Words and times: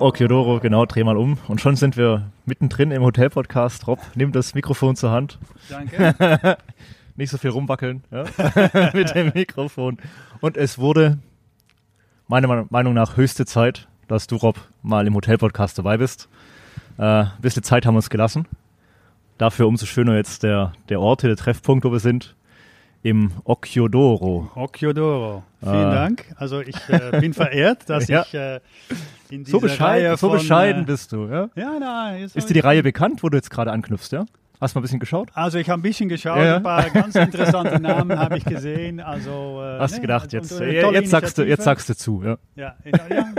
Okiodoro, 0.00 0.60
genau, 0.60 0.86
dreh 0.86 1.02
mal 1.02 1.16
um. 1.16 1.38
Und 1.48 1.60
schon 1.60 1.74
sind 1.74 1.96
wir 1.96 2.30
mittendrin 2.46 2.92
im 2.92 3.02
Hotel-Podcast. 3.02 3.88
Rob, 3.88 3.98
nimm 4.14 4.30
das 4.30 4.54
Mikrofon 4.54 4.94
zur 4.94 5.10
Hand. 5.10 5.40
Danke. 5.68 6.56
Nicht 7.16 7.30
so 7.30 7.38
viel 7.38 7.50
rumwackeln 7.50 8.04
ja? 8.12 8.24
mit 8.94 9.12
dem 9.16 9.32
Mikrofon. 9.34 9.98
Und 10.40 10.56
es 10.56 10.78
wurde 10.78 11.18
meiner 12.28 12.66
Meinung 12.70 12.94
nach 12.94 13.16
höchste 13.16 13.44
Zeit, 13.44 13.88
dass 14.06 14.28
du, 14.28 14.36
Rob, 14.36 14.60
mal 14.82 15.04
im 15.04 15.16
Hotel-Podcast 15.16 15.76
dabei 15.78 15.96
bist. 15.96 16.28
Äh, 16.96 17.02
ein 17.02 17.32
bisschen 17.40 17.64
Zeit 17.64 17.84
haben 17.84 17.94
wir 17.94 17.98
uns 17.98 18.10
gelassen. 18.10 18.46
Dafür 19.36 19.66
umso 19.66 19.84
schöner 19.84 20.14
jetzt 20.14 20.44
der, 20.44 20.74
der 20.88 21.00
Ort, 21.00 21.24
der 21.24 21.36
Treffpunkt, 21.36 21.84
wo 21.84 21.90
wir 21.90 22.00
sind 22.00 22.36
im 23.08 23.32
Occhiodoro. 23.44 24.50
Occhiodoro. 24.54 25.42
Vielen 25.60 25.90
äh, 25.90 25.94
Dank. 25.94 26.24
Also 26.36 26.60
ich 26.60 26.76
äh, 26.88 27.18
bin 27.20 27.32
verehrt, 27.32 27.88
dass 27.88 28.06
ja. 28.08 28.22
ich 28.22 28.34
äh, 28.34 28.60
in 29.30 29.44
dieser 29.44 29.52
so 29.52 29.60
bescheiden, 29.60 30.06
Reihe 30.06 30.16
von, 30.18 30.30
so 30.30 30.36
bescheiden 30.36 30.84
bist 30.84 31.12
du, 31.12 31.26
ja? 31.26 31.48
Ja, 31.54 31.78
nein. 31.78 32.24
Ist, 32.24 32.36
ist 32.36 32.50
dir 32.50 32.54
die 32.54 32.60
Reihe 32.60 32.82
bekannt, 32.82 33.22
wo 33.22 33.30
du 33.30 33.36
jetzt 33.36 33.50
gerade 33.50 33.72
anknüpfst, 33.72 34.12
ja? 34.12 34.26
Hast 34.60 34.74
du 34.74 34.78
mal 34.78 34.80
ein 34.80 34.82
bisschen 34.82 34.98
geschaut? 34.98 35.30
Also 35.34 35.58
ich 35.58 35.70
habe 35.70 35.78
ein 35.80 35.82
bisschen 35.82 36.08
geschaut, 36.08 36.38
ja. 36.38 36.56
ein 36.56 36.62
paar 36.64 36.90
ganz 36.90 37.14
interessante 37.14 37.80
Namen 37.80 38.18
habe 38.18 38.38
ich 38.38 38.44
gesehen. 38.44 38.98
Also, 38.98 39.62
äh, 39.62 39.78
Hast 39.78 39.92
du 39.92 39.96
ne, 39.96 40.02
gedacht, 40.02 40.32
jetzt, 40.32 40.60
äh, 40.60 40.92
jetzt, 40.92 41.10
sagst 41.10 41.38
du, 41.38 41.42
jetzt 41.44 41.62
sagst 41.62 41.88
du 41.88 41.96
zu. 41.96 42.24
Ja, 42.24 42.38
ja, 42.56 42.74
ja 43.08 43.34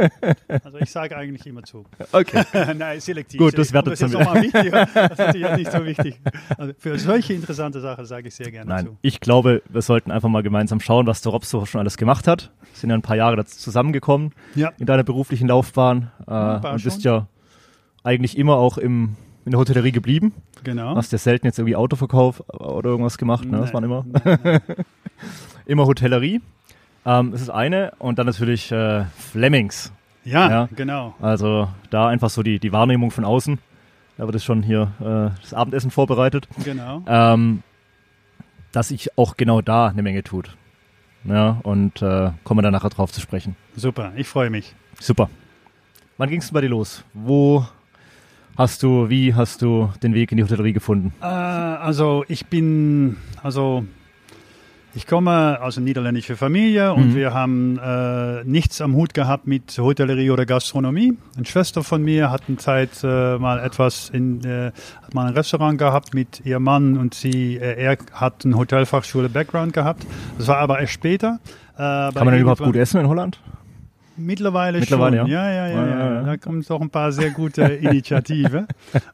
also 0.63 0.77
ich 0.77 0.89
sage 0.89 1.17
eigentlich 1.17 1.45
immer 1.45 1.63
zu. 1.63 1.85
Okay. 2.13 2.43
Nein, 2.77 3.01
selektiv. 3.01 3.37
Gut, 3.37 3.57
das 3.57 3.73
wertet 3.73 3.93
das 3.93 4.01
ist 4.01 4.13
mal 4.13 4.41
wichtig. 4.41 4.71
Das 4.71 5.19
ist 5.19 5.35
ja 5.35 5.57
nicht 5.57 5.71
so 5.71 5.85
wichtig. 5.85 6.21
Also 6.57 6.73
für 6.77 6.97
solche 6.97 7.33
interessante 7.33 7.81
Sachen 7.81 8.05
sage 8.05 8.29
ich 8.29 8.35
sehr 8.35 8.51
gerne 8.51 8.69
Nein, 8.69 8.85
zu. 8.85 8.97
Ich 9.01 9.19
glaube, 9.19 9.61
wir 9.67 9.81
sollten 9.81 10.11
einfach 10.11 10.29
mal 10.29 10.43
gemeinsam 10.43 10.79
schauen, 10.79 11.05
was 11.05 11.21
der 11.21 11.33
Robso 11.33 11.65
schon 11.65 11.79
alles 11.79 11.97
gemacht 11.97 12.27
hat. 12.27 12.51
Wir 12.61 12.79
sind 12.79 12.89
ja 12.91 12.95
ein 12.95 13.01
paar 13.01 13.17
Jahre 13.17 13.35
dazu 13.35 13.57
zusammengekommen 13.57 14.33
ja. 14.55 14.71
in 14.79 14.85
deiner 14.85 15.03
beruflichen 15.03 15.49
Laufbahn. 15.49 16.11
Äh, 16.27 16.33
und 16.33 16.83
bist 16.83 17.03
ja 17.03 17.27
eigentlich 18.03 18.37
immer 18.37 18.55
auch 18.55 18.77
im 18.77 19.17
in 19.49 19.53
der 19.53 19.59
Hotellerie 19.61 19.91
geblieben. 19.91 20.31
Genau. 20.63 20.95
Hast 20.95 21.11
ja 21.11 21.17
selten 21.17 21.47
jetzt 21.47 21.57
irgendwie 21.57 21.75
Autoverkauf 21.75 22.41
oder 22.49 22.91
irgendwas 22.91 23.17
gemacht, 23.17 23.45
ne? 23.45 23.57
Das 23.57 23.73
waren 23.73 23.83
immer. 23.83 24.05
immer 25.65 25.87
Hotellerie. 25.87 26.39
Ähm, 27.03 27.31
das 27.31 27.41
ist 27.41 27.49
eine. 27.49 27.93
Und 27.97 28.19
dann 28.19 28.27
natürlich 28.27 28.71
äh, 28.71 29.05
Flemings. 29.17 29.91
Ja, 30.23 30.51
ja, 30.51 30.69
genau. 30.75 31.15
Also 31.19 31.67
da 31.89 32.09
einfach 32.09 32.29
so 32.29 32.43
die, 32.43 32.59
die 32.59 32.71
Wahrnehmung 32.71 33.09
von 33.09 33.25
außen. 33.25 33.57
Da 34.17 34.25
wird 34.25 34.35
es 34.35 34.43
schon 34.43 34.61
hier 34.61 34.91
äh, 34.99 35.41
das 35.41 35.55
Abendessen 35.55 35.89
vorbereitet. 35.89 36.47
Genau. 36.63 37.01
Ähm, 37.07 37.63
dass 38.71 38.89
sich 38.89 39.17
auch 39.17 39.35
genau 39.35 39.61
da 39.61 39.87
eine 39.87 40.03
Menge 40.03 40.23
tut. 40.23 40.55
Ja, 41.23 41.59
und 41.63 42.03
äh, 42.03 42.29
kommen 42.43 42.59
wir 42.59 42.61
dann 42.61 42.73
nachher 42.73 42.91
drauf 42.91 43.11
zu 43.11 43.19
sprechen. 43.19 43.55
Super, 43.75 44.11
ich 44.15 44.27
freue 44.27 44.51
mich. 44.51 44.75
Super. 44.99 45.27
Wann 46.19 46.29
ging 46.29 46.39
es 46.39 46.51
bei 46.51 46.61
dir 46.61 46.69
los? 46.69 47.03
Wo 47.15 47.65
hast 48.57 48.83
du, 48.83 49.09
wie 49.09 49.33
hast 49.33 49.61
du 49.61 49.89
den 50.03 50.13
Weg 50.13 50.31
in 50.31 50.37
die 50.37 50.43
Hotellerie 50.43 50.73
gefunden? 50.73 51.13
Äh, 51.21 51.25
also 51.25 52.23
ich 52.27 52.47
bin, 52.47 53.17
also 53.41 53.85
ich 54.95 55.05
komme 55.05 55.59
aus 55.61 55.77
einer 55.77 55.85
niederländischen 55.85 56.35
Familie 56.35 56.93
und 56.93 57.11
mhm. 57.11 57.15
wir 57.15 57.33
haben 57.33 57.77
äh, 57.77 58.43
nichts 58.43 58.81
am 58.81 58.95
Hut 58.95 59.13
gehabt 59.13 59.45
mit 59.45 59.77
Hotellerie 59.77 60.31
oder 60.31 60.47
Gastronomie. 60.47 61.15
Eine 61.37 61.45
Schwester 61.45 61.83
von 61.83 62.03
mir 62.03 62.31
hat 62.31 62.43
eine 62.47 62.57
Zeit 62.57 62.89
äh, 63.03 63.37
mal 63.37 63.59
etwas 63.59 64.09
in, 64.09 64.43
äh, 64.43 64.71
hat 65.03 65.13
mal 65.13 65.27
ein 65.27 65.33
Restaurant 65.33 65.77
gehabt 65.77 66.15
mit 66.15 66.43
ihrem 66.43 66.63
Mann 66.63 66.97
und 66.97 67.13
sie, 67.13 67.57
äh, 67.57 67.81
er 67.81 67.97
hat 68.13 68.45
eine 68.45 68.57
Hotelfachschule 68.57 69.29
Background 69.29 69.73
gehabt. 69.73 70.05
Das 70.39 70.47
war 70.47 70.57
aber 70.57 70.79
erst 70.79 70.93
später. 70.93 71.39
Äh, 71.75 71.77
Kann 71.77 72.13
man 72.15 72.31
denn 72.31 72.41
überhaupt 72.41 72.63
gut 72.63 72.75
essen 72.75 72.99
in 72.99 73.07
Holland? 73.07 73.39
Mittlerweile, 74.19 74.79
Mittlerweile 74.79 75.17
schon. 75.17 75.27
Ja, 75.27 75.51
ja, 75.51 75.67
ja. 75.67 75.73
ja, 75.73 75.87
ja, 75.87 76.13
ja. 76.13 76.23
Da 76.23 76.37
kommen 76.37 76.63
doch 76.67 76.81
ein 76.81 76.89
paar 76.89 77.11
sehr 77.11 77.31
gute 77.31 77.63
Initiativen. 77.63 78.67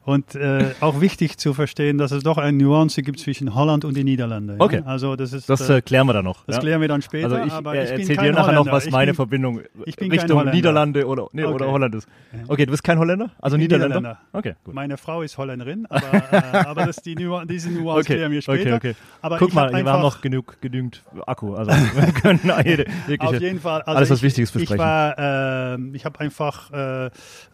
und 0.04 0.34
äh, 0.34 0.72
auch 0.80 1.00
wichtig 1.00 1.38
zu 1.38 1.54
verstehen, 1.54 1.98
dass 1.98 2.12
es 2.12 2.22
doch 2.22 2.38
eine 2.38 2.56
Nuance 2.56 3.02
gibt 3.02 3.20
zwischen 3.20 3.54
Holland 3.54 3.84
und 3.84 3.96
den 3.96 4.04
Niederlanden. 4.04 4.60
Okay. 4.60 4.82
Also 4.84 5.16
das 5.16 5.32
ist. 5.32 5.48
Das 5.48 5.68
äh, 5.68 5.80
klären 5.80 6.06
wir 6.06 6.12
dann 6.12 6.24
noch. 6.24 6.44
Das 6.46 6.60
klären 6.60 6.80
wir 6.80 6.88
dann 6.88 7.02
später. 7.02 7.36
Also 7.36 7.46
ich, 7.46 7.52
aber 7.52 7.74
äh, 7.74 7.84
ich 7.84 7.90
bin 7.90 8.00
erzähl 8.00 8.16
kein 8.16 8.24
dir 8.26 8.32
nachher 8.32 8.52
noch, 8.52 8.66
was 8.66 8.86
ich 8.86 8.92
meine 8.92 9.12
bin, 9.12 9.16
Verbindung 9.16 9.60
ich 9.84 9.96
bin 9.96 10.10
Richtung 10.10 10.44
Niederlande 10.50 11.06
oder, 11.06 11.28
nee, 11.32 11.44
okay. 11.44 11.54
oder 11.54 11.70
Holland 11.70 11.94
ist. 11.94 12.08
Okay, 12.48 12.66
du 12.66 12.70
bist 12.70 12.84
kein 12.84 12.98
Holländer? 12.98 13.30
Also 13.40 13.56
Niederländer? 13.56 13.96
Niederländer? 13.96 14.20
Okay, 14.32 14.54
gut. 14.64 14.74
Meine 14.74 14.96
Frau 14.96 15.22
ist 15.22 15.38
Holländerin, 15.38 15.86
aber, 15.90 16.32
äh, 16.32 16.56
aber 16.66 16.86
das 16.86 16.96
die 16.96 17.14
Nu 17.14 17.44
diese 17.44 17.70
Nuance 17.70 18.00
okay. 18.00 18.14
klären 18.14 18.32
wir 18.32 18.42
später. 18.42 18.76
Okay, 18.76 18.90
okay. 18.90 18.94
Aber 19.22 19.38
Guck 19.38 19.54
mal, 19.54 19.72
hab 19.72 19.84
wir 19.84 19.92
haben 19.92 20.02
noch 20.02 20.20
genug, 20.20 20.60
genügend 20.60 21.02
Akku. 21.26 21.54
Also 21.54 21.70
wir 21.94 22.12
können 22.12 22.40
jede, 22.64 22.86
Auf 23.18 23.40
jeden 23.40 23.60
Fall. 23.60 23.82
Also 23.82 23.96
alles 23.96 24.10
was 24.10 24.18
ich, 24.18 24.24
Wichtiges 24.24 24.50
besprechen. 24.50 24.78
War, 24.96 25.74
äh, 25.76 25.78
ich 25.94 26.04
habe 26.04 26.20
einfach 26.20 26.72
äh, 26.72 27.10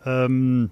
ähm, 0.06 0.70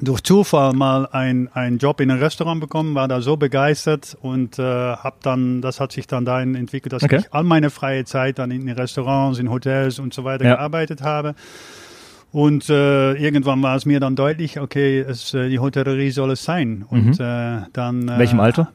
durch 0.00 0.22
Zufall 0.22 0.72
mal 0.72 1.06
einen 1.12 1.78
Job 1.78 2.00
in 2.00 2.10
einem 2.10 2.20
Restaurant 2.20 2.60
bekommen, 2.60 2.94
war 2.94 3.06
da 3.08 3.20
so 3.20 3.36
begeistert 3.36 4.16
und 4.20 4.58
äh, 4.58 4.62
habe 4.62 5.16
dann, 5.22 5.60
das 5.60 5.78
hat 5.80 5.92
sich 5.92 6.06
dann 6.06 6.24
dahin 6.24 6.54
entwickelt, 6.56 6.92
dass 6.92 7.04
Okay. 7.04 7.18
ich 7.20 7.32
all 7.32 7.44
meine 7.44 7.70
freie 7.70 8.04
Zeit 8.04 8.38
dann 8.38 8.50
in 8.50 8.68
Restaurants, 8.68 9.38
in 9.38 9.50
Hotels 9.50 9.98
und 9.98 10.12
so 10.12 10.24
weiter 10.24 10.44
Ja. 10.44 10.56
gearbeitet 10.56 11.02
habe. 11.02 11.34
Und 12.32 12.68
äh, 12.68 13.12
irgendwann 13.12 13.62
war 13.62 13.76
es 13.76 13.86
mir 13.86 14.00
dann 14.00 14.16
deutlich, 14.16 14.58
okay, 14.58 14.98
es, 14.98 15.32
äh, 15.34 15.48
die 15.48 15.60
Hotellerie 15.60 16.10
soll 16.10 16.32
es 16.32 16.42
sein. 16.42 16.84
Und 16.88 17.20
äh, 17.20 17.60
dann. 17.72 18.08
Äh, 18.08 18.18
welchem 18.18 18.40
Alter? 18.40 18.72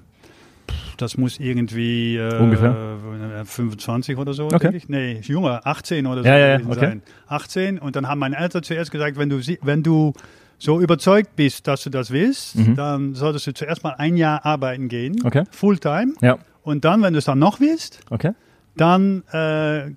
Das 0.98 1.18
muss 1.18 1.40
irgendwie 1.40 2.18
äh, 2.18 2.38
Ungefähr? 2.40 2.98
äh, 3.42 3.46
25 3.46 4.18
oder 4.18 4.34
so, 4.34 4.46
Okay. 4.48 4.58
denke 4.60 4.78
ich. 4.78 4.90
Nee, 4.90 5.20
jünger, 5.24 5.62
18 5.66 6.06
oder 6.08 6.24
so 6.24 6.28
Ja, 6.30 6.38
ja, 6.38 6.56
okay. 6.66 6.76
sein. 6.80 7.02
18 7.28 7.80
und 7.80 7.96
dann 7.96 8.08
haben 8.08 8.20
meine 8.20 8.38
Eltern 8.38 8.64
zuerst 8.64 8.92
gesagt, 8.92 9.18
wenn 9.18 9.30
du, 9.30 9.40
wenn 9.62 9.82
du 9.84 10.14
so 10.58 10.82
überzeugt 10.82 11.36
bist, 11.38 11.68
dass 11.68 11.84
du 11.84 11.90
das 11.90 12.12
willst, 12.12 12.58
Mhm. 12.58 12.76
dann 12.76 13.16
solltest 13.16 13.48
du 13.48 13.54
zuerst 13.54 13.84
mal 13.84 13.96
ein 13.98 14.18
Jahr 14.18 14.46
arbeiten 14.46 14.90
gehen, 14.90 15.16
Okay. 15.24 15.44
Fulltime. 15.52 16.14
Ja, 16.22 16.38
Und 16.64 16.84
dann, 16.84 17.02
wenn 17.02 17.14
du 17.14 17.20
es 17.20 17.26
dann 17.26 17.40
noch 17.40 17.62
willst, 17.62 18.02
okay. 18.10 18.34
dann 18.76 19.24
äh, 19.34 19.86
äh, 19.88 19.92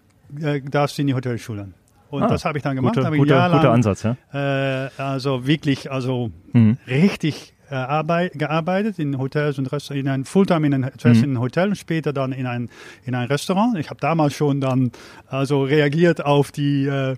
darfst 0.70 0.98
du 0.98 1.02
in 1.02 1.08
die 1.08 1.14
Hotelschule. 1.14 1.68
Und 2.10 2.22
Ah, 2.22 2.26
das 2.28 2.44
habe 2.44 2.58
ich 2.58 2.62
dann 2.62 2.76
gemacht. 2.76 2.96
Ein 2.98 3.16
guter, 3.16 3.48
guter 3.50 3.72
Ansatz, 3.72 4.02
ja. 4.04 4.16
äh, 4.32 4.90
also 4.98 5.46
wirklich, 5.46 5.90
also 5.90 6.30
Mhm. 6.52 6.76
richtig 6.86 7.48
äh, 7.50 7.51
arbeit, 7.76 8.32
gearbeitet 8.38 8.98
in 8.98 9.18
Hotels 9.18 9.58
und 9.58 9.70
Restaurants, 9.72 10.00
in 10.00 10.08
ein 10.08 10.24
Fulltime 10.24 10.66
in 10.66 10.74
ein, 10.74 10.90
zuerst 10.98 11.24
Mhm. 11.26 11.40
Hotel 11.40 11.68
und 11.68 11.76
später 11.76 12.12
dann 12.12 12.32
in 12.32 12.46
ein, 12.46 12.70
in 13.04 13.14
ein 13.14 13.26
Restaurant. 13.28 13.78
Ich 13.78 13.90
habe 13.90 14.00
damals 14.00 14.34
schon 14.34 14.60
dann 14.60 14.92
also 15.28 15.62
reagiert 15.64 16.24
auf 16.24 16.52
die, 16.52 16.86
äh, 16.86 17.16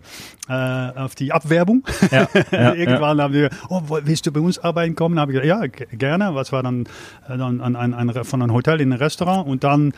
äh, 0.48 0.52
auf 0.96 1.14
die 1.14 1.32
Abwerbung. 1.32 1.84
Ja, 2.10 2.28
ja, 2.50 2.74
Irgendwann 2.74 3.20
haben 3.20 3.34
wir, 3.34 3.50
oh, 3.68 3.82
willst 3.88 4.26
du 4.26 4.32
bei 4.32 4.40
uns 4.40 4.58
arbeiten 4.58 4.94
kommen? 4.94 5.18
Habe 5.18 5.32
ich 5.32 5.40
gesagt, 5.40 5.80
ja, 5.80 5.86
gerne. 5.96 6.34
Was 6.34 6.52
war 6.52 6.62
dann, 6.62 6.84
äh, 7.28 7.38
dann 7.38 7.60
ein, 7.60 7.76
ein, 7.76 7.94
ein, 7.94 8.24
von 8.24 8.42
einem 8.42 8.52
Hotel 8.52 8.80
in 8.80 8.92
ein 8.92 8.98
Restaurant 8.98 9.46
und 9.46 9.64
dann 9.64 9.92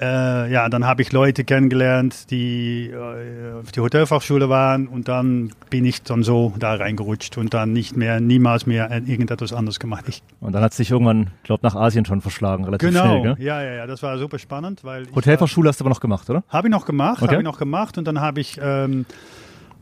äh, 0.00 0.50
ja, 0.50 0.68
dann 0.70 0.86
habe 0.86 1.02
ich 1.02 1.12
Leute 1.12 1.44
kennengelernt, 1.44 2.30
die 2.30 2.88
äh, 2.90 3.60
auf 3.60 3.70
die 3.72 3.80
Hotelfachschule 3.80 4.48
waren 4.48 4.88
und 4.88 5.08
dann 5.08 5.52
bin 5.68 5.84
ich 5.84 6.02
dann 6.02 6.22
so 6.22 6.54
da 6.58 6.74
reingerutscht 6.74 7.36
und 7.36 7.52
dann 7.52 7.72
nicht 7.74 7.96
mehr, 7.96 8.18
niemals 8.20 8.66
mehr 8.66 8.90
irgendetwas 8.90 9.52
anderes 9.52 9.78
gemacht. 9.78 10.04
Ich, 10.08 10.22
Und 10.40 10.52
dann 10.52 10.62
hat 10.62 10.70
es 10.72 10.78
sich 10.78 10.90
irgendwann, 10.90 11.28
ich 11.38 11.42
glaube, 11.42 11.60
nach 11.62 11.74
Asien 11.74 12.04
schon 12.06 12.22
verschlagen, 12.22 12.64
relativ 12.64 12.88
genau, 12.88 13.20
schnell, 13.20 13.34
gell? 13.36 13.44
ja, 13.44 13.62
ja, 13.62 13.72
ja, 13.74 13.86
das 13.86 14.02
war 14.02 14.16
super 14.18 14.38
spannend, 14.38 14.84
weil 14.84 15.06
Hotelfachschule 15.14 15.68
hast 15.68 15.80
du 15.80 15.84
aber 15.84 15.90
noch 15.90 16.00
gemacht, 16.00 16.30
oder? 16.30 16.44
habe 16.48 16.68
ich 16.68 16.72
noch 16.72 16.86
gemacht, 16.86 17.20
Okay. 17.22 17.32
habe 17.32 17.42
ich 17.42 17.44
noch 17.46 17.58
gemacht 17.58 17.98
und 17.98 18.06
dann 18.06 18.20
habe 18.20 18.40
ich 18.40 18.58
ähm, 18.62 19.04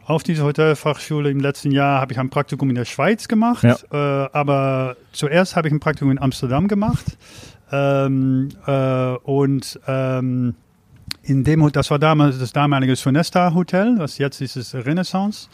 auf 0.05 0.23
dieser 0.25 0.45
Hotelfachschule 0.45 1.31
im 1.31 1.39
letzten 1.39 1.71
Jahr 1.71 2.01
habe 2.01 2.12
ich 2.12 2.19
ein 2.19 2.31
Praktikum 2.31 2.71
in 2.71 2.75
der 2.75 2.87
Schweiz 2.87 3.28
gemacht, 3.28 3.62
Ja. 3.62 3.77
äh, 4.25 4.28
aber 4.33 4.97
zuerst 5.12 5.55
habe 5.55 5.69
ich 5.69 5.75
ein 5.75 5.81
Praktikum 5.81 6.11
in 6.11 6.19
Amsterdam 6.19 6.67
gemacht 6.67 7.05
ähm, 7.71 8.49
äh, 8.67 9.15
und 9.23 9.81
ähm, 9.87 10.55
in 11.23 11.45
dem, 11.45 11.71
das 11.72 11.91
war 11.91 11.98
damals 11.98 12.39
das 12.39 12.53
damalige 12.53 12.97
Sonesta 12.97 13.54
Hotel, 13.54 13.97
was 13.98 14.19
jetzt 14.19 14.41
ist 14.41 14.57
es 14.57 14.75
Renaissance. 14.75 15.48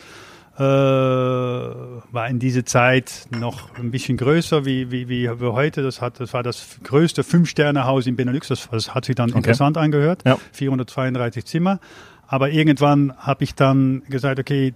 Äh, 0.56 0.62
war 0.62 2.28
in 2.28 2.38
dieser 2.38 2.64
Zeit 2.64 3.26
noch 3.36 3.76
ein 3.76 3.90
bisschen 3.90 4.16
größer 4.16 4.64
wie, 4.64 4.92
wie, 4.92 5.08
wie 5.08 5.28
wir 5.28 5.52
heute. 5.52 5.82
Das, 5.82 6.00
hat, 6.00 6.20
das 6.20 6.32
war 6.32 6.44
das 6.44 6.78
größte 6.84 7.24
Fünf-Sterne-Haus 7.24 8.06
in 8.06 8.14
Benelux. 8.14 8.48
Das, 8.48 8.68
das 8.70 8.94
hat 8.94 9.04
sich 9.04 9.16
dann 9.16 9.30
interessant 9.30 9.76
angehört. 9.76 10.22
Ja. 10.24 10.38
432 10.52 11.44
Zimmer. 11.44 11.80
Aber 12.28 12.50
irgendwann 12.50 13.12
habe 13.18 13.42
ich 13.42 13.56
dann 13.56 14.04
gesagt, 14.08 14.38
okay, 14.38 14.74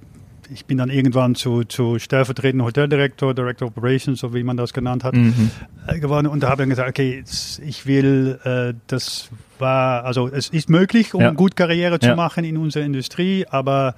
ich 0.52 0.64
bin 0.66 0.78
dann 0.78 0.88
irgendwann 0.90 1.34
zu, 1.34 1.64
zu 1.64 1.98
stellvertretenden 1.98 2.66
Hoteldirektor, 2.66 3.34
Director 3.34 3.68
Operations, 3.68 4.18
so 4.20 4.32
wie 4.34 4.42
man 4.42 4.56
das 4.56 4.72
genannt 4.72 5.04
hat, 5.04 5.14
Mhm. 5.14 5.50
äh, 5.86 5.98
geworden. 5.98 6.26
Und 6.26 6.42
da 6.42 6.48
habe 6.50 6.62
ich 6.62 6.68
gesagt, 6.70 6.88
okay, 6.88 7.22
ich 7.66 7.86
will, 7.86 8.38
äh, 8.44 8.74
das 8.86 9.28
war, 9.58 10.04
also 10.04 10.28
es 10.28 10.48
ist 10.48 10.70
möglich, 10.70 11.14
um 11.14 11.20
Ja. 11.20 11.30
gut 11.32 11.56
Karriere 11.56 11.98
zu 11.98 12.08
Ja. 12.08 12.16
machen 12.16 12.44
in 12.44 12.56
unserer 12.56 12.84
Industrie, 12.84 13.44
aber 13.50 13.94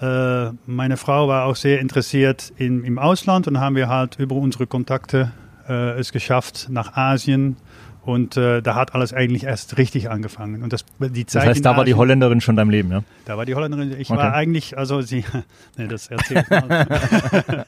äh, 0.00 0.50
meine 0.66 0.96
Frau 0.96 1.28
war 1.28 1.44
auch 1.46 1.56
sehr 1.56 1.80
interessiert 1.80 2.52
in, 2.56 2.82
im 2.84 2.98
Ausland 2.98 3.46
und 3.46 3.60
haben 3.60 3.76
wir 3.76 3.88
halt 3.88 4.18
über 4.18 4.34
unsere 4.36 4.66
Kontakte 4.66 5.32
äh, 5.68 5.98
es 5.98 6.12
geschafft 6.12 6.66
nach 6.70 6.94
Asien 6.96 7.56
Und 8.04 8.36
äh, 8.36 8.60
da 8.60 8.74
hat 8.74 8.94
alles 8.94 9.12
eigentlich 9.12 9.44
erst 9.44 9.78
richtig 9.78 10.10
angefangen. 10.10 10.62
Und 10.62 10.72
das, 10.72 10.84
die 11.00 11.24
Zeit 11.26 11.42
Das 11.42 11.48
heißt, 11.50 11.64
da 11.64 11.76
war 11.76 11.84
die 11.84 11.92
Asien- 11.92 11.98
Holländerin 11.98 12.40
schon 12.40 12.52
in 12.52 12.56
deinem 12.58 12.70
Leben, 12.70 12.90
ja? 12.90 13.02
Da 13.24 13.36
war 13.38 13.46
die 13.46 13.54
Holländerin. 13.54 13.98
Ich 13.98 14.10
Okay. 14.10 14.18
war 14.18 14.34
eigentlich, 14.34 14.76
also 14.76 15.00
sie, 15.00 15.24
nee, 15.78 15.86
das 15.88 16.08
erzählt 16.08 16.48
mal. 16.50 16.86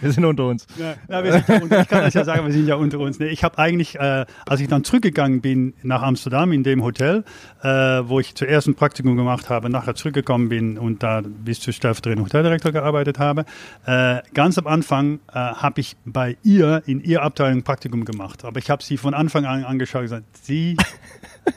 Wir 0.00 0.12
sind 0.12 0.24
unter 0.24 0.46
uns. 0.46 0.66
Ja, 0.78 0.94
ja, 1.08 1.22
wir 1.24 1.32
sind 1.32 1.62
unter, 1.62 1.80
ich 1.82 1.88
kann 1.88 2.02
das 2.02 2.14
ja 2.14 2.24
sagen, 2.24 2.46
wir 2.46 2.52
sind 2.52 2.66
ja 2.66 2.76
unter 2.76 2.98
uns. 2.98 3.18
Nee, 3.18 3.26
ich 3.26 3.44
habe 3.44 3.58
eigentlich, 3.58 3.96
äh, 3.96 4.24
als 4.46 4.60
ich 4.60 4.68
dann 4.68 4.84
zurückgegangen 4.84 5.40
bin 5.42 5.74
nach 5.82 6.02
Amsterdam 6.02 6.52
in 6.52 6.62
dem 6.62 6.82
Hotel, 6.82 7.24
äh, 7.62 7.68
wo 7.68 8.18
ich 8.20 8.34
zuerst 8.34 8.68
ein 8.68 8.74
Praktikum 8.74 9.16
gemacht 9.16 9.50
habe, 9.50 9.68
nachher 9.68 9.94
zurückgekommen 9.94 10.48
bin 10.48 10.78
und 10.78 11.02
da 11.02 11.22
bis 11.22 11.60
zu 11.60 11.72
stellvertretenden 11.72 12.24
Hoteldirektor 12.24 12.72
gearbeitet 12.72 13.18
habe, 13.18 13.44
äh, 13.84 14.20
ganz 14.32 14.56
am 14.58 14.66
Anfang 14.66 15.20
äh, 15.28 15.34
habe 15.34 15.80
ich 15.80 15.96
bei 16.06 16.36
ihr 16.42 16.82
in 16.86 17.02
ihrer 17.02 17.22
Abteilung 17.22 17.58
ein 17.58 17.62
Praktikum 17.62 18.04
gemacht. 18.04 18.44
Aber 18.44 18.58
ich 18.58 18.70
habe 18.70 18.82
sie 18.82 18.96
von 18.96 19.12
Anfang 19.14 19.44
an 19.44 19.64
angeschaut 19.66 20.00
und 20.00 20.04
gesagt, 20.06 20.24
sie, 20.42 20.76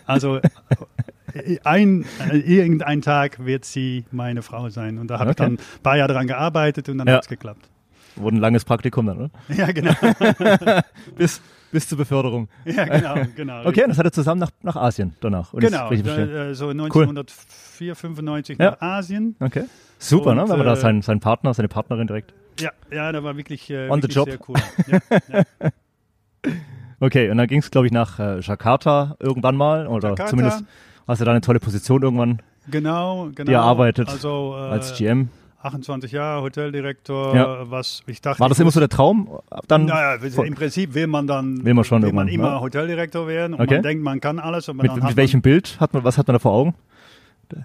also 0.06 0.40
ein, 1.64 2.06
irgendein 2.32 3.02
Tag 3.02 3.44
wird 3.46 3.64
sie 3.66 4.06
meine 4.12 4.42
Frau 4.42 4.70
sein. 4.70 4.98
Und 4.98 5.08
da 5.10 5.20
habe 5.20 5.30
Okay. 5.30 5.32
ich 5.32 5.36
dann 5.36 5.54
ein 5.54 5.84
paar 5.84 5.98
Jahre 5.98 6.14
daran 6.14 6.28
gearbeitet 6.28 6.90
und 6.90 6.98
dann 6.98 7.08
Ja. 7.08 7.16
hat's 7.18 7.28
geklappt. 7.28 7.70
Wurde 8.16 8.38
ein 8.38 8.40
langes 8.42 8.66
Praktikum 8.66 9.06
dann, 9.06 9.18
oder? 9.18 9.30
Ja, 9.50 9.72
genau. 9.72 9.94
Bis, 11.16 11.42
bis 11.72 11.88
zur 11.88 11.98
Beförderung. 12.00 12.50
Ja, 12.66 12.84
genau, 12.86 13.16
genau. 13.36 13.66
Okay, 13.66 13.84
und 13.84 13.90
das 13.90 13.98
hat 14.00 14.06
er 14.06 14.12
zusammen 14.12 14.40
nach, 14.42 14.50
nach 14.64 14.76
Asien 14.76 15.16
danach. 15.22 15.52
Genau, 15.54 15.88
verstehe. 15.88 16.50
äh, 16.50 16.56
so 16.56 16.70
1904, 16.70 17.96
95 17.96 18.58
Ja. 18.60 18.72
nach 18.72 18.82
Asien. 18.82 19.36
Okay. 19.40 19.66
Super, 20.00 20.32
Und, 20.32 20.38
ne? 20.38 20.50
Wenn 20.50 20.58
man 20.58 20.66
da 20.66 20.74
äh, 20.74 20.78
seinen, 20.78 21.02
seinen 21.04 21.20
Partner, 21.20 21.54
seine 21.54 21.68
Partnerin 21.70 22.08
direkt. 22.08 22.34
Ja, 22.60 22.72
ja, 22.92 23.12
da 23.12 23.24
war 23.24 23.38
wirklich, 23.38 23.70
äh, 23.70 23.88
On 23.90 24.02
the 24.02 24.10
wirklich 24.10 24.16
job. 24.16 24.30
sehr 24.30 24.40
cool. 24.50 24.58
Ja, 24.88 25.00
ja. 25.32 25.44
Okay, 27.00 27.30
und 27.30 27.38
dann 27.38 27.48
ging 27.48 27.60
es, 27.60 27.72
glaube 27.72 27.88
ich, 27.88 27.94
nach 27.94 28.20
äh, 28.20 28.40
Jakarta 28.42 29.16
irgendwann 29.20 29.56
mal. 29.56 29.88
Oder 29.88 30.10
Jakarta. 30.10 30.30
zumindest 30.30 30.64
hast 31.08 31.22
du 31.22 31.26
da 31.26 31.32
eine 31.32 31.42
tolle 31.42 31.60
Position 31.60 32.02
irgendwann 32.02 32.42
Genau, 32.70 33.30
genau. 33.34 33.50
Die 33.50 33.56
arbeitet 33.56 34.10
also, 34.10 34.54
äh, 34.56 34.62
als 34.62 34.96
GM. 34.98 35.30
28 35.62 36.12
Jahre 36.12 36.42
Hoteldirektor, 36.42 37.36
Ja. 37.36 37.70
was 37.70 38.02
ich 38.08 38.22
dachte. 38.22 38.40
War 38.40 38.48
das 38.48 38.60
immer 38.60 38.72
so 38.72 38.80
der 38.80 38.90
Traum? 38.90 39.28
Dann 39.68 39.86
Naja, 39.86 40.16
im 40.44 40.56
Prinzip 40.56 40.94
will 40.94 41.08
man 41.08 41.28
dann 41.28 41.66
Will 41.66 41.74
man 41.74 41.84
schon 41.84 42.02
will 42.02 42.14
man 42.14 42.28
irgendwann, 42.28 42.48
immer 42.50 42.56
ne? 42.56 42.62
Hoteldirektor 42.62 43.28
werden 43.28 43.56
und 43.56 43.62
Okay. 43.62 43.76
man 43.76 43.84
denkt, 43.84 44.04
man 44.04 44.22
kann 44.22 44.40
alles. 44.40 44.68
Mit, 44.74 44.94
mit 45.04 45.16
welchem 45.18 45.42
Bild 45.42 45.78
hat 45.80 45.94
man, 45.94 46.04
was 46.04 46.18
hat 46.18 46.28
man 46.28 46.36
da 46.36 46.40
vor 46.40 46.54
Augen? 46.54 46.76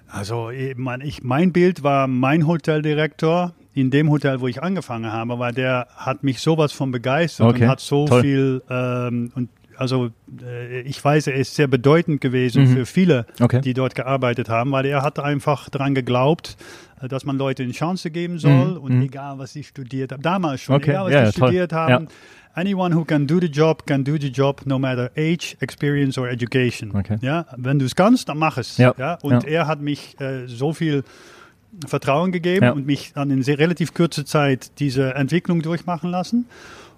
Also 0.08 0.50
ich, 0.50 0.76
mein, 0.76 1.02
ich, 1.02 1.22
mein 1.22 1.52
Bild 1.52 1.82
war 1.82 2.08
mein 2.08 2.46
Hoteldirektor 2.46 3.52
in 3.74 3.90
dem 3.90 4.10
Hotel, 4.10 4.40
wo 4.40 4.46
ich 4.48 4.62
angefangen 4.62 5.12
habe, 5.12 5.38
weil 5.38 5.52
der 5.52 5.88
hat 5.96 6.22
mich 6.22 6.40
sowas 6.40 6.72
von 6.72 6.90
begeistert 6.92 7.46
Okay, 7.48 7.64
und 7.64 7.68
hat 7.68 7.80
so 7.80 8.06
toll. 8.06 8.20
viel 8.22 8.62
ähm, 8.70 9.32
und 9.34 9.48
also 9.76 10.10
äh, 10.40 10.82
ich 10.82 11.04
weiß, 11.04 11.26
er 11.26 11.34
ist 11.34 11.56
sehr 11.56 11.66
bedeutend 11.66 12.20
gewesen 12.20 12.62
Mhm. 12.62 12.68
für 12.68 12.86
viele, 12.86 13.26
Okay. 13.40 13.60
die 13.60 13.74
dort 13.74 13.96
gearbeitet 13.96 14.48
haben, 14.48 14.70
weil 14.70 14.86
er 14.86 15.02
hat 15.02 15.18
einfach 15.18 15.68
daran 15.68 15.96
geglaubt, 15.96 16.56
äh, 17.02 17.08
dass 17.08 17.24
man 17.24 17.36
Leute 17.38 17.64
eine 17.64 17.72
Chance 17.72 18.12
geben 18.12 18.38
soll 18.38 18.72
Mhm, 18.74 18.76
und 18.78 18.94
mhm. 18.96 19.02
egal 19.02 19.38
was 19.38 19.52
sie 19.52 19.64
studiert 19.64 20.12
haben, 20.12 20.22
damals 20.22 20.60
schon, 20.60 20.76
Okay, 20.76 20.90
egal 20.92 21.06
was 21.06 21.12
ja, 21.12 21.18
sie 21.20 21.24
ja, 21.26 21.32
toll. 21.32 21.48
studiert 21.48 21.72
haben, 21.72 22.04
Ja. 22.04 22.10
anyone 22.54 22.94
who 22.94 23.04
can 23.04 23.26
do 23.26 23.40
the 23.40 23.48
job 23.48 23.84
can 23.84 24.04
do 24.04 24.12
the 24.16 24.28
job, 24.28 24.60
no 24.64 24.78
matter 24.78 25.10
age, 25.16 25.56
experience 25.58 26.16
or 26.16 26.28
education. 26.28 26.94
Okay. 26.94 27.16
Ja, 27.20 27.44
wenn 27.56 27.80
du 27.80 27.84
es 27.86 27.96
kannst, 27.96 28.28
dann 28.28 28.38
mach 28.38 28.56
es. 28.58 28.76
Ja, 28.78 29.18
Und 29.22 29.42
er 29.42 29.66
hat 29.66 29.80
mich 29.80 30.14
äh, 30.20 30.46
so 30.46 30.72
viel 30.72 31.02
Vertrauen 31.86 32.32
gegeben 32.32 32.64
Ja. 32.64 32.72
und 32.72 32.86
mich 32.86 33.12
dann 33.14 33.30
in 33.30 33.42
sehr 33.42 33.58
relativ 33.58 33.94
kurzer 33.94 34.24
Zeit 34.24 34.78
diese 34.80 35.14
Entwicklung 35.14 35.62
durchmachen 35.62 36.10
lassen 36.10 36.46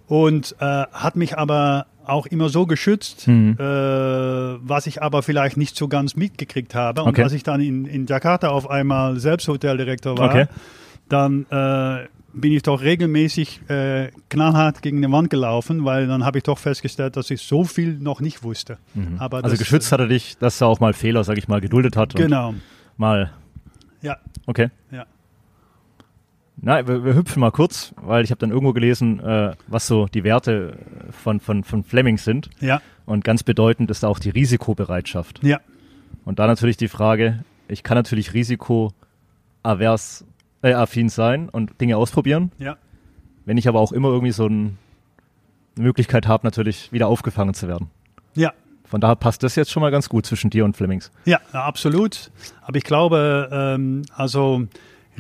und 0.06 0.55
äh, 0.61 0.64
hat 0.93 1.17
mich 1.17 1.37
aber 1.38 1.87
auch 2.05 2.26
immer 2.26 2.49
so 2.49 2.67
geschützt, 2.67 3.26
Mhm. 3.26 3.56
äh, 3.58 3.62
was 3.64 4.87
ich 4.87 5.02
aber 5.02 5.23
vielleicht 5.23 5.56
nicht 5.56 5.76
so 5.76 5.88
ganz 5.88 6.14
mitgekriegt 6.14 6.75
habe. 6.75 7.02
Und 7.02 7.08
Okay. 7.11 7.25
als 7.25 7.32
ich 7.32 7.43
dann 7.43 7.61
in, 7.61 7.84
in 7.84 8.06
Jakarta 8.06 8.49
auf 8.49 8.70
einmal 8.70 9.19
selbst 9.19 9.49
Hoteldirektor 9.49 10.17
war, 10.17 10.28
Okay. 10.31 10.46
dann 11.08 11.46
äh, 11.50 12.06
bin 12.32 12.52
ich 12.52 12.62
doch 12.62 12.82
regelmäßig 12.82 13.62
äh, 13.70 14.11
knallhart 14.28 14.82
gegen 14.82 15.00
die 15.02 15.11
Wand 15.11 15.31
gelaufen, 15.31 15.84
weil 15.84 16.06
dann 16.06 16.25
habe 16.25 16.38
ich 16.38 16.44
doch 16.44 16.58
festgestellt, 16.58 17.17
dass 17.17 17.31
ich 17.31 17.40
so 17.40 17.64
viel 17.64 17.94
noch 17.99 18.20
nicht 18.20 18.43
wusste. 18.44 18.76
Aber 19.19 19.38
also 19.38 19.50
das, 19.50 19.58
geschützt 19.58 19.90
hat 19.90 20.00
er 20.00 20.06
dich, 20.06 20.37
dass 20.38 20.61
er 20.61 20.67
auch 20.69 20.78
mal 20.78 20.93
Fehler, 20.93 21.25
sag 21.25 21.38
ich 21.38 21.49
mal, 21.49 21.61
geduldet 21.62 21.96
hat. 21.96 22.14
Genau. 22.14 22.55
Mal, 22.99 23.32
Ja, 24.03 24.17
okay. 24.47 24.71
ja. 24.91 25.07
Na, 26.59 26.87
wir, 26.89 27.05
wir 27.05 27.15
hüpfen 27.15 27.41
mal 27.41 27.51
kurz, 27.51 27.95
weil 28.01 28.25
ich 28.25 28.31
habe 28.31 28.39
dann 28.39 28.51
irgendwo 28.51 28.73
gelesen, 28.73 29.21
äh, 29.21 29.55
was 29.67 29.87
so 29.87 30.07
die 30.07 30.25
Werte 30.25 30.79
von, 31.11 31.39
von, 31.39 31.65
von 31.65 31.85
Flemings 31.85 32.25
sind. 32.25 32.49
Ja, 32.61 32.81
Und 33.05 33.25
ganz 33.25 33.43
bedeutend 33.43 33.91
ist 33.91 34.05
auch 34.05 34.19
die 34.19 34.31
Risikobereitschaft. 34.31 35.43
ja, 35.45 35.61
Und 36.25 36.39
da 36.39 36.47
natürlich 36.47 36.79
die 36.79 36.89
Frage, 36.89 37.45
ich 37.69 37.83
kann 37.83 37.97
natürlich 37.97 38.33
risikoavers, 38.33 40.25
äh, 40.63 40.73
affin 40.73 41.09
sein 41.11 41.49
und 41.51 41.79
Dinge 41.81 41.97
ausprobieren. 41.97 42.53
ja. 42.59 42.77
Wenn 43.45 43.59
ich 43.59 43.69
aber 43.69 43.79
auch 43.79 43.93
immer 43.93 44.09
irgendwie 44.09 44.33
so 44.33 44.47
ein, 44.47 44.77
eine 45.77 45.85
Möglichkeit 45.85 46.27
habe, 46.27 46.45
natürlich 46.45 46.91
wieder 46.91 47.07
aufgefangen 47.07 47.55
zu 47.55 47.69
werden. 47.69 47.91
Ja, 48.35 48.53
Von 48.88 49.00
daher 49.00 49.17
passt 49.17 49.43
das 49.43 49.56
jetzt 49.56 49.71
schon 49.71 49.81
mal 49.81 49.91
ganz 49.91 50.09
gut 50.09 50.27
zwischen 50.27 50.50
dir 50.50 50.65
und 50.65 50.77
Flemings. 50.77 51.11
ja, 51.25 51.41
absolut. 51.53 52.31
Aber 52.62 52.77
ich 52.77 52.85
glaube, 52.85 53.49
ähm, 53.53 54.03
also 54.15 54.67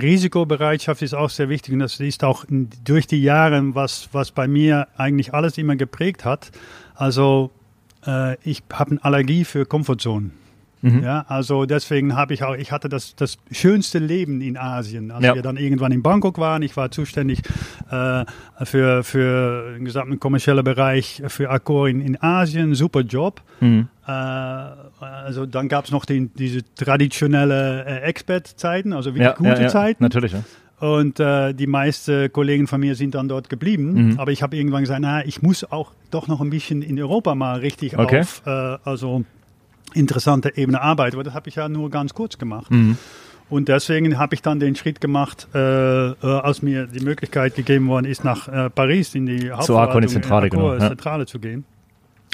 Risikobereitschaft 0.00 1.02
ist 1.02 1.14
auch 1.14 1.30
sehr 1.30 1.48
wichtig 1.48 1.72
und 1.72 1.80
das 1.80 1.98
ist 2.00 2.22
auch 2.22 2.44
durch 2.84 3.06
die 3.06 3.22
Jahre, 3.22 3.74
was, 3.74 4.08
was 4.12 4.30
bei 4.30 4.46
mir 4.46 4.88
eigentlich 4.96 5.32
alles 5.32 5.58
immer 5.58 5.76
geprägt 5.76 6.24
hat. 6.24 6.50
Also 6.94 7.50
äh, 8.06 8.36
ich 8.42 8.62
habe 8.72 8.92
eine 8.92 9.04
Allergie 9.04 9.44
für 9.44 9.66
Komfortzonen. 9.66 10.32
Mhm. 10.86 11.02
Ja, 11.02 11.24
also 11.28 11.66
deswegen 11.66 12.14
habe 12.16 12.32
ich 12.34 12.42
auch, 12.44 12.54
ich 12.54 12.70
hatte 12.72 12.88
das, 12.88 13.14
das 13.16 13.38
schönste 13.50 13.98
Leben 13.98 14.40
in 14.40 14.56
Asien. 14.56 15.10
Als 15.10 15.24
Ja. 15.24 15.34
wir 15.34 15.42
dann 15.42 15.56
irgendwann 15.56 15.90
in 15.92 16.02
Bangkok 16.02 16.38
waren, 16.38 16.62
ich 16.62 16.76
war 16.76 16.90
zuständig 16.90 17.40
äh, 17.90 18.24
für, 18.64 19.02
für 19.02 19.74
den 19.74 19.84
gesamten 19.84 20.20
kommerziellen 20.20 20.64
Bereich 20.64 21.22
für 21.28 21.50
Accor 21.50 21.88
in, 21.88 22.00
in 22.00 22.20
Asien, 22.22 22.74
super 22.74 23.00
Job. 23.00 23.42
Mhm. 23.60 23.88
Äh, 24.06 24.10
also 24.10 25.46
dann 25.46 25.68
gab 25.68 25.86
es 25.86 25.90
noch 25.90 26.04
die, 26.04 26.28
diese 26.28 26.60
traditionelle 26.74 27.84
äh, 27.84 28.00
Expat-Zeiten, 28.02 28.92
also 28.92 29.10
wirklich 29.14 29.24
Ja, 29.26 29.32
gute 29.34 29.62
ja, 29.62 29.68
Zeiten. 29.68 30.02
Natürlich, 30.02 30.32
ja. 30.32 30.42
Und 30.78 31.20
äh, 31.20 31.54
die 31.54 31.66
meisten 31.66 32.30
Kollegen 32.32 32.66
von 32.66 32.80
mir 32.80 32.94
sind 32.96 33.14
dann 33.14 33.28
dort 33.28 33.48
geblieben. 33.48 34.10
Mhm. 34.10 34.20
Aber 34.20 34.30
ich 34.30 34.42
habe 34.42 34.56
irgendwann 34.56 34.82
gesagt, 34.82 35.00
na, 35.00 35.24
ich 35.24 35.40
muss 35.40 35.64
auch 35.64 35.92
doch 36.10 36.28
noch 36.28 36.42
ein 36.42 36.50
bisschen 36.50 36.82
in 36.82 37.00
Europa 37.00 37.34
mal 37.34 37.60
richtig 37.60 37.96
Okay. 37.98 38.20
auf 38.20 38.42
äh, 38.46 38.50
also 38.84 39.24
interessante 39.94 40.56
Ebene 40.56 40.80
arbeiten. 40.80 41.16
Aber 41.16 41.24
das 41.24 41.34
habe 41.34 41.48
ich 41.48 41.56
ja 41.56 41.68
nur 41.68 41.90
ganz 41.90 42.14
kurz 42.14 42.38
gemacht. 42.38 42.70
Mhm. 42.70 42.98
Und 43.48 43.68
deswegen 43.68 44.18
habe 44.18 44.34
ich 44.34 44.42
dann 44.42 44.58
den 44.58 44.74
Schritt 44.74 45.00
gemacht, 45.00 45.46
äh, 45.54 45.58
äh, 45.58 46.14
als 46.22 46.62
mir 46.62 46.86
die 46.86 47.04
Möglichkeit 47.04 47.54
gegeben 47.54 47.86
worden 47.88 48.06
ist, 48.06 48.24
nach 48.24 48.48
äh, 48.48 48.70
Paris 48.70 49.14
in 49.14 49.26
die 49.26 49.52
Accor 49.52 49.94
in 49.94 50.00
die 50.02 50.08
Zentrale, 50.08 50.46
Accor, 50.46 50.72
genau, 50.72 50.74
ja. 50.74 50.88
Zentrale 50.88 51.26
zu 51.26 51.38
gehen. 51.38 51.64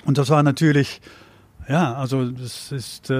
Und 0.06 0.16
das 0.16 0.30
war 0.30 0.42
natürlich, 0.42 1.00
ja, 1.68 1.94
also 1.94 2.30
das 2.30 2.72
ist, 2.72 3.10
äh, 3.10 3.14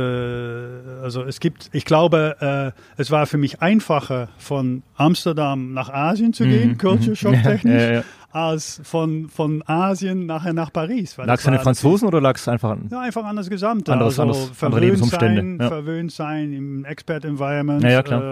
also 1.03 1.23
es 1.25 1.41
gibt, 1.41 1.71
ich 1.73 1.85
glaube, 1.85 2.37
äh, 2.77 3.01
es 3.01 3.11
war 3.11 3.27
für 3.27 3.39
mich 3.39 3.63
einfacher, 3.63 4.29
von 4.39 4.83
Amsterdam 4.97 5.73
nach 5.73 5.89
Asien 5.91 6.33
zu 6.33 6.45
gehen, 6.45 6.71
Mhm, 6.73 6.79
Culture 6.79 7.11
mhm. 7.11 7.17
Shock 7.17 7.35
technisch, 7.43 7.83
Ja, 7.83 7.89
ja, 7.89 7.93
ja. 7.99 8.03
als 8.33 8.81
von, 8.85 9.29
von 9.29 9.63
Asien 9.67 10.27
nachher 10.27 10.53
nach 10.53 10.73
Paris. 10.73 11.17
Lag 11.17 11.39
es 11.39 11.47
an 11.47 11.53
den 11.55 11.63
Franzosen 11.63 12.09
oder 12.09 12.21
lag 12.21 12.37
es 12.37 12.49
einfach 12.49 12.71
an? 12.71 12.89
ja, 12.91 13.01
einfach 13.01 13.25
an 13.25 13.37
das 13.37 13.49
Gesamte. 13.51 13.93
Anderes- 13.93 14.19
also 14.19 14.33
andere 14.33 14.55
verwöhnt 14.55 14.81
Lebensumstände, 14.83 15.41
sein, 15.41 15.69
verwöhnt 15.69 16.13
sein 16.13 16.53
im 16.53 16.85
Expert-Environment. 16.85 17.83
Ja, 17.83 17.91
ja, 17.91 18.03
klar. 18.03 18.23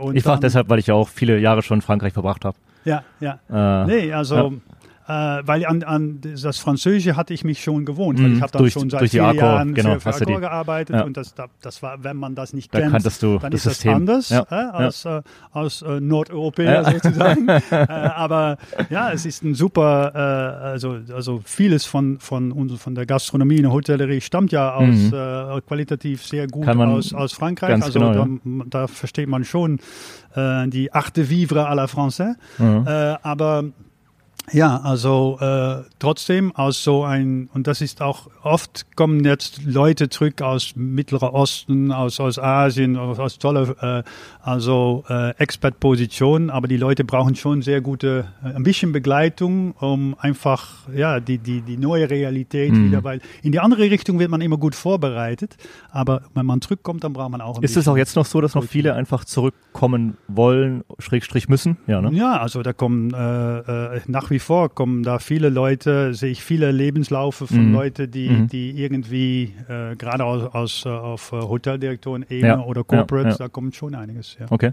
Äh, 0.00 0.10
äh, 0.10 0.16
Ich 0.16 0.22
frage 0.24 0.40
deshalb, 0.40 0.68
weil 0.68 0.78
ich 0.78 0.86
ja 0.88 0.94
auch 0.94 1.08
viele 1.08 1.38
Jahre 1.38 1.62
schon 1.62 1.78
in 1.78 1.82
Frankreich 1.82 2.12
verbracht 2.12 2.44
habe. 2.44 2.56
Ja, 2.84 3.02
ja. 3.20 3.40
Äh, 3.50 3.86
Nee, 3.86 4.12
also, 4.12 4.54
äh, 5.08 5.12
weil 5.46 5.64
an, 5.66 5.82
an 5.84 6.20
das 6.20 6.58
Französische 6.58 7.16
hatte 7.16 7.32
ich 7.34 7.44
mich 7.44 7.62
schon 7.62 7.84
gewohnt. 7.84 8.18
Weil 8.20 8.28
Mhm, 8.30 8.36
ich 8.36 8.42
habe 8.42 8.52
dann 8.52 8.62
durch- 8.62 8.72
schon 8.72 8.90
seit 8.90 9.08
vier 9.10 9.24
Accor, 9.24 9.34
Jahren 9.40 9.74
genau, 9.74 9.98
für, 10.00 10.12
für 10.12 10.24
die- 10.26 10.34
gearbeitet. 10.34 10.96
Ja. 10.96 11.02
Und 11.04 11.16
das, 11.16 11.34
da- 11.34 11.46
das 11.62 11.82
war, 11.82 12.02
wenn 12.02 12.16
man 12.16 12.34
das 12.34 12.52
nicht 12.52 12.74
Da 12.74 12.80
kennt, 12.80 12.94
dann 12.94 13.02
das 13.02 13.14
ist 13.14 13.62
System. 13.62 14.06
das 14.06 14.30
anders 14.30 14.30
Ja, 14.30 14.46
äh, 14.50 14.54
als, 14.72 15.04
äh, 15.04 15.22
als 15.52 15.82
äh, 15.82 16.00
Nordeuropäer 16.00 16.82
Ja. 16.82 16.90
sozusagen. 16.92 17.48
äh, 17.70 17.86
aber 17.88 18.56
ja, 18.90 19.12
es 19.12 19.26
ist 19.26 19.42
ein 19.44 19.54
super, 19.54 20.12
äh, 20.14 20.64
also, 20.66 20.98
also 21.14 21.40
vieles 21.44 21.84
von, 21.84 22.18
von, 22.18 22.50
uns- 22.52 22.80
von 22.80 22.94
der 22.94 23.06
Gastronomie 23.06 23.64
und 23.64 23.72
Hotellerie 23.72 24.20
stammt 24.20 24.52
ja 24.52 24.74
aus 24.74 24.86
Mhm. 24.94 25.12
äh, 25.14 25.60
qualitativ 25.66 26.24
sehr 26.26 26.46
gut 26.46 26.66
aus, 26.68 27.14
aus 27.14 27.32
Frankreich. 27.32 27.74
also 27.82 27.92
genau, 27.98 28.12
da, 28.12 28.26
ja. 28.26 28.64
da 28.68 28.86
versteht 28.86 29.28
man 29.28 29.44
schon 29.44 29.78
die 30.66 30.92
Art 30.92 31.16
de 31.16 31.30
vivre 31.30 31.66
à 31.66 31.74
la 31.74 31.86
Français. 31.86 32.34
Mhm. 32.58 32.86
Aber 33.22 33.64
Ja, 34.52 34.80
also 34.80 35.38
äh, 35.40 35.82
trotzdem 35.98 36.54
aus 36.54 36.84
so 36.84 37.02
ein, 37.04 37.48
und 37.52 37.66
das 37.66 37.80
ist 37.80 38.00
auch 38.00 38.28
oft 38.42 38.86
kommen 38.96 39.24
jetzt 39.24 39.64
Leute 39.64 40.08
zurück 40.08 40.40
aus 40.40 40.74
Mittlerer 40.76 41.34
Osten, 41.34 41.90
aus, 41.90 42.20
aus 42.20 42.38
Asien, 42.38 42.96
aus, 42.96 43.18
aus 43.18 43.38
tolle, 43.38 43.74
äh, 43.80 44.10
also 44.40 45.04
äh, 45.08 45.30
Expert-Positionen, 45.38 46.50
aber 46.50 46.68
die 46.68 46.76
Leute 46.76 47.04
brauchen 47.04 47.34
schon 47.34 47.62
sehr 47.62 47.80
gute, 47.80 48.26
äh, 48.44 48.54
ein 48.54 48.62
bisschen 48.62 48.92
Begleitung, 48.92 49.72
um 49.72 50.14
einfach, 50.18 50.88
ja, 50.94 51.18
die, 51.18 51.38
die, 51.38 51.62
die 51.62 51.76
neue 51.76 52.08
Realität 52.08 52.72
Mhm. 52.72 52.84
wieder, 52.84 53.04
weil 53.04 53.20
in 53.42 53.52
die 53.52 53.60
andere 53.60 53.82
Richtung 53.90 54.18
wird 54.18 54.30
man 54.30 54.40
immer 54.40 54.58
gut 54.58 54.74
vorbereitet, 54.74 55.56
aber 55.90 56.22
wenn 56.34 56.46
man 56.46 56.60
zurückkommt, 56.60 57.02
dann 57.04 57.12
braucht 57.12 57.30
man 57.30 57.40
auch 57.40 57.58
ein 57.58 57.64
Ist 57.64 57.76
es 57.76 57.88
auch 57.88 57.96
jetzt 57.96 58.14
noch 58.16 58.26
so, 58.26 58.40
dass 58.40 58.54
noch 58.54 58.64
viele 58.64 58.94
einfach 58.94 59.24
zurückkommen 59.24 60.16
wollen, 60.28 60.84
Schrägstrich 60.98 61.48
müssen? 61.48 61.76
Ja, 61.86 62.00
ne? 62.00 62.12
Ja, 62.12 62.40
also 62.40 62.62
da 62.62 62.72
kommen 62.72 63.12
äh, 63.12 63.96
äh, 63.96 64.00
nach 64.06 64.30
wie 64.30 64.35
vor 64.38 64.68
kommen 64.74 65.02
da 65.02 65.18
viele 65.18 65.48
Leute, 65.48 66.14
sehe 66.14 66.30
ich 66.30 66.42
viele 66.42 66.70
Lebenslaufe 66.72 67.46
von 67.46 67.68
Mhm. 67.68 67.72
Leute, 67.72 68.08
die, 68.08 68.28
Mhm. 68.28 68.48
die 68.48 68.70
irgendwie 68.82 69.54
äh, 69.68 69.94
gerade 69.96 70.24
aus, 70.24 70.54
aus 70.54 70.84
äh, 70.86 70.88
auf 70.90 71.32
äh, 71.32 71.36
Hoteldirektoren-Ebene 71.40 72.46
Ja, 72.48 72.60
oder 72.64 72.84
Corporates, 72.84 73.38
ja, 73.38 73.44
ja. 73.44 73.48
da 73.48 73.48
kommt 73.48 73.74
schon 73.76 73.94
einiges. 73.94 74.36
Ja. 74.40 74.46
Okay. 74.50 74.72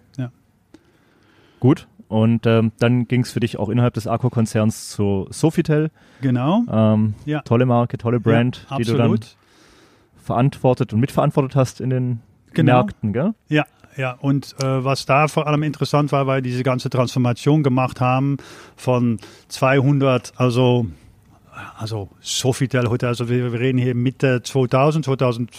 Gut. 1.60 1.88
Und 2.10 2.46
ähm, 2.46 2.72
dann 2.80 3.08
ging 3.08 3.22
es 3.22 3.32
für 3.32 3.40
dich 3.40 3.58
auch 3.58 3.70
innerhalb 3.70 3.94
des 3.96 4.06
Accor-Konzerns 4.08 4.90
zu 4.90 5.28
Sofitel. 5.32 5.90
Genau. 6.22 6.64
Ähm, 6.72 7.16
Ja. 7.26 7.42
Tolle 7.42 7.66
Marke, 7.66 7.98
tolle 7.98 8.20
Brand, 8.20 8.68
die 8.78 8.84
du 8.84 8.96
dann 8.98 9.18
verantwortet 10.22 10.94
und 10.94 11.00
mitverantwortet 11.00 11.56
hast 11.56 11.82
in 11.82 11.90
den 11.90 12.20
Genau. 12.54 12.74
Märkten, 12.84 13.14
gell? 13.14 13.34
Ja, 13.50 13.66
ja, 13.98 14.18
und 14.20 14.56
äh, 14.64 14.84
was 14.84 15.06
da 15.06 15.28
vor 15.28 15.48
allem 15.48 15.64
interessant 15.64 16.12
war, 16.12 16.28
weil 16.28 16.38
wir 16.38 16.42
diese 16.50 16.64
ganze 16.64 16.90
Transformation 16.90 17.64
gemacht 17.64 18.02
haben 18.02 18.38
von 18.76 19.20
200, 19.50 20.34
also, 20.38 20.88
also 21.78 22.10
Sofitel 22.22 22.90
Hotel, 22.90 23.10
also 23.10 23.30
wir, 23.30 23.52
wir 23.52 23.60
reden 23.60 23.78
hier 23.78 23.96
Mitte 23.96 24.42
2000, 24.44 25.06
2000, 25.06 25.52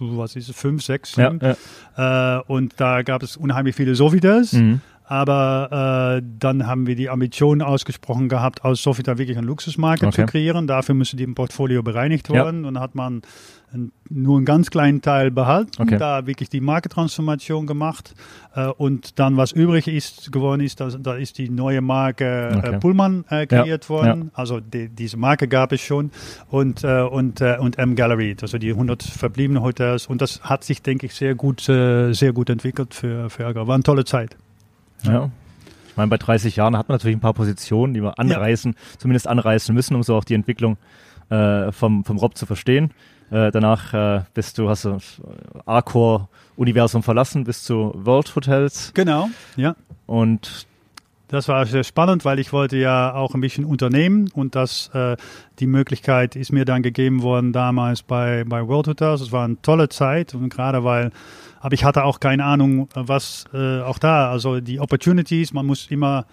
was 0.00 0.36
ist 0.36 0.48
es, 0.48 0.56
5, 0.56 0.82
6, 0.82 1.16
Ja, 1.16 1.30
7. 1.30 1.56
ja. 1.96 2.38
Äh, 2.38 2.42
und 2.46 2.74
da 2.78 3.02
gab 3.02 3.22
es 3.22 3.36
unheimlich 3.36 3.76
viele 3.76 3.94
Sofitels. 3.94 4.52
Mhm. 4.54 4.80
Aber 5.04 6.18
äh, 6.20 6.26
dann 6.38 6.66
haben 6.66 6.86
wir 6.86 6.94
die 6.96 7.10
Ambition 7.10 7.60
ausgesprochen 7.62 8.28
gehabt, 8.28 8.64
aus 8.64 8.82
Sofitel 8.82 9.18
wirklich 9.18 9.36
eine 9.36 9.46
Luxusmarke 9.46 10.06
Okay. 10.06 10.22
zu 10.22 10.26
kreieren. 10.26 10.66
Dafür 10.66 10.94
müsste 10.94 11.16
die 11.16 11.24
im 11.24 11.34
Portfolio 11.34 11.82
bereinigt 11.82 12.28
Ja. 12.28 12.34
werden. 12.34 12.64
Und 12.64 12.74
dann 12.74 12.82
hat 12.82 12.94
man 12.94 13.22
ein, 13.74 13.90
nur 14.10 14.36
einen 14.36 14.44
ganz 14.44 14.70
kleinen 14.70 15.00
Teil 15.02 15.30
behalten, 15.30 15.70
Okay. 15.80 15.96
da 15.98 16.26
wirklich 16.26 16.48
die 16.50 16.60
Markentransformation 16.60 17.66
gemacht. 17.66 18.14
Äh, 18.54 18.66
und 18.68 19.18
dann, 19.18 19.36
was 19.36 19.52
übrig 19.52 19.88
ist 19.88 20.30
geworden 20.30 20.60
ist, 20.60 20.80
da, 20.80 20.88
da 20.90 21.14
ist 21.14 21.38
die 21.38 21.48
neue 21.48 21.80
Marke 21.80 22.52
Okay. 22.56 22.74
äh, 22.74 22.78
Pullman 22.78 23.24
äh, 23.30 23.46
kreiert 23.46 23.84
Ja, 23.84 23.88
worden. 23.90 24.30
Also 24.34 24.60
die, 24.60 24.88
diese 24.88 25.16
Marke 25.16 25.48
gab 25.48 25.72
es 25.72 25.80
schon. 25.80 26.10
Und, 26.50 26.84
äh, 26.84 27.00
und, 27.02 27.40
äh, 27.40 27.56
und 27.58 27.78
M 27.78 27.96
Gallery, 27.96 28.36
also 28.40 28.58
die 28.58 28.70
100 28.72 29.02
verbliebenen 29.02 29.62
Hotels. 29.62 30.06
Und 30.06 30.22
das 30.22 30.42
hat 30.42 30.64
sich, 30.64 30.82
denke 30.82 31.06
ich, 31.06 31.14
sehr 31.14 31.34
gut, 31.34 31.68
äh, 31.68 32.12
sehr 32.12 32.32
gut 32.32 32.50
entwickelt 32.50 32.94
für, 32.94 33.30
für 33.30 33.46
Agro. 33.46 33.66
War 33.66 33.74
eine 33.74 33.82
tolle 33.82 34.04
Zeit. 34.04 34.36
Ja. 35.04 35.30
Ich 35.88 35.96
meine, 35.96 36.08
bei 36.08 36.16
30 36.16 36.56
Jahren 36.56 36.76
hat 36.76 36.88
man 36.88 36.94
natürlich 36.96 37.16
ein 37.16 37.20
paar 37.20 37.34
Positionen, 37.34 37.92
die 37.92 38.02
wir 38.02 38.18
anreißen, 38.18 38.74
zumindest 38.98 39.28
anreißen 39.28 39.74
müssen, 39.74 39.94
um 39.94 40.02
so 40.02 40.16
auch 40.16 40.24
die 40.24 40.34
Entwicklung 40.34 40.78
äh, 41.28 41.70
vom, 41.70 42.04
vom 42.04 42.16
Rob 42.16 42.36
zu 42.36 42.46
verstehen. 42.46 42.92
Äh, 43.30 43.50
danach 43.50 43.92
äh, 43.94 44.22
bist 44.34 44.58
du, 44.58 44.68
hast 44.68 44.84
du 44.84 44.98
Arcor-Universum 45.66 47.02
verlassen, 47.02 47.44
bis 47.44 47.62
zu 47.64 47.92
World 47.94 48.34
Hotels 48.36 48.92
Genau, 48.94 49.28
ja. 49.56 49.74
und 50.06 50.66
Das 51.28 51.48
war 51.48 51.64
sehr 51.64 51.84
spannend, 51.84 52.24
weil 52.26 52.38
ich 52.38 52.52
wollte 52.52 52.76
ja 52.76 53.14
auch 53.14 53.34
ein 53.34 53.40
bisschen 53.40 53.64
unternehmen 53.64 54.30
und 54.34 54.54
das, 54.54 54.90
äh, 54.94 55.16
die 55.60 55.66
Möglichkeit 55.66 56.36
ist 56.36 56.52
mir 56.52 56.64
dann 56.66 56.82
gegeben 56.82 57.22
worden 57.22 57.52
damals 57.52 58.02
bei, 58.02 58.44
bei 58.46 58.66
World 58.68 58.88
Hotels. 58.88 59.22
Es 59.22 59.32
war 59.32 59.44
eine 59.44 59.60
tolle 59.62 59.88
Zeit 59.88 60.34
und 60.34 60.50
gerade 60.50 60.84
weil, 60.84 61.10
aber 61.62 61.72
ich 61.74 61.84
hatte 61.84 62.04
auch 62.04 62.20
keine 62.20 62.44
Ahnung, 62.44 62.88
was 62.94 63.44
äh, 63.54 63.80
auch 63.80 63.98
da, 63.98 64.30
also 64.30 64.60
die 64.60 64.78
Opportunities, 64.80 65.52
man 65.52 65.64
muss 65.64 65.86
immer, 65.90 66.26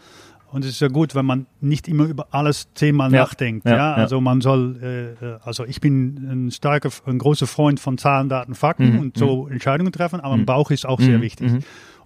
und 0.51 0.65
es 0.65 0.71
ist 0.71 0.81
ja 0.81 0.87
gut, 0.87 1.13
wenn 1.15 1.25
man 1.25 1.45
nicht 1.61 1.87
immer 1.87 2.05
über 2.05 2.27
alles 2.31 2.67
zehnmal 2.73 3.11
Ja, 3.13 3.21
nachdenkt. 3.21 3.67
ja, 3.67 3.75
Ja, 3.77 3.93
also 3.93 4.19
man 4.19 4.41
soll, 4.41 4.77
äh, 5.21 5.25
äh, 5.25 5.37
also 5.43 5.63
ich 5.65 5.79
bin 5.79 6.17
ein 6.47 6.51
starker, 6.51 6.89
ein 7.05 7.19
großer 7.19 7.45
Freund 7.47 7.79
von 7.79 7.97
Zahlen, 7.99 8.27
Daten, 8.29 8.55
Fakten 8.55 8.93
Mhm, 8.93 8.99
und 8.99 9.17
so 9.17 9.47
Entscheidungen 9.47 9.91
treffen, 9.93 10.19
aber 10.19 10.37
Mhm. 10.37 10.45
Bauch 10.45 10.71
ist 10.71 10.85
auch 10.87 10.99
sehr 10.99 11.19
Mhm, 11.19 11.21
wichtig. 11.21 11.51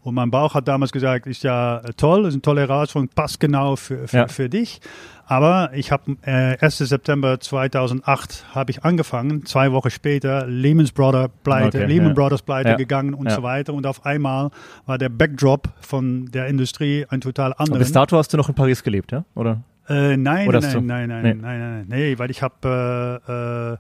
Und 0.04 0.16
mein 0.16 0.30
Bauch 0.32 0.54
hat 0.54 0.68
damals 0.68 0.92
gesagt, 0.92 1.28
ist 1.28 1.44
ja 1.44 1.78
äh, 1.80 1.94
toll, 1.94 2.26
ist 2.26 2.34
eine 2.34 2.42
tolle 2.42 2.62
Herausforderung, 2.62 3.10
passt 3.16 3.40
genau 3.40 3.76
für, 3.78 4.08
für, 4.08 4.18
Ja. 4.18 4.28
für 4.28 4.50
dich. 4.50 4.82
Aber 5.26 5.72
ich 5.74 5.92
habe 5.92 6.18
äh, 6.26 6.58
1. 6.60 6.78
September 6.80 7.40
2008 7.40 8.46
habe 8.54 8.72
ich 8.72 8.84
angefangen, 8.84 9.46
zwei 9.46 9.72
Wochen 9.72 9.90
später 9.90 10.46
Lehman 10.46 10.90
Brothers 10.94 11.30
pleite, 11.44 11.78
Okay, 11.78 11.88
Lehman 11.88 12.10
ja. 12.10 12.14
Brothers 12.14 12.42
pleite 12.42 12.70
Ja. 12.72 12.76
gegangen 12.76 13.14
und 13.14 13.28
Ja. 13.30 13.36
so 13.36 13.44
weiter. 13.44 13.74
Und 13.74 13.86
auf 13.88 14.06
einmal 14.06 14.50
war 14.86 14.98
der 14.98 15.08
Backdrop 15.10 15.70
von 15.80 16.26
der 16.32 16.48
Industrie 16.48 17.06
ein 17.10 17.22
total 17.22 17.54
anderer. 17.58 17.80
bis 17.80 17.94
dato 17.94 18.18
hast 18.18 18.34
du 18.34 18.38
noch 18.38 18.50
in 18.50 18.56
Paris 18.56 18.84
gelebt, 18.84 19.14
ja? 19.14 19.24
Oder? 19.36 19.62
Äh, 19.90 20.16
nein, 20.18 20.48
nein, 20.48 20.62
du- 20.62 20.82
nein, 20.82 21.10
nein, 21.10 21.10
Nee. 21.10 21.34
nein, 21.34 21.42
nein, 21.42 21.60
nein, 21.60 21.86
nee, 21.90 22.18
weil 22.18 22.32
ich 22.32 22.42
habe 22.42 23.22
äh, 23.28 23.74
äh, 23.74 23.78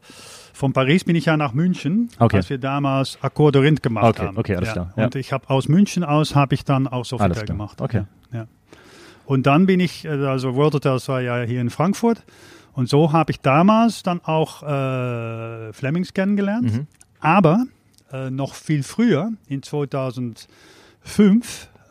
von 0.54 0.74
Paris 0.74 1.04
bin 1.06 1.16
ich 1.16 1.26
ja 1.26 1.38
nach 1.38 1.54
München, 1.54 2.10
Okay. 2.20 2.38
als 2.38 2.50
wir 2.50 2.58
damals 2.58 3.18
Accor 3.22 3.54
Rind 3.56 3.82
gemacht 3.82 4.06
Okay, 4.20 4.28
haben. 4.28 4.38
okay, 4.38 4.56
alles 4.58 4.68
ja. 4.70 4.74
klar, 4.74 4.94
ja. 4.98 5.06
Und 5.06 5.16
ich 5.16 5.32
habe 5.32 5.50
aus 5.50 5.68
München 5.70 6.04
aus 6.04 6.36
habe 6.36 6.56
ich 6.56 6.66
dann 6.66 6.88
auch 6.88 7.06
Sofitel 7.06 7.46
gemacht. 7.46 7.80
okay. 7.82 8.04
Ja, 8.32 8.40
ja. 8.40 8.48
Und 9.26 9.46
dann 9.48 9.66
bin 9.66 9.80
ich, 9.80 10.04
äh, 10.04 10.10
also 10.10 10.56
World 10.56 10.74
Hotels 10.74 11.08
war 11.08 11.22
ja 11.22 11.42
hier 11.44 11.62
in 11.62 11.70
Frankfurt 11.70 12.24
und 12.74 12.90
so 12.90 13.14
habe 13.14 13.32
ich 13.32 13.40
damals 13.40 14.04
dann 14.04 14.20
auch 14.26 14.62
äh, 14.64 15.72
Flemings 15.72 16.14
kennengelernt. 16.14 16.74
Mhm. 16.74 16.88
Aber 17.22 17.64
äh, 18.12 18.30
noch 18.30 18.54
viel 18.56 18.84
früher, 18.84 19.32
in 19.48 19.64
2005, 19.64 20.48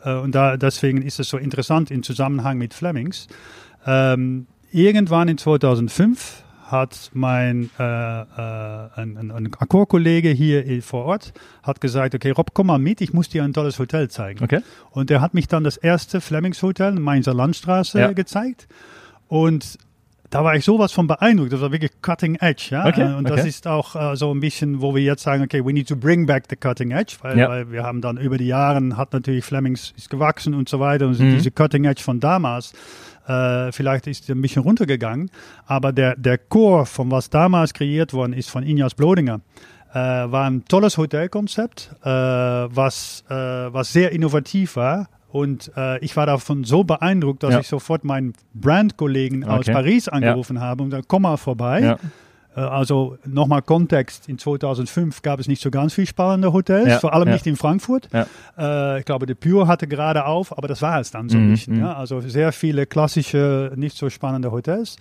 äh, 0.05 0.13
und 0.15 0.35
da, 0.35 0.57
deswegen 0.57 1.01
ist 1.01 1.19
es 1.19 1.29
so 1.29 1.37
interessant 1.37 1.89
im 1.91 2.03
Zusammenhang 2.03 2.57
mit 2.57 2.73
Flemings, 2.73 3.27
ähm, 3.85 4.47
irgendwann 4.71 5.27
in 5.27 5.37
2005 5.37 6.43
hat 6.65 7.11
mein 7.13 7.69
äh, 7.77 7.83
äh, 7.83 8.25
ein, 8.95 9.17
ein, 9.17 9.31
ein 9.31 9.51
Akkordkollege 9.59 10.29
hier 10.29 10.65
i- 10.65 10.81
vor 10.81 11.05
Ort 11.05 11.33
hat 11.61 11.81
gesagt, 11.81 12.15
okay 12.15 12.31
Rob, 12.31 12.51
komm 12.53 12.67
mal 12.67 12.79
mit, 12.79 12.99
ich 13.01 13.13
muss 13.13 13.29
dir 13.29 13.43
ein 13.43 13.53
tolles 13.53 13.77
Hotel 13.77 14.09
zeigen. 14.09 14.43
Okay. 14.43 14.61
Und 14.89 15.11
er 15.11 15.21
hat 15.21 15.35
mich 15.35 15.47
dann 15.47 15.63
das 15.63 15.77
erste 15.77 16.19
Flemings 16.21 16.61
Hotel 16.63 16.95
in 16.97 17.01
Mainzer 17.03 17.33
Landstraße 17.35 17.99
Ja. 17.99 18.11
gezeigt. 18.13 18.67
Und 19.27 19.77
da 20.31 20.43
war 20.43 20.55
ich 20.55 20.65
sowas 20.65 20.91
von 20.91 21.05
beeindruckt. 21.05 21.53
Das 21.53 21.61
war 21.61 21.71
wirklich 21.71 21.91
cutting 22.01 22.35
edge. 22.35 22.69
Ja? 22.71 22.87
Okay, 22.87 23.03
Äh, 23.03 23.13
Und 23.17 23.29
das 23.29 23.41
okay. 23.41 23.49
ist 23.49 23.67
auch 23.67 23.95
äh, 23.95 24.15
so 24.15 24.33
ein 24.33 24.39
bisschen, 24.39 24.81
wo 24.81 24.95
wir 24.95 25.03
jetzt 25.03 25.21
sagen, 25.21 25.43
okay, 25.43 25.63
we 25.63 25.73
need 25.73 25.87
to 25.87 25.95
bring 25.95 26.25
back 26.25 26.45
the 26.49 26.55
cutting 26.55 26.89
edge, 26.89 27.17
weil, 27.21 27.37
Ja. 27.37 27.49
weil 27.49 27.71
wir 27.71 27.83
haben 27.83 28.01
dann 28.01 28.17
über 28.17 28.39
die 28.39 28.47
Jahre, 28.47 28.81
hat 28.97 29.13
natürlich 29.13 29.45
Flemings 29.45 29.93
ist 29.95 30.09
gewachsen 30.09 30.55
und 30.55 30.69
so 30.69 30.79
weiter. 30.79 31.05
Und 31.07 31.19
Mhm. 31.19 31.35
diese 31.35 31.51
cutting 31.51 31.85
edge 31.85 32.01
von 32.01 32.19
damals, 32.19 32.73
äh, 33.27 33.71
vielleicht 33.71 34.07
ist 34.07 34.29
ein 34.29 34.41
bisschen 34.41 34.63
runtergegangen. 34.63 35.29
Aber 35.65 35.91
der, 35.91 36.15
der 36.15 36.37
Core 36.37 36.85
von 36.85 37.11
was 37.11 37.29
damals 37.29 37.73
kreiert 37.73 38.13
worden 38.13 38.33
ist 38.33 38.49
von 38.49 38.63
Injas 38.63 38.93
Blodinger, 38.95 39.41
äh, 39.93 39.95
war 39.99 40.45
ein 40.49 40.65
tolles 40.65 40.97
Hotelkonzept, 40.97 41.91
äh, 42.03 42.07
was, 42.09 43.23
äh, 43.29 43.33
was 43.33 43.93
sehr 43.93 44.11
innovativ 44.11 44.75
war. 44.75 45.07
Und 45.29 45.71
äh, 45.75 45.97
ich 45.99 46.15
war 46.15 46.25
davon 46.27 46.63
so 46.63 46.83
beeindruckt, 46.83 47.41
dass 47.43 47.53
Ja. 47.53 47.59
ich 47.61 47.67
sofort 47.67 48.03
meinen 48.03 48.33
Brandkollegen 48.53 49.43
aus 49.43 49.61
Okay. 49.61 49.73
Paris 49.73 50.07
angerufen 50.07 50.59
habe 50.59 50.83
und 50.83 50.89
gesagt, 50.91 51.07
komm 51.07 51.23
mal 51.23 51.37
vorbei. 51.37 51.79
Ja. 51.81 51.97
Äh, 52.55 52.61
Also 52.61 53.17
nochmal 53.25 53.61
Kontext, 53.61 54.29
in 54.29 54.37
2005 54.37 55.21
gab 55.21 55.39
es 55.39 55.47
nicht 55.47 55.61
so 55.61 55.71
ganz 55.71 55.93
viel 55.93 56.05
spannende 56.05 56.53
Hotels, 56.53 56.87
Ja, 56.87 56.99
vor 56.99 57.13
allem 57.13 57.27
ja. 57.27 57.33
nicht 57.33 57.47
in 57.47 57.55
Frankfurt. 57.55 58.09
Ja. 58.13 58.25
Äh, 58.57 58.99
ich 58.99 59.05
glaube, 59.05 59.25
der 59.25 59.35
Pure 59.35 59.67
hatte 59.67 59.87
gerade 59.87 60.25
auf, 60.25 60.57
aber 60.57 60.67
das 60.67 60.81
war 60.81 60.99
es 60.99 61.11
dann 61.11 61.29
so 61.29 61.37
Mhm, 61.37 61.57
mhm. 61.67 61.79
Ja? 61.79 61.93
Also 61.93 62.21
sehr 62.21 62.51
viele 62.51 62.85
klassische, 62.85 63.71
nicht 63.75 63.97
so 63.97 64.09
spannende 64.09 64.51
Hotels. 64.51 64.97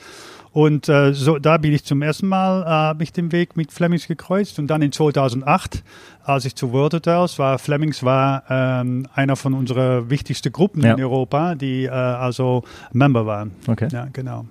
Und 0.52 0.87
äh, 0.90 1.14
so, 1.14 1.38
da 1.38 1.56
bin 1.56 1.73
ich 1.73 1.82
zum 1.85 2.02
ersten 2.02 2.26
Mal, 2.28 2.62
äh, 2.62 2.66
habe 2.66 3.02
ich 3.04 3.12
den 3.12 3.32
Weg 3.32 3.56
mit 3.56 3.73
Flemings 3.73 4.06
gekreuzt. 4.06 4.59
Und 4.59 4.66
dann 4.66 4.82
in 4.82 4.92
2008, 4.92 5.82
als 6.25 6.44
ich 6.44 6.54
zu 6.54 6.73
World 6.73 6.92
Hotels 6.92 7.38
war, 7.38 7.59
Flemings 7.59 8.02
war 8.02 8.42
ähm, 8.50 9.06
einer 9.14 9.37
von 9.37 9.54
unseren 9.54 10.11
wichtigsten 10.11 10.52
Gruppen 10.52 10.85
in 10.85 11.00
Europa, 11.00 11.54
die 11.54 11.85
äh, 11.85 11.88
also 11.90 12.64
Member 12.92 13.25
waren. 13.25 13.52
Okay. 13.66 13.88
Ja, 13.90 14.09
genau. 14.12 14.44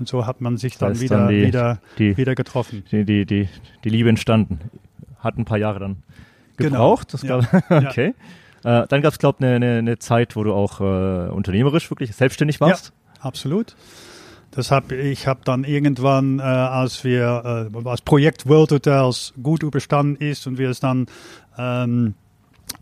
Und 0.00 0.08
so 0.08 0.26
hat 0.26 0.40
man 0.40 0.56
sich 0.56 0.78
dann 0.78 0.98
wieder, 0.98 1.18
dann 1.18 1.28
die- 1.28 1.46
wieder, 1.46 1.78
Die, 1.98 2.16
wieder 2.16 2.34
getroffen. 2.34 2.82
die, 2.90 3.04
die, 3.04 3.26
die, 3.26 3.48
die 3.84 3.88
Liebe 3.90 4.08
entstanden. 4.08 4.58
Hat 5.20 5.36
ein 5.38 5.44
paar 5.44 5.58
Jahre 5.58 5.78
dann 5.78 6.02
Genau. 6.56 6.70
gebraucht. 6.96 7.14
Das 7.14 7.22
Ja. 7.22 7.38
glaub, 7.40 7.70
Ja. 7.70 7.78
okay. 7.90 8.14
Äh, 8.64 8.86
dann 8.88 9.02
gab 9.02 9.12
es, 9.12 9.18
glaube 9.18 9.36
ich, 9.40 9.44
eine 9.46 9.60
ne, 9.60 9.82
ne 9.82 9.98
Zeit, 9.98 10.36
wo 10.36 10.42
du 10.44 10.52
auch 10.54 10.80
äh, 10.80 11.30
unternehmerisch 11.30 11.90
wirklich 11.90 12.14
selbstständig 12.16 12.60
warst. 12.60 12.92
Absolut. 13.20 13.76
Das 14.52 14.70
hab, 14.70 14.90
ich 14.90 15.26
habe 15.26 15.40
dann 15.44 15.64
irgendwann, 15.64 16.38
äh, 16.40 16.42
als 16.42 17.04
wir 17.04 17.68
äh, 17.72 17.88
als 17.88 18.00
Projekt 18.02 18.48
World 18.48 18.72
Hotels 18.72 19.32
gut 19.42 19.62
überstanden 19.62 20.16
ist 20.16 20.46
und 20.46 20.58
wir 20.58 20.70
es 20.70 20.80
dann 20.80 21.06
ähm, 21.56 22.14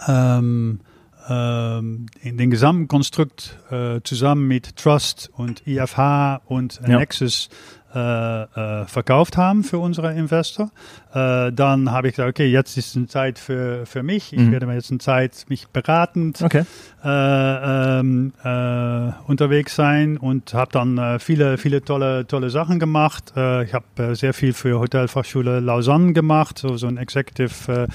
ähm, 0.08 0.80
in 1.28 2.38
den 2.38 2.50
gesamten 2.50 2.88
Konstrukt 2.88 3.58
äh, 3.70 4.00
zusammen 4.02 4.48
mit 4.48 4.76
Trust 4.76 5.30
und 5.36 5.66
IFH 5.66 6.40
und 6.46 6.80
Ja. 6.86 6.98
Nexus 6.98 7.48
äh, 7.94 7.98
äh, 8.42 8.84
verkauft 8.86 9.38
haben 9.38 9.64
für 9.64 9.78
unsere 9.78 10.12
Investor. 10.12 10.70
Äh, 11.14 11.52
dann 11.52 11.90
habe 11.90 12.08
ich 12.08 12.14
gesagt, 12.16 12.28
okay, 12.28 12.46
jetzt 12.50 12.76
ist 12.76 12.96
eine 12.96 13.06
Zeit 13.06 13.38
für, 13.38 13.86
für 13.86 14.02
mich. 14.02 14.32
Ich 14.34 14.38
Mhm. 14.40 14.52
werde 14.52 14.66
mir 14.66 14.74
jetzt 14.74 14.90
eine 14.90 14.98
Zeit 15.00 15.46
mich 15.48 15.68
beratend 15.68 16.42
Okay. 16.42 16.64
Äh, 17.08 18.00
ähm, 18.00 18.32
äh, 18.44 19.12
unterwegs 19.26 19.74
sein 19.74 20.18
und 20.18 20.52
habe 20.52 20.70
dann 20.72 20.98
äh, 20.98 21.18
viele, 21.18 21.56
viele 21.56 21.82
tolle, 21.82 22.26
tolle 22.26 22.50
Sachen 22.50 22.78
gemacht. 22.78 23.32
Äh, 23.36 23.64
ich 23.64 23.72
habe 23.72 23.86
äh, 23.96 24.14
sehr 24.14 24.34
viel 24.34 24.52
für 24.52 24.78
Hotelfachschule 24.78 25.60
Lausanne 25.60 26.12
gemacht, 26.12 26.58
so, 26.58 26.76
so 26.76 26.86
ein 26.86 26.98
Executive 26.98 27.88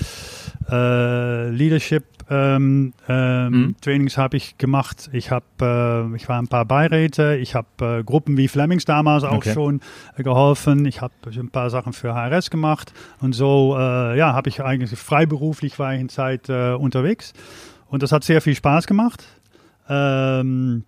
Leadership 0.70 2.06
ähm, 2.30 2.94
ähm, 3.10 3.52
Mhm. 3.54 3.76
Trainings 3.82 4.18
habe 4.18 4.38
ich 4.38 4.58
gemacht. 4.58 5.10
Ich 5.12 5.30
habe, 5.30 5.46
äh, 6.14 6.16
ich 6.16 6.30
war 6.30 6.40
ein 6.40 6.48
paar 6.48 6.64
Beiräte. 6.66 7.36
Ich 7.36 7.54
habe 7.54 8.00
äh, 8.00 8.04
Gruppen 8.04 8.38
wie 8.38 8.48
Flemings 8.48 8.86
damals 8.86 9.24
auch 9.26 9.34
Okay. 9.38 9.54
schon 9.54 9.82
äh, 10.18 10.24
geholfen. 10.24 10.86
Ich 10.86 11.02
habe 11.02 11.14
ein 11.26 11.50
paar 11.50 11.70
Sachen 11.70 11.92
für 11.92 12.14
HRS 12.16 12.50
gemacht 12.50 12.94
und 13.20 13.34
so, 13.34 13.76
ja, 13.78 14.34
habe 14.34 14.50
ich 14.50 14.64
eigentlich 14.64 14.98
freiberuflich 14.98 15.78
war 15.80 15.94
ich 15.94 16.02
in 16.02 16.10
Zeit 16.10 16.50
unterwegs 16.50 17.34
und 17.94 18.02
das 18.02 18.12
hat 18.12 18.24
sehr 18.24 18.42
viel 18.42 18.56
Spaß 18.56 18.88
gemacht. 18.88 19.24
Ähm, 19.88 20.84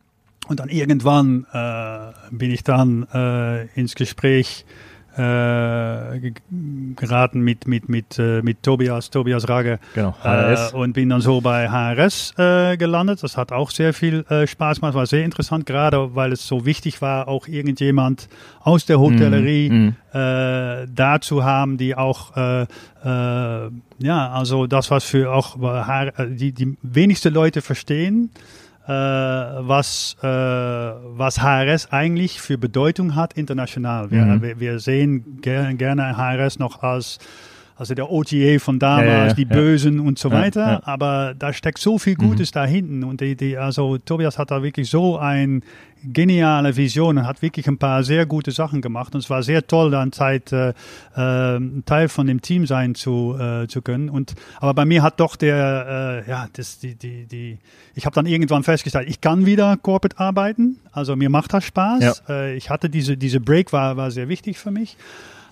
und 0.47 0.59
dann 0.59 0.69
irgendwann 0.69 1.45
äh, 1.53 2.12
bin 2.31 2.50
ich 2.50 2.63
dann 2.63 3.03
äh, 3.13 3.67
ins 3.79 3.93
Gespräch 3.93 4.65
äh, 5.17 6.19
ge- 6.19 6.34
geraten 6.95 7.41
mit, 7.41 7.67
mit, 7.67 7.89
mit, 7.89 8.19
äh, 8.19 8.41
mit 8.41 8.63
Tobias, 8.63 9.10
Tobias 9.10 9.48
Rage. 9.50 9.79
Genau. 9.93 10.15
HRS. 10.22 10.74
Äh, 10.74 10.75
und 10.75 10.93
bin 10.93 11.10
dann 11.10 11.22
so 11.22 11.41
bei 11.41 11.69
HRS 11.69 12.34
äh, 12.38 12.77
gelandet. 12.77 13.24
Das 13.24 13.38
hat 13.38 13.51
auch 13.51 13.72
sehr 13.72 13.93
viel 13.93 14.25
äh, 14.29 14.45
Spaß 14.48 14.79
gemacht, 14.81 14.93
war 14.93 15.05
sehr 15.05 15.24
interessant, 15.24 15.65
gerade 15.65 16.15
weil 16.15 16.31
es 16.31 16.45
so 16.48 16.65
wichtig 16.65 17.01
war, 17.01 17.27
auch 17.27 17.48
irgendjemand 17.48 18.27
aus 18.62 18.86
der 18.86 19.00
Hotellerie 19.00 19.69
Mhm, 19.69 19.95
mhm. 20.13 20.19
äh, 20.19 20.88
da 20.93 21.19
zu 21.22 21.43
haben, 21.43 21.77
die 21.77 21.95
auch 21.95 22.36
ja, 22.36 24.31
also 24.31 24.65
das 24.65 24.89
was 24.89 25.03
für 25.03 25.31
auch 25.31 25.55
die 26.27 26.51
die 26.53 26.75
wenigste 26.81 27.29
Leute 27.29 27.62
verstehen, 27.62 28.31
was 28.92 30.15
äh, 30.22 30.27
was 30.27 31.42
HRS 31.42 31.92
eigentlich 31.92 32.39
für 32.42 32.58
Bedeutung 32.58 33.15
hat 33.15 33.34
international. 33.34 34.12
Wir, 34.12 34.25
Mhm. 34.25 34.42
wir, 34.42 34.60
wir 34.60 34.80
sehen 34.80 35.39
ger 35.42 35.74
gerne 35.74 36.15
HRS 36.18 36.60
noch 36.60 36.84
als 36.84 37.18
also 37.77 37.94
der 37.94 38.10
OTA 38.10 38.60
von 38.60 38.79
damals, 38.79 39.32
Ja, 39.32 39.34
die. 39.34 39.46
Bösen 39.46 40.00
und 40.00 40.17
so 40.17 40.32
weiter. 40.32 40.88
Aber 40.88 41.34
da 41.38 41.51
steckt 41.51 41.79
so 41.79 41.98
viel 41.98 42.15
Gutes 42.15 42.51
da 42.51 42.65
hinten. 42.65 43.03
Und 43.03 43.22
die, 43.22 43.36
die, 43.36 43.58
also 43.58 43.98
Tobias 43.98 44.38
hat 44.38 44.51
da 44.51 44.63
wirklich 44.63 44.89
so 44.89 45.17
eine 45.17 45.62
geniale 46.03 46.75
Vision 46.77 47.17
und 47.17 47.27
hat 47.27 47.41
wirklich 47.41 47.67
ein 47.67 47.77
paar 47.77 48.03
sehr 48.03 48.25
gute 48.25 48.51
Sachen 48.51 48.82
gemacht. 48.82 49.13
Und 49.13 49.22
es 49.22 49.29
war 49.29 49.44
sehr 49.44 49.65
toll, 49.65 49.91
dann 49.91 50.12
Zeit 50.12 50.51
äh, 50.51 50.70
äh, 50.70 51.58
ein 51.58 51.84
Teil 51.86 52.10
von 52.10 52.27
dem 52.27 52.41
Team 52.41 52.65
sein 52.65 52.96
zu, 52.96 53.36
äh, 53.39 53.67
zu 53.67 53.82
können. 53.82 54.10
Und 54.10 54.36
aber 54.60 54.74
bei 54.74 54.86
mir 54.86 55.03
hat 55.03 55.20
doch 55.20 55.36
der, 55.36 56.24
äh, 56.25 56.29
ja, 56.29 56.48
das, 56.53 56.79
die, 56.79 56.96
die, 56.96 57.25
die, 57.25 57.58
ich 57.94 58.05
habe 58.05 58.13
dann 58.13 58.25
irgendwann 58.25 58.63
festgestellt, 58.63 59.10
ich 59.10 59.20
kann 59.20 59.46
wieder 59.46 59.77
Corporate 59.77 60.20
arbeiten. 60.20 60.77
Also 60.91 61.15
mir 61.15 61.29
macht 61.29 61.53
das 61.53 61.65
Spaß. 61.65 62.24
Ja. 62.27 62.34
Äh, 62.34 62.55
ich 62.55 62.70
hatte 62.70 62.89
diese, 62.89 63.17
diese 63.17 63.39
Break 63.39 63.74
war, 63.74 63.98
war 63.98 64.12
sehr 64.12 64.29
wichtig 64.29 64.60
für 64.60 64.72
mich. 64.72 64.98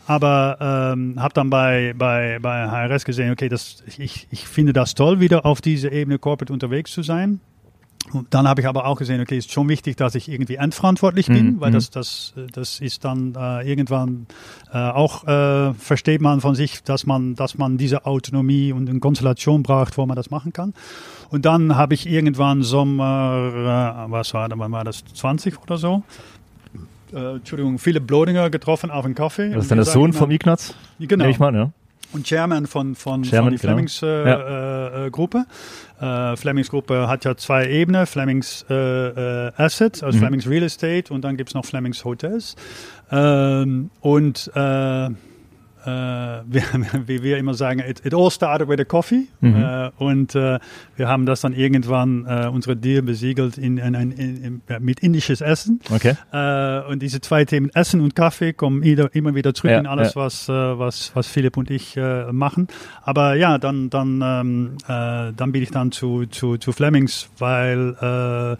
Aber 0.06 0.58
ähm, 0.94 1.16
habe 1.18 1.34
dann 1.34 1.50
bei, 1.50 1.94
bei, 1.98 2.40
bei 2.42 2.68
HRS 2.68 3.06
gesehen, 3.06 3.32
okay, 3.32 3.48
das, 3.48 3.84
ich, 3.98 4.28
ich 4.30 4.48
finde 4.48 4.74
das 4.74 4.96
toll, 4.96 5.20
wieder 5.20 5.46
auf 5.46 5.62
dieser 5.62 5.92
Ebene 5.92 6.20
Corporate 6.20 6.52
unterwegs 6.52 6.92
zu 6.92 7.04
sein. 7.04 7.40
Und 8.12 8.34
dann 8.34 8.48
habe 8.48 8.60
ich 8.60 8.68
aber 8.68 8.86
auch 8.86 8.98
gesehen, 8.98 9.22
okay, 9.22 9.38
ist 9.38 9.52
schon 9.52 9.70
wichtig, 9.70 9.96
dass 9.96 10.14
ich 10.16 10.28
irgendwie 10.28 10.56
endverantwortlich 10.56 11.28
bin, 11.28 11.54
Mhm, 11.54 11.62
weil 11.62 11.70
mhm. 11.70 11.76
das, 11.76 11.90
das, 11.90 12.34
das 12.52 12.82
ist 12.82 13.06
dann 13.06 13.34
äh, 13.36 13.68
irgendwann 13.68 14.28
äh, 14.74 14.78
auch, 14.78 15.24
äh, 15.26 15.74
versteht 15.76 16.20
man 16.20 16.42
von 16.42 16.54
sich, 16.54 16.84
dass 16.84 17.06
man, 17.06 17.36
dass 17.36 17.58
man 17.58 17.78
diese 17.78 18.06
Autonomie 18.06 18.74
und 18.74 18.90
eine 18.90 19.00
Konstellation 19.00 19.64
braucht, 19.64 19.98
wo 19.98 20.06
man 20.06 20.18
das 20.18 20.30
machen 20.30 20.52
kann. 20.52 20.74
Und 21.30 21.46
dann 21.46 21.78
habe 21.78 21.94
ich 21.94 22.06
irgendwann 22.06 22.62
Sommer, 22.62 24.06
äh, 24.08 24.12
was 24.12 24.34
war, 24.34 24.50
wann 24.54 24.72
war 24.72 24.84
das, 24.84 25.06
20 25.06 25.62
oder 25.62 25.78
so? 25.78 26.04
Äh, 27.14 27.36
Entschuldigung, 27.36 27.80
Philipp 27.80 28.08
Blodinger 28.08 28.50
getroffen 28.50 28.92
auf 28.92 29.06
einen 29.06 29.16
Kaffee. 29.16 29.50
Das 29.50 29.64
ist 29.64 29.72
dann 29.72 29.78
der 29.78 29.86
Sohn 29.86 30.14
vom 30.14 30.32
Ignaz? 30.32 30.74
Genau. 31.00 31.26
Ich 31.26 31.40
mal, 31.40 31.54
ja. 31.54 31.72
Und 32.14 32.28
Chairman 32.28 32.68
von, 32.68 32.94
von, 32.96 33.24
Chairman, 33.24 33.46
von 33.46 33.58
die 33.58 33.62
genau. 33.62 33.74
Flemings 33.74 34.04
äh, 34.04 34.08
äh, 34.08 35.08
äh, 35.08 35.10
Gruppe. 35.10 35.46
Äh, 36.00 36.36
Flemings 36.36 36.70
Gruppe 36.70 37.08
hat 37.08 37.26
ja 37.26 37.36
zwei 37.36 37.68
Ebenen. 37.68 38.06
Flemings 38.06 38.66
äh, 38.70 39.52
Assets, 39.58 40.04
also 40.04 40.18
Mhm. 40.18 40.22
Flemings 40.22 40.48
Real 40.48 40.64
Estate 40.64 41.12
und 41.12 41.24
dann 41.24 41.38
gibt's 41.38 41.56
noch 41.56 41.66
Flemings 41.66 42.06
Hotels. 42.06 42.56
Ähm, 43.12 43.90
und 44.00 44.52
äh, 45.86 45.90
wir, 46.46 46.64
wie 47.08 47.24
wir 47.24 47.38
immer 47.38 47.54
sagen, 47.54 47.80
it, 47.80 48.06
it 48.06 48.14
all 48.14 48.32
started 48.32 48.68
with 48.68 48.80
a 48.80 48.84
coffee. 48.84 49.28
Mhm. 49.42 49.56
Äh, 49.56 49.90
und 49.98 50.36
äh, 50.36 50.60
wir 50.96 51.08
haben 51.08 51.26
das 51.26 51.42
dann 51.42 51.54
irgendwann, 51.54 52.26
äh, 52.26 52.48
unsere 52.48 52.76
Deal 52.76 53.02
besiegelt 53.02 53.58
in, 53.58 53.78
in, 53.78 53.94
in, 53.94 54.62
mit 54.80 55.00
indisches 55.02 55.42
Essen. 55.42 55.80
Okay. 55.94 56.16
Äh, 56.32 56.92
und 56.92 57.02
diese 57.02 57.22
zwei 57.22 57.46
Themen 57.46 57.70
Essen 57.74 58.02
und 58.02 58.16
Kaffee 58.16 58.54
kommen 58.54 58.84
immer 58.84 59.36
wieder 59.36 59.54
zurück 59.54 59.72
Ja, 59.72 59.80
in 59.80 59.88
alles, 59.88 60.16
ja. 60.16 60.22
was, 60.22 60.50
äh, 60.50 60.54
was, 60.54 61.12
was 61.16 61.28
Philipp 61.28 61.58
und 61.58 61.70
ich 61.70 61.98
äh, 61.98 62.32
machen. 62.32 62.68
Aber 63.04 63.36
ja, 63.36 63.58
dann, 63.58 63.90
dann, 63.90 64.22
ähm, 64.24 64.78
äh, 64.88 65.34
dann 65.36 65.52
bin 65.52 65.62
ich 65.64 65.72
dann 65.72 65.92
zu, 65.92 66.26
zu, 66.28 66.58
zu 66.58 66.72
Flemings, 66.72 67.30
weil 67.38 68.58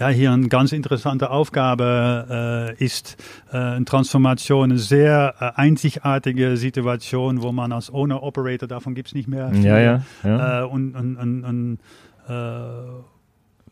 ja, 0.00 0.08
hier 0.08 0.32
eine 0.32 0.48
ganz 0.48 0.72
interessante 0.72 1.30
Aufgabe 1.30 2.74
äh, 2.80 2.84
ist, 2.84 3.16
äh, 3.52 3.56
eine 3.58 3.84
Transformation, 3.84 4.70
eine 4.70 4.78
sehr 4.78 5.34
äh, 5.38 5.60
einzigartige 5.60 6.56
Situation, 6.56 7.42
wo 7.42 7.52
man 7.52 7.70
als 7.70 7.92
Owner-Operator, 7.92 8.66
davon 8.66 8.94
gibt's 8.94 9.14
nicht 9.14 9.28
mehr 9.28 9.52
Ja, 9.54 9.78
ja. 9.78 10.02
ja. 10.24 10.62
äh, 10.62 10.64
und, 10.64 10.96
und, 10.96 11.16
und, 11.16 11.44
und 11.44 11.78
äh, 12.28 12.32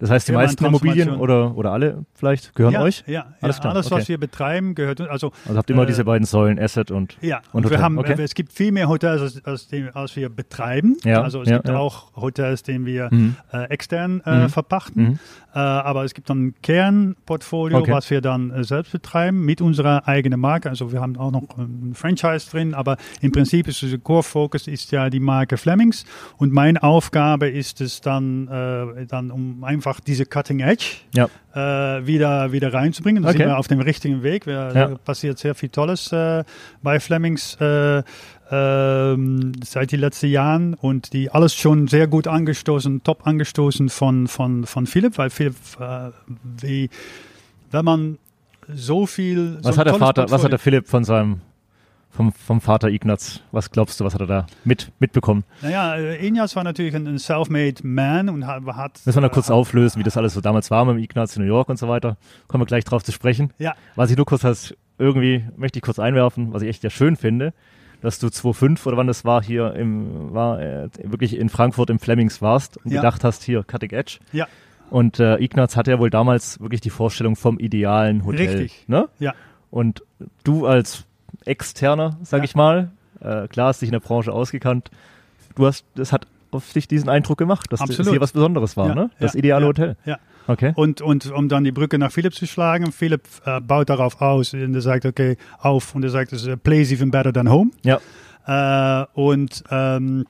Das 0.01 0.11
heißt, 0.11 0.29
die 0.29 0.33
meisten 0.33 0.65
Immobilien 0.65 1.17
oder, 1.17 1.57
oder 1.57 1.73
alle 1.73 2.05
vielleicht 2.15 2.55
gehören 2.55 2.75
ja, 2.75 2.83
euch? 2.83 3.03
Ja, 3.07 3.35
Alles 3.41 3.57
ja, 3.57 3.61
klar, 3.63 3.75
alles, 3.75 3.87
okay. 3.87 4.01
was 4.01 4.09
wir 4.09 4.19
betreiben, 4.19 4.75
gehört 4.77 5.01
uns. 5.01 5.09
Also, 5.11 5.33
Also 5.47 5.59
habt 5.59 5.69
ihr 5.71 5.75
immer 5.75 5.83
Äh, 5.83 5.87
diese 5.87 6.05
beiden 6.05 6.25
Säulen, 6.25 6.59
Asset 6.59 6.91
und 6.91 7.17
ja, 7.21 7.39
Und 7.53 7.65
und 7.65 7.65
wir 7.65 7.71
Hotel, 7.71 7.83
haben, 7.83 7.99
okay. 7.99 8.13
äh, 8.19 8.23
es 8.23 8.35
gibt 8.35 8.53
viel 8.53 8.71
mehr 8.73 8.89
Hotels, 8.89 9.21
als, 9.21 9.45
als, 9.45 9.69
als 9.95 10.15
wir 10.17 10.29
betreiben. 10.29 10.97
Ja, 11.05 11.23
also 11.23 11.43
es 11.43 11.49
ja, 11.49 11.57
gibt 11.57 11.71
auch 11.71 12.15
Hotels, 12.17 12.63
die 12.63 12.85
wir 12.87 13.09
Mhm. 13.11 13.35
äh, 13.53 13.65
extern 13.71 14.23
äh, 14.25 14.45
Mhm. 14.45 14.49
verpachten. 14.51 15.03
Mhm. 15.03 15.19
Äh, 15.55 15.59
aber 15.59 16.05
es 16.05 16.15
gibt 16.15 16.31
dann 16.31 16.47
ein 16.49 16.55
Kernportfolio, 16.63 17.79
Okay. 17.79 17.93
was 17.93 18.11
wir 18.11 18.21
dann 18.21 18.63
selbst 18.65 18.93
betreiben 18.93 19.45
mit 19.45 19.61
unserer 19.61 20.07
eigenen 20.07 20.39
Marke. 20.41 20.69
Also 20.69 20.93
wir 20.93 21.01
haben 21.01 21.17
auch 21.17 21.31
noch 21.33 21.43
ein 21.59 21.93
Franchise 21.95 22.49
drin, 22.51 22.75
aber 22.75 22.97
im 23.21 23.33
Prinzip 23.33 23.67
ist 23.69 23.83
unser 23.83 23.99
Core 23.99 24.23
Focus 24.23 24.69
ist 24.69 24.91
ja 24.93 25.11
die 25.11 25.21
Marke 25.21 25.57
Flemings. 25.57 26.05
Und 26.37 26.53
meine 26.53 26.83
Aufgabe 26.83 27.49
ist 27.49 27.81
es 27.81 28.01
dann, 28.01 28.47
dann 29.09 29.31
um 29.31 29.65
einfach 29.65 29.88
diese 30.01 30.27
Cutting 30.27 30.61
Edge 30.61 30.85
Ja. 31.15 31.29
äh, 31.55 32.07
wieder, 32.07 32.53
wieder 32.53 32.73
reinzubringen. 32.73 33.23
Da 33.23 33.31
Okay. 33.31 33.39
sind 33.39 33.47
wir 33.49 33.59
auf 33.59 33.69
dem 33.69 33.81
richtigen 33.81 34.23
Weg. 34.23 34.47
Wir, 34.47 34.55
Ja. 34.55 34.73
Da 34.73 34.95
passiert 34.97 35.39
sehr 35.39 35.55
viel 35.55 35.69
Tolles 35.71 36.13
äh, 36.13 36.45
bei 36.83 37.01
Flemings 37.01 37.57
äh, 37.61 38.03
ähm, 38.51 39.53
seit 39.65 39.93
den 39.93 40.01
letzten 40.01 40.29
Jahren 40.29 40.75
und 40.75 41.13
die 41.13 41.31
alles 41.31 41.55
schon 41.55 41.87
sehr 41.89 42.07
gut 42.07 42.27
angestoßen, 42.27 43.03
top 43.03 43.27
angestoßen 43.27 43.89
von, 43.89 44.27
von, 44.27 44.65
von 44.67 44.87
Philipp, 44.87 45.19
weil 45.19 45.31
Philipp, 45.31 45.57
äh, 45.81 46.11
wie, 46.61 46.89
wenn 47.71 47.85
man 47.85 48.19
so 48.73 49.07
viel. 49.07 49.59
so 49.63 49.69
Was 49.69 49.77
ein 49.77 49.81
hat 49.81 49.87
der 49.87 49.95
Vater, 49.95 50.31
was 50.31 50.45
hat 50.45 50.53
der 50.53 50.59
Philipp 50.59 50.89
von 50.89 51.05
seinem, 51.05 51.41
vom, 52.11 52.33
vom 52.33 52.61
Vater 52.61 52.89
Ignaz, 52.89 53.41
was 53.53 53.71
glaubst 53.71 54.01
du, 54.01 54.05
was 54.05 54.15
hat 54.15 54.21
er 54.21 54.27
da 54.27 54.47
mit, 54.65 54.91
mitbekommen? 54.99 55.45
Naja, 55.63 55.95
äh, 55.97 56.27
Ignaz 56.27 56.57
war 56.57 56.65
natürlich 56.65 56.95
ein, 56.97 57.07
ein 57.07 57.19
self-made 57.19 57.87
man 57.87 58.29
und 58.29 58.47
hat. 58.47 58.65
hat 58.77 59.01
Müssen 59.07 59.17
wir 59.19 59.29
noch 59.29 59.33
kurz 59.33 59.51
äh, 59.51 59.53
auflösen, 59.53 59.99
wie 60.01 60.03
das 60.05 60.17
alles 60.17 60.35
so 60.35 60.41
damals 60.41 60.71
war 60.71 60.85
mit 60.85 60.97
dem 60.97 61.03
Ignaz 61.03 61.37
in 61.37 61.43
New 61.43 61.49
York 61.49 61.69
und 61.69 61.79
so 61.79 61.89
weiter. 61.89 62.17
Kommen 62.49 62.63
wir 62.63 62.67
gleich 62.67 62.85
drauf 62.85 63.05
zu 63.05 63.13
sprechen. 63.13 63.53
Ja, 63.59 63.75
Was 63.95 64.11
ich 64.11 64.17
nur 64.17 64.27
kurz 64.27 64.45
als 64.45 64.75
irgendwie 64.99 65.45
möchte 65.57 65.79
ich 65.79 65.83
kurz 65.83 65.99
einwerfen, 65.99 66.53
was 66.53 66.63
ich 66.63 66.69
echt 66.69 66.83
ja 66.83 66.91
schön 66.91 67.15
finde, 67.17 67.53
dass 68.01 68.19
du 68.19 68.29
2005 68.31 68.85
oder 68.87 68.97
wann 68.97 69.07
das 69.07 69.25
war 69.25 69.43
hier 69.43 69.75
im 69.75 70.33
war 70.33 70.61
äh, 70.61 70.89
wirklich 71.05 71.37
in 71.37 71.49
Frankfurt 71.49 71.91
im 71.91 71.99
Flemings 72.01 72.43
warst 72.43 72.79
und 72.79 72.91
Ja. 72.93 73.01
gedacht 73.01 73.23
hast 73.23 73.43
hier 73.45 73.63
Cutting 73.65 73.91
Edge. 73.91 74.19
ja, 74.33 74.47
Und 74.91 75.21
äh, 75.21 75.37
Ignaz 75.37 75.77
hatte 75.77 75.91
ja 75.93 75.99
wohl 76.01 76.11
damals 76.11 76.59
wirklich 76.61 76.81
die 76.81 76.91
Vorstellung 76.91 77.37
vom 77.37 77.59
idealen 77.59 78.25
Hotel. 78.25 78.49
Richtig. 78.49 78.85
Ne? 78.89 79.09
ja. 79.21 79.35
Und 79.71 80.03
du 80.45 80.67
als 80.67 81.05
Externer, 81.45 82.17
sag 82.23 82.39
Ja. 82.39 82.45
ich 82.45 82.55
mal, 82.55 82.91
äh, 83.21 83.49
klar 83.49 83.69
hast 83.69 83.83
dich 83.83 83.89
in 83.89 83.93
der 83.93 84.01
Branche 84.01 84.33
ausgekannt. 84.33 84.91
Du 85.55 85.67
hast, 85.67 85.85
das 85.95 86.13
hat 86.13 86.27
auf 86.51 86.73
dich 86.73 86.89
diesen 86.89 87.09
Eindruck 87.09 87.37
gemacht, 87.39 87.71
dass 87.73 87.81
das 87.81 87.91
Absolut. 87.91 88.13
hier 88.13 88.21
was 88.21 88.33
Besonderes 88.33 88.77
war, 88.77 88.89
Ja, 88.89 88.95
ne? 88.95 89.11
Das 89.19 89.35
ja, 89.35 89.39
ideale 89.39 89.67
Hotel. 89.67 89.97
ja. 90.05 90.19
Okay. 90.47 90.73
Und, 90.77 91.03
und 91.03 91.31
um 91.31 91.51
dann 91.51 91.63
die 91.65 91.73
Brücke 91.73 91.99
nach 91.99 92.11
Philipp 92.11 92.35
zu 92.35 92.47
schlagen, 92.47 92.91
Philipp 92.91 93.23
äh, 93.45 93.61
baut 93.61 93.91
darauf 93.91 94.23
aus 94.23 94.55
und 94.55 94.75
er 94.75 94.81
sagt, 94.81 95.05
okay, 95.05 95.37
auf 95.59 95.95
und 95.95 96.03
er 96.05 96.09
sagt, 96.11 96.33
es 96.33 96.47
ist 96.47 96.63
place 96.63 96.91
even 96.91 97.11
better 97.11 97.35
than 97.35 97.51
home. 97.51 97.71
Ja. 97.83 98.01
Äh, 98.47 99.07
und, 99.13 99.63
ähm, 99.71 100.25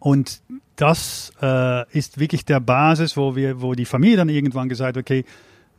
und 0.00 0.40
das 0.74 1.32
äh, 1.40 1.88
ist 1.96 2.18
wirklich 2.18 2.44
der 2.44 2.58
Basis, 2.58 3.16
wo 3.16 3.36
wir, 3.36 3.62
wo 3.62 3.74
die 3.74 3.84
Familie 3.84 4.16
dann 4.16 4.28
irgendwann 4.28 4.68
gesagt, 4.68 4.96
hat, 4.96 5.00
okay, 5.04 5.24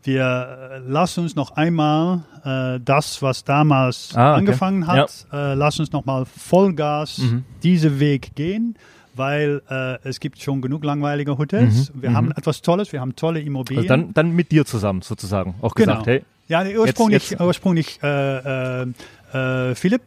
wir 0.06 0.80
äh, 0.86 0.90
lassen 0.90 1.22
uns 1.24 1.36
noch 1.36 1.52
einmal 1.58 2.22
äh, 2.44 2.80
das, 2.84 3.22
was 3.22 3.44
damals 3.44 4.12
Ah, 4.16 4.32
okay. 4.32 4.40
angefangen 4.40 4.88
hat, 4.88 5.26
äh, 5.34 5.54
lass 5.56 5.80
uns 5.80 5.92
noch 5.92 6.06
mal 6.06 6.26
Vollgas 6.26 7.18
Mhm. 7.20 7.44
diesen 7.64 8.00
Weg 8.00 8.36
gehen, 8.36 8.76
weil 9.16 9.62
äh, 9.70 9.98
es 10.08 10.20
gibt 10.20 10.42
schon 10.42 10.62
genug 10.62 10.84
langweilige 10.84 11.38
Hotels. 11.38 11.92
Mhm, 11.94 12.02
Wir 12.02 12.10
mhm. 12.12 12.16
haben 12.18 12.32
etwas 12.32 12.62
Tolles, 12.62 12.92
wir 12.94 13.02
haben 13.02 13.16
tolle 13.16 13.40
Immobilien. 13.42 13.84
Also 13.92 14.04
dann, 14.04 14.14
dann 14.14 14.36
mit 14.36 14.52
dir 14.52 14.66
zusammen 14.66 15.02
sozusagen 15.02 15.56
auch 15.62 15.74
Genau. 15.76 15.94
gesagt, 15.94 16.08
hey, 16.08 16.24
Ja, 16.48 16.64
ursprünglich, 16.80 17.32
jetzt- 17.32 17.42
ursprünglich 17.42 18.00
äh, 18.04 18.84
äh, 18.84 18.88
äh, 19.34 19.76
Philipp. 19.76 20.02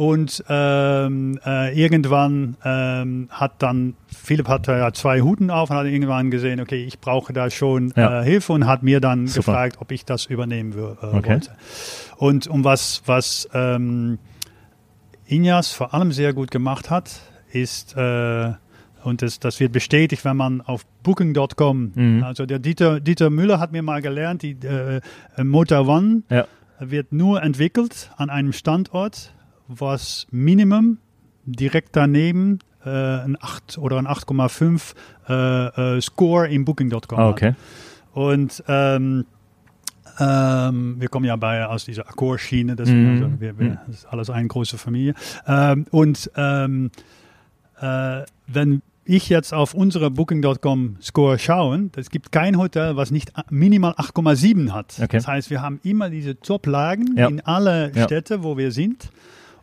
Und 0.00 0.42
ähm, 0.48 1.38
äh, 1.44 1.78
irgendwann 1.78 2.56
ähm, 2.64 3.28
hat 3.30 3.52
dann, 3.58 3.92
Philipp 4.06 4.48
hatte 4.48 4.72
ja 4.72 4.94
zwei 4.94 5.20
Huten 5.20 5.50
auf 5.50 5.68
und 5.68 5.76
hat 5.76 5.84
irgendwann 5.84 6.30
gesehen, 6.30 6.58
okay, 6.58 6.82
ich 6.86 7.00
brauche 7.00 7.34
da 7.34 7.50
schon 7.50 7.92
Ja. 7.96 8.22
äh, 8.22 8.24
Hilfe 8.24 8.54
und 8.54 8.66
hat 8.66 8.82
mir 8.82 9.02
dann 9.02 9.26
Super. 9.26 9.52
gefragt, 9.52 9.76
ob 9.80 9.92
ich 9.92 10.06
das 10.06 10.24
übernehmen 10.24 10.72
äh, 10.72 11.04
Okay. 11.04 11.28
wollte. 11.32 11.50
Und 12.16 12.46
um 12.46 12.64
was, 12.64 13.02
was 13.04 13.46
ähm, 13.52 14.18
Injas 15.26 15.70
vor 15.72 15.92
allem 15.92 16.12
sehr 16.12 16.32
gut 16.32 16.50
gemacht 16.50 16.88
hat, 16.88 17.20
ist, 17.52 17.94
äh, 17.94 18.52
und 19.04 19.20
das, 19.20 19.38
das 19.38 19.60
wird 19.60 19.72
bestätigt, 19.72 20.24
wenn 20.24 20.38
man 20.38 20.62
auf 20.62 20.86
Booking.com, 21.02 21.92
Mhm. 21.94 22.22
also 22.24 22.46
der 22.46 22.58
Dieter, 22.58 23.00
Dieter 23.00 23.28
Müller 23.28 23.60
hat 23.60 23.72
mir 23.72 23.82
mal 23.82 24.00
gelernt, 24.00 24.40
die 24.40 24.52
äh, 24.66 25.02
Motor 25.44 25.86
One 25.86 26.22
ja, 26.30 26.46
wird 26.78 27.12
nur 27.12 27.42
entwickelt 27.42 28.10
an 28.16 28.30
einem 28.30 28.54
Standort, 28.54 29.34
was 29.78 30.26
Minimum 30.30 30.98
direkt 31.44 31.94
daneben 31.96 32.58
äh, 32.84 32.88
ein 32.90 33.36
8 33.40 33.78
oder 33.78 33.98
ein 33.98 34.06
8,5 34.08 34.94
äh, 35.28 35.96
äh, 35.96 36.00
Score 36.00 36.48
in 36.48 36.64
Booking.com 36.64 37.18
ah, 37.18 37.22
hat. 37.28 37.30
okay. 37.32 37.54
Und 38.12 38.62
ähm, 38.66 39.24
ähm, 40.18 40.96
wir 40.98 41.08
kommen 41.08 41.24
ja 41.26 41.36
bei 41.36 41.64
aus 41.66 41.84
dieser 41.84 42.08
Accor-Schiene, 42.08 42.76
das, 42.76 42.88
Mhm. 42.90 43.08
also 43.10 43.40
wir, 43.40 43.58
wir, 43.58 43.70
Mhm. 43.70 43.78
das 43.86 43.96
ist 43.98 44.06
alles 44.06 44.28
eine 44.30 44.48
große 44.48 44.76
Familie. 44.78 45.14
Ähm, 45.46 45.86
und 45.90 46.30
ähm, 46.36 46.90
äh, 47.80 48.22
wenn 48.46 48.82
ich 49.04 49.28
jetzt 49.28 49.54
auf 49.54 49.72
unsere 49.74 50.10
Booking.com 50.10 50.96
Score 51.00 51.38
schaue, 51.38 51.90
es 51.96 52.10
gibt 52.10 52.32
kein 52.32 52.58
Hotel, 52.58 52.96
was 52.96 53.10
nicht 53.10 53.32
minimal 53.50 53.92
8,7 53.92 54.72
hat. 54.72 54.94
Okay. 54.98 55.08
Das 55.16 55.26
heißt, 55.26 55.50
wir 55.50 55.62
haben 55.62 55.80
immer 55.82 56.10
diese 56.10 56.38
Top-Lagen 56.38 57.16
Ja. 57.16 57.28
in 57.28 57.40
alle 57.40 57.90
Ja. 57.94 58.04
Städte, 58.04 58.42
wo 58.42 58.56
wir 58.58 58.72
sind. 58.72 59.10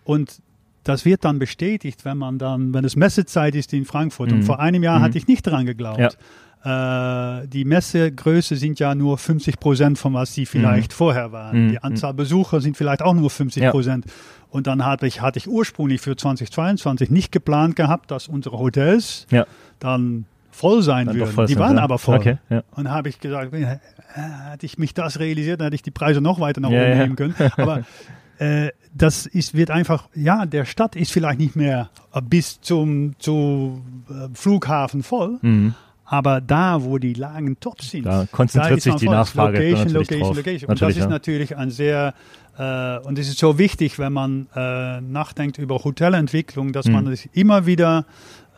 Und 0.07 0.39
das 0.85 1.03
wird 1.03 1.25
dann 1.25 1.37
bestätigt, 1.37 2.05
wenn 2.05 2.17
man 2.17 2.37
dann, 2.39 2.73
wenn 2.73 2.85
es 2.85 2.95
Messezeit 2.95 3.55
ist 3.55 3.73
in 3.73 3.83
Frankfurt. 3.83 4.31
Und 4.31 4.39
Mhm. 4.39 4.43
vor 4.43 4.59
einem 4.61 4.83
Jahr 4.83 4.99
Mhm. 4.99 5.03
hatte 5.03 5.17
ich 5.17 5.27
nicht 5.27 5.45
daran 5.45 5.65
geglaubt. 5.65 6.17
Äh, 6.63 7.47
die 7.47 7.65
Messegröße 7.65 8.55
sind 8.55 8.79
ja 8.79 8.95
nur 8.95 9.17
50 9.17 9.59
Prozent 9.59 9.97
von 9.99 10.13
was 10.13 10.33
sie 10.33 10.45
vielleicht 10.45 10.91
vorher 10.93 11.31
waren. 11.31 11.65
Mhm. 11.65 11.69
Die 11.71 11.83
Anzahl 11.83 12.13
Besucher 12.13 12.61
sind 12.61 12.77
vielleicht 12.77 13.01
auch 13.01 13.13
nur 13.13 13.29
50 13.29 13.63
Ja. 13.63 13.71
Prozent. 13.71 14.05
Und 14.49 14.65
dann 14.65 14.85
hatte 14.85 15.05
ich, 15.07 15.21
hatte 15.21 15.37
ich 15.39 15.47
ursprünglich 15.47 15.99
für 16.01 16.15
2022 16.15 17.09
nicht 17.11 17.31
geplant 17.31 17.75
gehabt, 17.75 18.09
dass 18.11 18.27
unsere 18.27 18.57
Hotels 18.57 19.27
Ja. 19.29 19.45
dann 19.79 20.25
voll 20.51 20.81
sein 20.81 21.05
Dann 21.07 21.15
würden. 21.17 21.31
voll 21.33 21.45
die 21.47 21.59
waren 21.59 21.77
ja. 21.77 21.83
aber 21.83 21.99
voll. 21.99 22.17
Okay, 22.17 22.37
ja. 22.49 22.63
Und 22.71 22.89
habe 22.89 23.09
ich 23.09 23.19
gesagt, 23.19 23.53
äh, 23.53 23.77
hätte 24.15 24.65
ich 24.65 24.77
mich 24.77 24.93
das 24.93 25.19
realisiert, 25.19 25.59
dann 25.59 25.65
hätte 25.65 25.75
ich 25.75 25.83
die 25.83 25.91
Preise 25.91 26.21
noch 26.21 26.39
weiter 26.39 26.61
nach 26.61 26.71
Ja, 26.71 26.81
oben 26.81 26.89
ja. 26.91 26.95
nehmen 27.03 27.15
können. 27.17 27.35
Aber 27.57 27.83
äh, 28.39 28.69
das 28.93 29.25
ist, 29.25 29.53
wird 29.55 29.69
einfach, 29.71 30.09
ja, 30.15 30.45
der 30.45 30.65
Stadt 30.65 30.95
ist 30.95 31.11
vielleicht 31.11 31.39
nicht 31.39 31.55
mehr 31.55 31.89
bis 32.23 32.59
zum, 32.61 33.13
zum 33.19 34.03
äh, 34.09 34.27
Flughafen 34.33 35.03
voll, 35.03 35.37
Mhm. 35.41 35.73
aber 36.05 36.41
da, 36.41 36.83
wo 36.83 36.97
die 36.97 37.13
Lagen 37.13 37.59
top 37.59 37.81
sind, 37.81 38.05
Da 38.05 38.25
konzentriert 38.31 38.77
ist 38.77 38.83
sich 38.85 38.95
die 38.95 39.05
voll. 39.05 39.15
Nachfrage 39.15 39.57
Location, 39.57 39.77
natürlich 39.79 40.09
Location, 40.09 40.27
drauf. 40.27 40.37
Location. 40.37 40.69
Und 40.71 40.81
das 40.81 40.89
ist 40.91 40.97
ja. 40.97 41.07
natürlich 41.07 41.57
ein 41.57 41.69
sehr, 41.69 42.13
äh, 42.57 42.97
und 43.07 43.19
es 43.19 43.27
ist 43.27 43.37
so 43.37 43.57
wichtig, 43.59 43.99
wenn 43.99 44.13
man 44.13 44.47
äh, 44.55 45.01
nachdenkt 45.01 45.57
über 45.59 45.83
Hotelentwicklung, 45.83 46.71
dass 46.73 46.87
Mhm. 46.87 46.93
man 46.93 47.07
sich 47.15 47.29
immer 47.33 47.65
wieder 47.67 48.05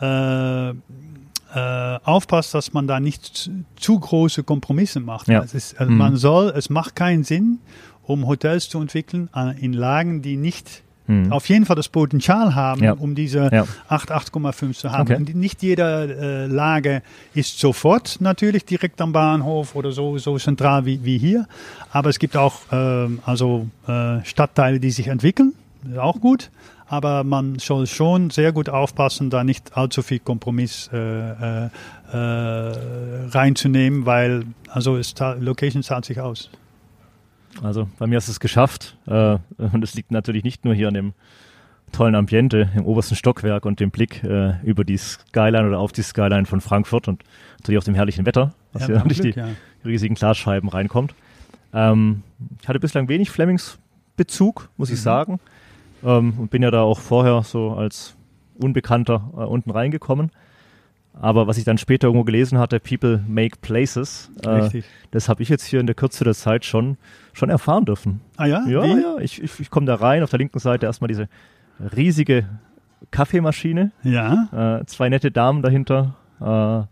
äh, 0.01 0.69
äh, 0.69 0.73
aufpasst, 2.03 2.53
dass 2.53 2.73
man 2.73 2.87
da 2.87 2.99
nicht 2.99 3.25
zu, 3.25 3.65
zu 3.75 3.99
große 3.99 4.43
Kompromisse 4.43 4.99
macht. 4.99 5.27
Ja. 5.27 5.41
Ist, 5.41 5.73
äh, 5.73 5.85
Mhm. 5.85 5.97
Man 5.97 6.15
soll, 6.15 6.53
es 6.55 6.69
macht 6.69 6.95
keinen 6.95 7.23
Sinn, 7.23 7.59
um 8.09 8.25
Hotels 8.27 8.67
zu 8.69 8.81
entwickeln 8.81 9.29
äh, 9.35 9.57
in 9.63 9.73
Lagen, 9.73 10.21
die 10.23 10.35
nicht 10.35 10.81
Mhm. 11.05 11.31
auf 11.31 11.49
jeden 11.49 11.65
Fall 11.65 11.75
das 11.75 11.89
Potenzial 11.89 12.53
haben, 12.53 12.83
Ja. 12.83 12.93
um 12.93 13.15
diese 13.15 13.49
Ja. 13.51 13.65
8, 13.87 14.11
8,5 14.11 14.77
zu 14.77 14.91
haben. 14.91 15.11
Okay. 15.11 15.33
Nicht 15.33 15.63
jede 15.63 15.83
äh, 15.83 16.45
Lage 16.45 17.01
ist 17.33 17.59
sofort 17.59 18.17
natürlich 18.19 18.63
direkt 18.65 19.01
am 19.01 19.11
Bahnhof 19.11 19.75
oder 19.75 19.91
so, 19.91 20.19
so 20.19 20.37
zentral 20.37 20.85
wie, 20.85 21.03
wie 21.03 21.17
hier. 21.17 21.47
Aber 21.91 22.09
es 22.11 22.19
gibt 22.19 22.37
auch 22.37 22.59
ähm, 22.71 23.19
also, 23.25 23.67
äh, 23.87 24.23
Stadtteile, 24.23 24.79
die 24.79 24.91
sich 24.91 25.07
entwickeln. 25.07 25.53
Auch 25.97 26.19
gut. 26.21 26.51
Aber 26.87 27.23
man 27.23 27.57
soll 27.57 27.87
schon 27.87 28.29
sehr 28.29 28.51
gut 28.51 28.69
aufpassen, 28.69 29.31
da 29.31 29.43
nicht 29.43 29.75
allzu 29.75 30.03
viel 30.03 30.19
Kompromiss 30.19 30.91
äh, 30.93 30.97
äh, 30.97 31.69
äh, 32.13 33.27
reinzunehmen, 33.29 34.05
weil 34.05 34.43
also 34.69 34.95
es 34.97 35.15
Location 35.39 35.81
zahlt 35.83 36.05
sich 36.05 36.19
aus. 36.19 36.49
Also 37.63 37.87
bei 37.97 38.07
mir 38.07 38.17
ist 38.17 38.27
es 38.27 38.39
geschafft. 38.39 38.97
Äh, 39.07 39.37
und 39.57 39.83
es 39.83 39.93
liegt 39.95 40.11
natürlich 40.11 40.43
nicht 40.43 40.65
nur 40.65 40.73
hier 40.73 40.87
an 40.87 40.93
dem 40.93 41.13
tollen 41.91 42.15
Ambiente 42.15 42.69
im 42.75 42.85
obersten 42.85 43.15
Stockwerk 43.15 43.65
und 43.65 43.79
dem 43.79 43.89
Blick 43.91 44.23
äh, 44.23 44.53
über 44.63 44.83
die 44.83 44.97
Skyline 44.97 45.67
oder 45.67 45.79
auf 45.79 45.91
die 45.91 46.03
Skyline 46.03 46.45
von 46.45 46.61
Frankfurt 46.61 47.07
und 47.07 47.23
natürlich 47.59 47.79
auch 47.79 47.83
dem 47.83 47.95
herrlichen 47.95 48.25
Wetter, 48.25 48.53
was 48.73 48.83
Ja, 48.83 48.87
hier 48.87 48.99
durch 48.99 49.21
die 49.21 49.31
ja. 49.31 49.47
riesigen 49.83 50.15
Glasscheiben 50.15 50.69
reinkommt. 50.69 51.15
Ähm, 51.73 52.23
ich 52.61 52.67
hatte 52.67 52.79
bislang 52.79 53.07
wenig 53.09 53.31
Flemings-Bezug, 53.31 54.69
muss 54.77 54.89
ich 54.89 54.99
Mhm. 54.99 55.03
sagen. 55.03 55.39
Ähm, 56.03 56.33
und 56.37 56.51
bin 56.51 56.61
ja 56.63 56.71
da 56.71 56.81
auch 56.81 56.99
vorher 56.99 57.41
so 57.43 57.71
als 57.71 58.15
Unbekannter 58.57 59.29
äh, 59.35 59.41
unten 59.41 59.71
reingekommen. 59.71 60.31
Aber 61.13 61.47
was 61.47 61.57
ich 61.57 61.63
dann 61.65 61.77
später 61.77 62.07
irgendwo 62.07 62.23
gelesen 62.23 62.57
hatte, 62.59 62.79
People 62.79 63.23
Make 63.27 63.57
Places, 63.61 64.31
äh, 64.45 64.81
das 65.11 65.27
habe 65.27 65.43
ich 65.43 65.49
jetzt 65.49 65.65
hier 65.65 65.79
in 65.79 65.85
der 65.85 65.95
Kürze 65.95 66.23
der 66.23 66.33
Zeit 66.33 66.63
schon, 66.65 66.97
schon 67.33 67.49
erfahren 67.49 67.83
dürfen. 67.85 68.21
Ah 68.37 68.45
ja? 68.45 68.65
Ja, 68.67 68.83
Wie? 68.83 69.01
ja, 69.01 69.17
ich, 69.19 69.41
ich, 69.43 69.59
ich 69.59 69.69
komme 69.69 69.85
da 69.85 69.95
rein, 69.95 70.23
auf 70.23 70.29
der 70.29 70.39
linken 70.39 70.59
Seite 70.59 70.85
erstmal 70.85 71.07
diese 71.09 71.27
riesige 71.95 72.45
Kaffeemaschine, 73.11 73.91
Ja. 74.03 74.79
äh, 74.81 74.85
zwei 74.85 75.09
nette 75.09 75.31
Damen 75.31 75.61
dahinter, 75.61 76.15
äh, 76.39 76.85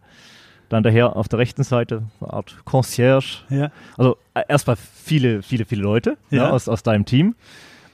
dann 0.69 0.84
daher 0.84 1.15
auf 1.15 1.30
der 1.30 1.39
rechten 1.39 1.63
Seite 1.63 2.03
eine 2.19 2.34
Art 2.34 2.58
Concierge, 2.65 3.43
Ja. 3.49 3.71
also 3.97 4.17
äh, 4.34 4.41
erstmal 4.49 4.75
viele, 4.75 5.41
viele, 5.41 5.63
viele 5.65 5.84
Leute 5.84 6.17
Ja. 6.30 6.43
ne, 6.47 6.51
aus, 6.53 6.67
aus 6.67 6.84
deinem 6.84 7.06
Team, 7.06 7.36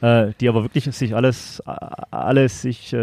äh, 0.02 0.32
die 0.40 0.50
aber 0.50 0.64
wirklich 0.64 0.86
sich 0.96 1.16
alles, 1.16 1.62
äh, 1.68 1.72
alles 2.12 2.62
sich 2.64 2.94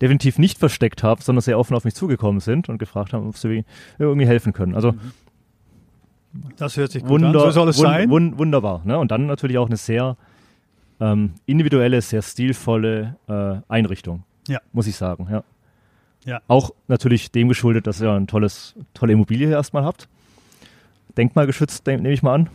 definitiv 0.00 0.38
nicht 0.38 0.58
versteckt 0.58 1.02
haben, 1.02 1.20
sondern 1.22 1.42
sehr 1.42 1.58
offen 1.58 1.74
auf 1.76 1.84
mich 1.84 1.94
zugekommen 1.94 2.40
sind 2.40 2.68
und 2.68 2.78
gefragt 2.78 3.12
haben, 3.12 3.28
ob 3.28 3.36
sie 3.36 3.48
mir 3.48 3.64
irgendwie 3.98 4.26
helfen 4.26 4.52
können. 4.52 4.74
Also 4.74 4.94
Das 6.56 6.76
hört 6.76 6.90
sich 6.92 7.02
gut 7.02 7.10
Wunder, 7.10 7.28
an. 7.28 7.32
So 7.46 7.50
soll 7.50 7.68
es 7.68 7.78
wun- 7.78 7.82
sein. 7.82 8.10
wun- 8.10 8.38
wunderbar. 8.38 8.82
Ne? 8.84 8.98
Und 8.98 9.10
dann 9.10 9.26
natürlich 9.26 9.58
auch 9.58 9.66
eine 9.66 9.76
sehr 9.76 10.16
ähm, 11.00 11.34
individuelle, 11.46 12.00
sehr 12.02 12.22
stilvolle 12.22 13.16
äh, 13.28 13.56
Einrichtung. 13.72 14.24
Ja. 14.48 14.60
Muss 14.72 14.86
ich 14.86 14.96
sagen. 14.96 15.28
Ja. 15.30 15.44
Ja. 16.24 16.40
Auch 16.48 16.70
natürlich 16.88 17.30
dem 17.32 17.48
geschuldet, 17.48 17.86
dass 17.86 18.00
ihr 18.00 18.10
ein 18.10 18.26
tolles, 18.26 18.74
tolle 18.94 19.12
Immobilie 19.12 19.46
hier 19.46 19.56
erstmal 19.56 19.84
habt. 19.84 20.08
Denkmalgeschützt, 21.16 21.86
denk- 21.86 22.02
nehme 22.02 22.14
ich 22.14 22.22
mal 22.22 22.34
an. 22.34 22.48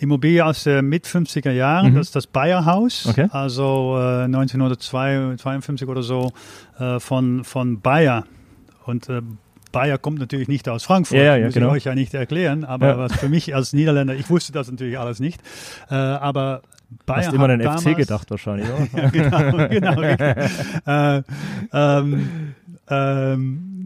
Immobilie 0.00 0.44
aus 0.44 0.64
den 0.64 0.86
mit 0.88 1.06
50er 1.06 1.50
Jahren, 1.52 1.92
Mhm. 1.92 1.96
das 1.96 2.06
ist 2.08 2.16
das 2.16 2.26
Bayer-Haus, 2.26 3.06
Okay. 3.06 3.28
also 3.32 3.96
äh, 3.98 4.24
1952 4.24 5.86
oder 5.88 6.02
so 6.02 6.32
äh, 6.78 6.98
von, 7.00 7.44
von 7.44 7.80
Bayer. 7.80 8.24
Und 8.86 9.08
äh, 9.08 9.20
Bayer 9.72 9.98
kommt 9.98 10.18
natürlich 10.18 10.48
nicht 10.48 10.68
aus 10.68 10.84
Frankfurt, 10.84 11.18
Ja, 11.18 11.36
ja, 11.36 11.44
muss 11.44 11.54
genau. 11.54 11.68
ich 11.68 11.72
euch 11.74 11.84
ja 11.84 11.94
nicht 11.94 12.14
erklären, 12.14 12.64
aber 12.64 12.88
Ja. 12.88 12.98
was 12.98 13.12
für 13.14 13.28
mich 13.28 13.54
als 13.54 13.72
Niederländer, 13.72 14.14
ich 14.14 14.28
wusste 14.30 14.52
das 14.52 14.70
natürlich 14.70 14.98
alles 14.98 15.20
nicht, 15.20 15.40
äh, 15.90 15.94
aber 15.94 16.62
Bayer 17.06 17.26
Hast 17.26 17.32
immer 17.34 17.44
an 17.48 17.58
den 17.58 17.60
FC 17.60 17.84
damals- 17.84 17.96
gedacht 17.98 18.30
wahrscheinlich. 18.32 18.68
Oder? 18.94 19.02
ja, 19.14 19.68
genau, 19.68 19.68
genau. 19.68 20.02
äh, 20.86 21.22
ähm, 21.72 22.54
ähm, 22.88 23.79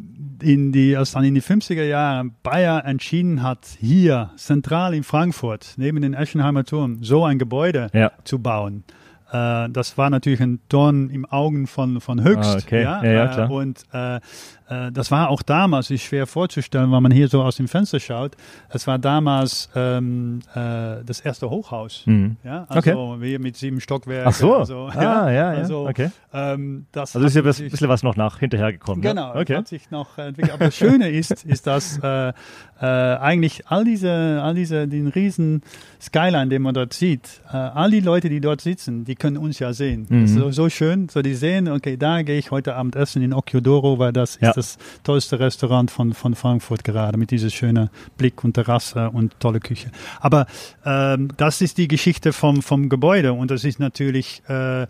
in 0.44 0.72
die, 0.72 0.96
als 0.96 1.12
dann 1.12 1.24
in 1.24 1.34
die 1.34 1.42
50er 1.42 1.84
Jahre 1.84 2.30
Bayer 2.42 2.84
entschieden 2.84 3.42
hat, 3.42 3.66
hier 3.80 4.30
zentral 4.36 4.94
in 4.94 5.02
Frankfurt, 5.02 5.74
neben 5.76 6.00
den 6.02 6.14
Eschenheimer 6.14 6.64
Turm, 6.64 7.02
so 7.02 7.24
ein 7.24 7.38
Gebäude 7.38 7.88
ja. 7.92 8.12
zu 8.24 8.38
bauen, 8.38 8.84
äh, 9.32 9.68
das 9.70 9.98
war 9.98 10.10
natürlich 10.10 10.40
ein 10.40 10.60
Dorn 10.68 11.10
im 11.10 11.24
Augen 11.24 11.66
von, 11.66 12.00
von 12.00 12.22
Höchst. 12.22 12.54
Ah, 12.54 12.58
okay. 12.62 12.82
Ja, 12.82 13.02
Ja, 13.02 13.12
ja, 13.12 13.24
äh, 13.24 13.34
klar. 13.34 13.50
und 13.50 13.82
äh, 13.92 14.20
äh, 14.68 14.90
das 14.92 15.10
war 15.10 15.28
auch 15.30 15.42
damals, 15.42 15.90
ist 15.90 16.02
schwer 16.02 16.26
vorzustellen, 16.26 16.90
wenn 16.92 17.02
man 17.02 17.12
hier 17.12 17.28
so 17.28 17.42
aus 17.42 17.56
dem 17.56 17.68
Fenster 17.68 18.00
schaut. 18.00 18.32
Es 18.70 18.86
war 18.86 18.98
damals 18.98 19.68
ähm, 19.74 20.40
äh, 20.54 21.04
das 21.04 21.20
erste 21.20 21.50
Hochhaus. 21.50 22.02
Mhm. 22.06 22.36
Ja, 22.44 22.64
also 22.68 23.16
wir 23.20 23.38
mit 23.38 23.56
sieben 23.56 23.80
Stockwerken. 23.80 24.28
Ach 24.28 24.34
so. 24.34 24.54
Also, 24.56 24.88
ah, 24.94 25.02
ja, 25.02 25.30
ja. 25.30 25.48
Also, 25.50 25.88
okay. 25.88 26.10
ähm, 26.32 26.86
das 26.92 27.14
Also 27.14 27.26
ist 27.26 27.34
ja 27.36 27.42
ein 27.42 27.52
sich- 27.52 27.70
bisschen 27.70 27.88
was 27.88 28.02
noch 28.02 28.16
nach 28.16 28.38
hinterher 28.38 28.72
gekommen. 28.72 29.02
Genau, 29.02 29.34
Ja? 29.34 29.40
Okay. 29.40 29.56
hat 29.56 29.68
sich 29.68 29.90
noch 29.90 30.16
entwickelt. 30.18 30.54
Aber 30.54 30.66
das 30.66 30.76
Schöne 30.76 31.08
ist, 31.10 31.44
ist, 31.44 31.66
dass 31.66 31.98
äh, 32.02 32.32
äh, 32.80 32.84
eigentlich 32.84 33.66
all 33.68 33.84
diese, 33.84 34.40
all 34.42 34.54
diese, 34.54 34.88
den 34.88 35.08
riesen 35.08 35.62
Skyline, 36.00 36.48
den 36.48 36.62
man 36.62 36.74
dort 36.74 36.92
sieht, 36.92 37.40
äh, 37.52 37.56
all 37.56 37.90
die 37.90 38.00
Leute, 38.00 38.28
die 38.28 38.40
dort 38.40 38.60
sitzen, 38.60 39.04
die 39.04 39.14
können 39.14 39.36
uns 39.36 39.58
ja 39.58 39.72
sehen. 39.72 40.06
Das 40.08 40.30
ist 40.30 40.34
Mhm. 40.36 40.40
so, 40.40 40.50
so 40.50 40.68
schön, 40.68 41.08
so 41.08 41.22
die 41.22 41.34
sehen, 41.34 41.68
okay, 41.68 41.96
da 41.96 42.22
gehe 42.22 42.38
ich 42.38 42.50
heute 42.50 42.74
Abend 42.74 42.96
essen 42.96 43.22
in 43.22 43.32
Occhiodoro, 43.32 43.98
weil 43.98 44.12
das 44.12 44.38
Ja. 44.40 44.53
Das 44.56 44.78
tollste 45.02 45.38
Restaurant 45.38 45.90
von, 45.90 46.14
von 46.14 46.34
Frankfurt 46.34 46.84
gerade, 46.84 47.18
mit 47.18 47.30
diesem 47.30 47.50
schönen 47.50 47.90
Blick 48.16 48.44
und 48.44 48.54
Terrasse 48.54 49.10
und 49.10 49.38
tolle 49.40 49.60
Küche. 49.60 49.90
Aber 50.20 50.46
ähm, 50.84 51.28
das 51.36 51.60
ist 51.60 51.78
die 51.78 51.88
Geschichte 51.88 52.32
vom, 52.32 52.62
vom 52.62 52.88
Gebäude 52.88 53.32
und 53.32 53.50
das 53.50 53.64
ist 53.64 53.80
natürlich 53.80 54.42
äh, 54.48 54.82
äh, 54.82 54.86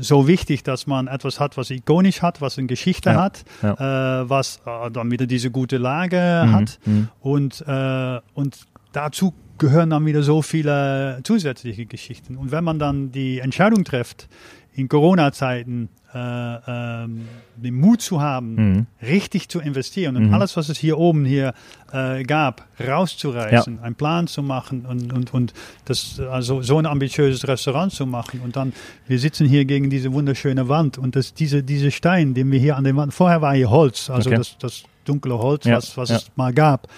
so 0.00 0.26
wichtig, 0.28 0.62
dass 0.62 0.86
man 0.86 1.06
etwas 1.08 1.40
hat, 1.40 1.56
was 1.56 1.70
ikonisch 1.70 2.22
hat, 2.22 2.40
was 2.40 2.58
eine 2.58 2.66
Geschichte 2.66 3.10
Ja, 3.10 3.16
hat, 3.16 3.44
Äh, 3.62 4.28
was 4.28 4.60
äh, 4.66 4.90
dann 4.90 5.10
wieder 5.10 5.26
diese 5.26 5.50
gute 5.50 5.78
Lage 5.78 6.44
Mhm, 6.46 6.52
hat 6.52 6.78
mhm. 6.84 7.08
und, 7.20 7.64
äh, 7.66 8.20
und 8.34 8.58
dazu 8.92 9.34
gehören 9.58 9.90
dann 9.90 10.06
wieder 10.06 10.22
so 10.22 10.42
viele 10.42 11.20
zusätzliche 11.24 11.86
Geschichten. 11.86 12.36
Und 12.36 12.52
wenn 12.52 12.64
man 12.64 12.78
dann 12.78 13.10
die 13.10 13.40
Entscheidung 13.40 13.84
trifft, 13.84 14.28
in 14.72 14.88
Corona-Zeiten 14.88 15.88
äh, 16.18 17.04
ähm, 17.04 17.28
den 17.56 17.74
Mut 17.74 18.00
zu 18.02 18.20
haben, 18.20 18.54
Mhm. 18.54 18.86
richtig 19.02 19.48
zu 19.48 19.60
investieren 19.60 20.16
und 20.16 20.28
Mhm. 20.28 20.34
alles, 20.34 20.56
was 20.56 20.68
es 20.68 20.78
hier 20.78 20.98
oben 20.98 21.24
hier 21.24 21.54
äh, 21.92 22.22
gab, 22.24 22.66
rauszureißen, 22.84 23.80
einen 23.80 23.94
Plan 23.94 24.26
zu 24.26 24.42
machen 24.42 24.84
und, 24.86 25.12
und, 25.12 25.32
und 25.34 25.52
das, 25.84 26.20
also 26.20 26.62
so 26.62 26.78
ein 26.78 26.86
ambitiöses 26.86 27.46
Restaurant 27.48 27.92
zu 27.92 28.06
machen. 28.06 28.40
Und 28.40 28.56
dann, 28.56 28.72
wir 29.06 29.18
sitzen 29.18 29.46
hier 29.46 29.64
gegen 29.64 29.90
diese 29.90 30.12
wunderschöne 30.12 30.68
Wand 30.68 30.98
und 30.98 31.16
das, 31.16 31.34
diese, 31.34 31.62
diese 31.62 31.90
Stein, 31.90 32.34
den 32.34 32.50
wir 32.50 32.58
hier 32.58 32.76
an 32.76 32.84
der 32.84 32.94
Wand, 32.96 33.14
vorher 33.14 33.40
war 33.42 33.54
hier 33.54 33.70
Holz, 33.70 34.10
also 34.10 34.30
Okay. 34.30 34.38
das, 34.38 34.56
das 34.58 34.82
dunkle 35.04 35.38
Holz, 35.38 35.64
Ja, 35.64 35.76
was, 35.76 35.96
was 35.96 36.08
ja. 36.10 36.16
es 36.16 36.30
mal 36.36 36.52
gab. 36.52 36.88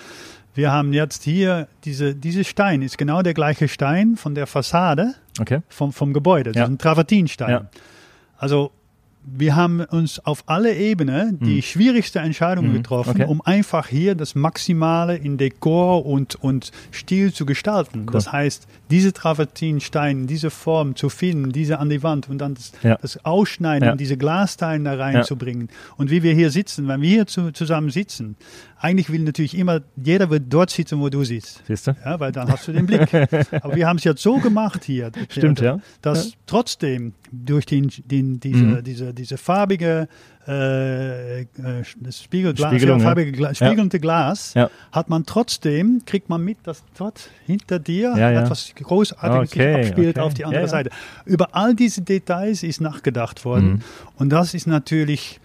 Wir 0.55 0.73
haben 0.73 0.93
jetzt 0.93 1.23
hier, 1.23 1.69
diese, 1.85 2.15
diese 2.15 2.43
Stein 2.45 2.83
ist 2.83 2.99
genau 2.99 3.23
der 3.23 3.35
gleiche 3.35 3.69
Stein 3.69 4.17
von 4.17 4.35
der 4.35 4.47
Fassade 4.47 5.15
Okay. 5.41 5.61
vom, 5.69 5.93
vom 5.93 6.13
Gebäude. 6.13 6.51
Das 6.51 6.57
Ja. 6.59 6.65
ist 6.65 6.71
ein 6.71 6.79
Travertinstein. 6.79 7.51
Ja. 7.51 7.71
Also 8.37 8.73
wir 9.23 9.55
haben 9.55 9.81
uns 9.83 10.19
auf 10.19 10.45
alle 10.47 10.75
Ebenen 10.75 11.39
die 11.41 11.61
schwierigste 11.63 12.21
Entscheidung 12.21 12.69
Mhm. 12.69 12.73
getroffen, 12.75 13.11
Okay. 13.11 13.25
um 13.27 13.41
einfach 13.43 13.87
hier 13.87 14.15
das 14.15 14.35
Maximale 14.35 15.17
in 15.17 15.37
Dekor 15.37 16.07
und, 16.07 16.37
und 16.37 16.73
Stil 16.93 17.33
zu 17.33 17.45
gestalten. 17.47 18.01
Cool. 18.07 18.13
Das 18.13 18.33
heißt, 18.33 18.67
diese 18.91 19.13
Travertinsteine, 19.13 20.27
diese 20.27 20.51
Form 20.51 20.97
zu 20.97 21.09
finden, 21.09 21.53
diese 21.53 21.79
an 21.79 21.91
die 21.91 22.03
Wand 22.03 22.29
und 22.29 22.39
dann 22.39 22.55
das, 22.55 22.73
Ja. 22.83 22.97
das 23.01 23.25
Ausschneiden 23.25 23.89
Ja. 23.89 23.95
diese 23.97 24.17
Glasteile 24.17 24.85
da 24.85 24.95
reinzubringen. 24.95 25.69
Und 25.97 26.11
wie 26.11 26.23
wir 26.23 26.33
hier 26.35 26.51
sitzen, 26.51 26.89
wenn 26.89 27.03
wir 27.03 27.09
hier 27.09 27.27
zu, 27.27 27.53
zusammen 27.53 27.91
sitzen, 27.91 28.37
eigentlich 28.83 29.11
will 29.11 29.21
natürlich 29.21 29.57
immer, 29.59 29.81
jeder 30.03 30.31
wird 30.31 30.45
dort 30.49 30.71
sitzen, 30.71 30.99
wo 31.01 31.11
du 31.11 31.23
sitzt. 31.25 31.63
Siehst 31.67 31.87
du? 31.87 31.97
Ja, 32.05 32.19
weil 32.19 32.33
dann 32.33 32.51
hast 32.51 32.67
du 32.67 32.73
den 32.73 32.87
Blick. 32.87 33.13
Aber 33.63 33.77
wir 33.77 33.87
haben 33.87 33.99
es 33.99 34.05
jetzt 34.05 34.23
so 34.23 34.39
gemacht 34.39 34.85
hier, 34.85 35.11
Stimmt, 35.29 35.61
ja. 35.61 35.79
dass 36.01 36.33
trotzdem 36.47 37.13
durch 37.31 37.67
den, 37.67 37.91
den, 38.07 38.41
diese, 38.41 38.65
Mhm. 38.65 38.85
diese, 38.85 39.10
diese 39.13 39.37
farbige 39.37 40.09
äh, 40.47 41.43
äh, 41.43 41.47
Spiegelglas, 42.11 42.71
Spiegelung, 42.71 42.99
ja, 42.99 43.05
ja. 43.05 43.09
farbige 43.09 43.33
Gla 43.33 43.55
spiegelnde 43.55 44.01
Glas, 44.01 44.55
Ja. 44.55 44.71
hat 44.91 45.09
man 45.09 45.27
trotzdem, 45.27 46.03
kriegt 46.07 46.29
man 46.29 46.43
mit, 46.43 46.59
dass 46.65 46.83
dort 46.97 47.29
hinter 47.47 47.79
dir 47.79 48.15
Ja, 48.17 48.31
ja. 48.31 48.43
etwas 48.43 48.73
Großartiges 48.75 49.53
Okay, 49.53 49.75
sich 49.77 49.87
abspielt 49.91 50.17
okay. 50.17 50.27
auf 50.27 50.35
die 50.35 50.45
andere 50.45 50.63
Ja, 50.63 50.67
ja. 50.67 50.71
Seite. 50.71 50.91
Über 51.25 51.55
all 51.55 51.75
diese 51.75 52.03
Details 52.03 52.63
ist 52.63 52.81
nachgedacht 52.81 53.45
worden. 53.45 53.71
Mhm. 53.71 53.81
Und 54.17 54.31
das 54.31 54.55
ist 54.55 54.67
natürlich, 54.67 55.41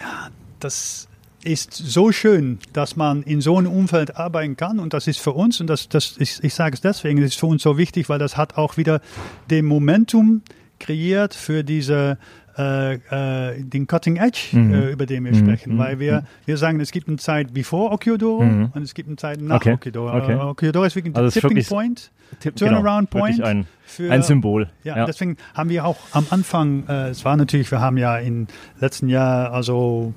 ja, 0.00 0.28
das 0.60 1.08
ist 1.44 1.72
so 1.72 2.10
schön, 2.10 2.58
dass 2.72 2.96
man 2.96 3.22
in 3.22 3.40
so 3.40 3.56
einem 3.56 3.70
Umfeld 3.70 4.16
arbeiten 4.16 4.56
kann 4.56 4.80
und 4.80 4.92
das 4.92 5.06
ist 5.06 5.20
für 5.20 5.32
uns 5.32 5.60
und 5.60 5.68
das, 5.68 5.88
das 5.88 6.16
ist, 6.16 6.42
ich 6.42 6.54
sage 6.54 6.74
es 6.74 6.80
deswegen, 6.80 7.20
das 7.20 7.30
ist 7.30 7.38
für 7.38 7.46
uns 7.46 7.62
so 7.62 7.78
wichtig, 7.78 8.08
weil 8.08 8.18
das 8.18 8.36
hat 8.36 8.58
auch 8.58 8.76
wieder 8.76 9.00
den 9.48 9.64
Momentum 9.64 10.42
kreiert 10.80 11.34
für 11.34 11.62
diese 11.62 12.18
äh, 12.58 12.94
äh, 12.94 13.62
den 13.62 13.86
Cutting 13.86 14.16
Edge, 14.16 14.48
Mhm. 14.52 14.72
äh, 14.74 14.90
über 14.90 15.04
den 15.06 15.24
wir 15.24 15.32
Mhm. 15.32 15.36
sprechen, 15.38 15.74
Mhm. 15.74 15.78
weil 15.78 15.98
wir, 16.00 16.24
wir 16.46 16.56
sagen, 16.56 16.80
es 16.80 16.90
gibt 16.90 17.06
eine 17.08 17.18
Zeit 17.18 17.52
bevor 17.52 17.92
Occhiodoro 17.92 18.42
Mhm. 18.44 18.70
und 18.74 18.82
es 18.82 18.94
gibt 18.94 19.08
eine 19.08 19.16
Zeit 19.16 19.40
nach 19.40 19.56
Okay. 19.56 19.74
Occhiodoro. 19.74 20.16
Okay. 20.16 20.34
Occhiodoro 20.36 20.84
ist 20.86 20.96
wirklich 20.96 21.14
Also 21.14 21.28
es 21.28 21.36
ist 21.36 21.42
Tipping 21.42 21.56
wirklich- 21.58 21.68
Point, 21.68 22.10
Tipp- 22.40 22.56
Turnaround 22.56 23.10
genau, 23.10 23.24
Point 23.24 23.42
Ein, 23.42 23.66
für 23.84 24.10
ein 24.10 24.22
Symbol. 24.22 24.70
ja, 24.84 25.04
deswegen 25.04 25.36
haben 25.54 25.68
wir 25.70 25.84
auch 25.84 25.98
am 26.12 26.26
Anfang, 26.30 26.84
äh, 26.88 27.08
es 27.10 27.24
war 27.24 27.36
natürlich, 27.36 27.70
wir 27.70 27.80
haben 27.80 27.98
ja 27.98 28.16
im 28.18 28.46
letzten 28.80 29.08
Jahr, 29.08 29.52
also 29.52 30.14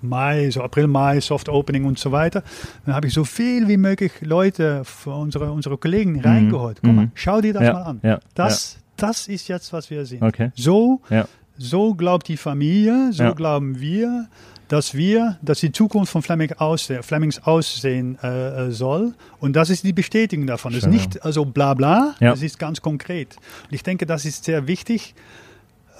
Mai, 0.00 0.48
so 0.50 0.62
April, 0.62 0.86
Mai, 0.86 1.20
Soft 1.20 1.48
Opening 1.48 1.84
und 1.84 1.98
so 1.98 2.12
weiter. 2.12 2.44
Dann 2.86 2.94
habe 2.94 3.08
ich 3.08 3.12
so 3.14 3.24
viel 3.24 3.66
wie 3.66 3.76
möglich 3.76 4.12
Leute, 4.20 4.82
unsere, 5.06 5.50
unsere 5.50 5.76
Kollegen 5.76 6.20
reingeholt. 6.20 6.78
Guck 6.84 6.92
mal, 6.94 7.06
Mhm. 7.06 7.10
schau 7.14 7.40
dir 7.40 7.52
das 7.52 7.64
Ja, 7.64 7.72
mal 7.72 7.82
an. 7.82 8.00
ja, 8.04 8.20
das, 8.34 8.78
das 8.96 9.26
ist 9.26 9.48
jetzt, 9.48 9.72
was 9.72 9.90
wir 9.90 10.06
sehen. 10.06 10.22
Okay. 10.22 10.52
So, 10.54 11.00
Ja. 11.10 11.26
So 11.58 11.94
glaubt 11.94 12.28
die 12.28 12.36
Familie, 12.36 13.12
so 13.12 13.24
Ja. 13.24 13.32
glauben 13.32 13.80
wir, 13.80 14.28
dass 14.68 14.94
wir, 14.94 15.38
dass 15.42 15.60
die 15.60 15.72
Zukunft 15.72 16.12
von 16.12 16.22
Fleming 16.22 16.52
aussehen, 16.58 17.02
Flemings 17.02 17.42
aussehen 17.44 18.18
äh, 18.22 18.66
äh, 18.66 18.70
soll. 18.70 19.14
Und 19.40 19.56
das 19.56 19.70
ist 19.70 19.82
die 19.84 19.92
Bestätigung 19.94 20.46
davon. 20.46 20.72
Es 20.72 20.78
ist 20.78 20.84
Schön, 20.84 20.92
nicht 20.92 21.24
also 21.24 21.44
bla 21.44 21.74
bla, 21.74 22.14
Ja. 22.20 22.32
es 22.32 22.42
ist 22.42 22.58
ganz 22.58 22.80
konkret. 22.82 23.36
Und 23.64 23.74
ich 23.74 23.82
denke, 23.82 24.04
das 24.06 24.24
ist 24.24 24.44
sehr 24.44 24.66
wichtig. 24.66 25.14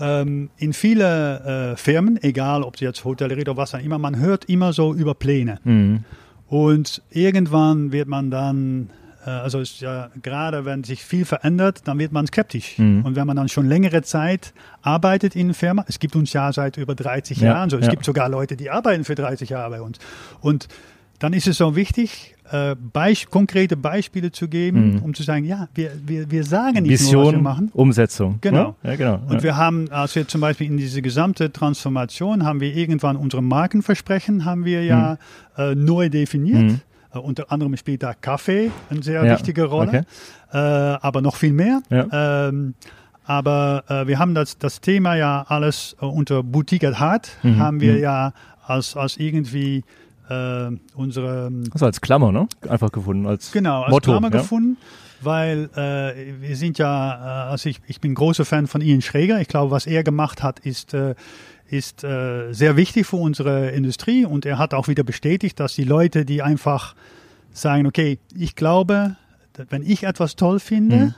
Ähm, 0.01 0.51
in 0.59 0.75
viele 0.75 1.73
äh, 1.73 1.77
Firmen, 1.77 2.23
egal 2.23 2.63
ob 2.63 2.77
sie 2.79 2.85
jetzt 2.85 3.05
Hotellerie 3.05 3.41
oder 3.41 3.57
was 3.57 3.75
auch 3.75 3.81
immer, 3.83 3.99
man 3.99 4.19
hört 4.19 4.45
immer 4.45 4.73
so 4.73 4.95
über 4.95 5.15
Pläne. 5.15 5.59
Mhm. 5.65 6.05
Und 6.47 7.03
irgendwann 7.11 7.91
wird 7.91 8.07
man 8.09 8.31
dann, 8.31 8.91
also 9.29 9.61
es 9.61 9.73
ist 9.73 9.81
ja 9.81 10.11
gerade 10.23 10.65
wenn 10.65 10.85
sich 10.85 11.05
viel 11.05 11.25
verändert, 11.25 11.83
dann 11.87 11.99
wird 11.99 12.13
man 12.13 12.27
skeptisch. 12.27 12.79
Mhm. 12.79 13.05
Und 13.05 13.17
wenn 13.17 13.27
man 13.27 13.37
dann 13.37 13.49
schon 13.49 13.67
längere 13.69 14.03
Zeit 14.03 14.53
arbeitet 14.83 15.35
in 15.37 15.47
einer 15.47 15.55
Firma, 15.55 15.85
es 15.89 15.99
gibt 15.99 16.17
uns 16.17 16.33
ja 16.33 16.53
seit 16.53 16.77
über 16.77 16.95
30 16.95 17.39
Ja, 17.39 17.49
Jahren 17.55 17.71
so, 17.71 17.77
es 17.79 17.87
ja. 17.87 17.91
gibt 17.91 18.05
sogar 18.05 18.29
Leute, 18.29 18.57
die 18.57 18.71
arbeiten 18.71 19.05
für 19.05 19.15
30 19.15 19.51
Jahre 19.51 19.71
bei 19.71 19.81
uns. 19.83 19.99
Und 20.41 20.69
dann 21.19 21.33
ist 21.33 21.49
es 21.49 21.57
so 21.59 21.75
wichtig, 21.75 22.37
äh, 22.53 22.77
Beisp 22.77 23.29
konkrete 23.31 23.77
Beispiele 23.77 24.31
zu 24.31 24.47
geben, 24.49 24.95
Mhm. 24.95 25.03
um 25.03 25.15
zu 25.15 25.23
sagen, 25.25 25.45
ja, 25.45 25.69
wir, 25.75 25.91
wir, 26.07 26.31
wir 26.31 26.45
sagen 26.45 26.85
nicht 26.85 26.85
nur, 26.85 26.93
was 26.93 27.01
wir 27.13 27.19
Vision, 27.33 27.43
machen. 27.43 27.71
Umsetzung. 27.75 28.39
Genau. 28.41 28.77
Ja, 28.85 28.95
genau. 28.97 29.21
Und 29.29 29.43
wir 29.43 29.57
haben, 29.57 29.91
als 29.91 30.15
wir 30.15 30.29
zum 30.29 30.41
Beispiel 30.41 30.69
in 30.69 30.77
diese 30.77 31.03
gesamte 31.03 31.53
Transformation, 31.53 32.45
haben 32.45 32.61
wir 32.61 32.75
irgendwann 32.75 33.17
unsere 33.17 33.43
Markenversprechen, 33.43 34.45
haben 34.45 34.65
wir 34.65 34.85
ja 34.85 35.19
äh, 35.57 35.75
neu 35.75 36.09
definiert. 36.09 36.81
Äh, 37.19 37.27
unter 37.27 37.51
anderem 37.53 37.77
spielt 37.77 38.03
da 38.03 38.15
Kaffee 38.15 38.71
eine 38.91 39.03
sehr 39.03 39.25
Ja, 39.25 39.33
wichtige 39.33 39.65
Rolle, 39.65 39.89
okay. 39.89 40.03
äh, 40.53 40.99
aber 41.01 41.21
noch 41.21 41.37
viel 41.37 41.53
mehr. 41.53 41.83
Ja. 41.91 42.49
Ähm, 42.49 42.75
aber 43.25 43.85
äh, 43.89 44.07
wir 44.07 44.19
haben 44.19 44.35
das, 44.35 44.59
das 44.59 44.81
Thema 44.81 45.15
ja 45.17 45.45
alles 45.49 45.95
unter 46.01 46.43
Boutique 46.43 46.85
at 46.85 46.99
Heart, 46.99 47.29
Mhm, 47.43 47.59
haben 47.59 47.81
wir 47.81 47.95
mhm. 47.95 48.01
ja 48.03 48.33
als, 48.67 48.97
als 48.97 49.17
irgendwie 49.19 49.85
äh, 50.31 50.71
unsere 50.95 51.51
Also 51.73 51.87
als 51.87 52.01
Klammer, 52.01 52.33
ne? 52.33 52.49
Einfach 52.69 52.91
gefunden. 52.93 53.27
Als 53.27 53.53
Genau, 53.53 53.83
als 53.83 53.91
Motto. 53.91 54.13
Klammer 54.13 54.31
ja? 54.33 54.39
gefunden, 54.41 54.77
weil 55.21 55.69
äh, 55.77 56.41
wir 56.41 56.57
sind 56.57 56.79
ja, 56.79 57.49
äh, 57.49 57.51
also 57.51 57.69
ich, 57.69 57.81
ich 57.87 58.01
bin 58.01 58.15
großer 58.15 58.45
Fan 58.45 58.67
von 58.67 58.81
Ian 58.81 59.03
Schräger. 59.03 59.41
Ich 59.41 59.49
glaube, 59.49 59.71
was 59.71 59.87
er 59.87 60.03
gemacht 60.05 60.43
hat, 60.43 60.61
ist, 60.61 60.95
äh, 60.95 61.15
ist 61.71 62.03
äh, 62.05 62.53
sehr 62.53 62.77
wichtig 62.77 63.07
für 63.07 63.17
unsere 63.17 63.71
Industrie 63.71 64.25
und 64.25 64.47
er 64.47 64.59
hat 64.59 64.75
auch 64.75 64.89
wieder 64.89 65.05
bestätigt, 65.05 65.61
dass 65.61 65.75
die 65.75 65.85
Leute, 65.85 66.25
die 66.25 66.43
einfach 66.43 66.95
sagen, 67.53 67.87
okay, 67.87 68.19
ich 68.35 68.55
glaube, 68.55 69.17
wenn 69.71 69.83
ich 69.83 70.05
etwas 70.05 70.37
toll 70.37 70.61
finde, 70.61 70.97
Mhm. 70.97 71.15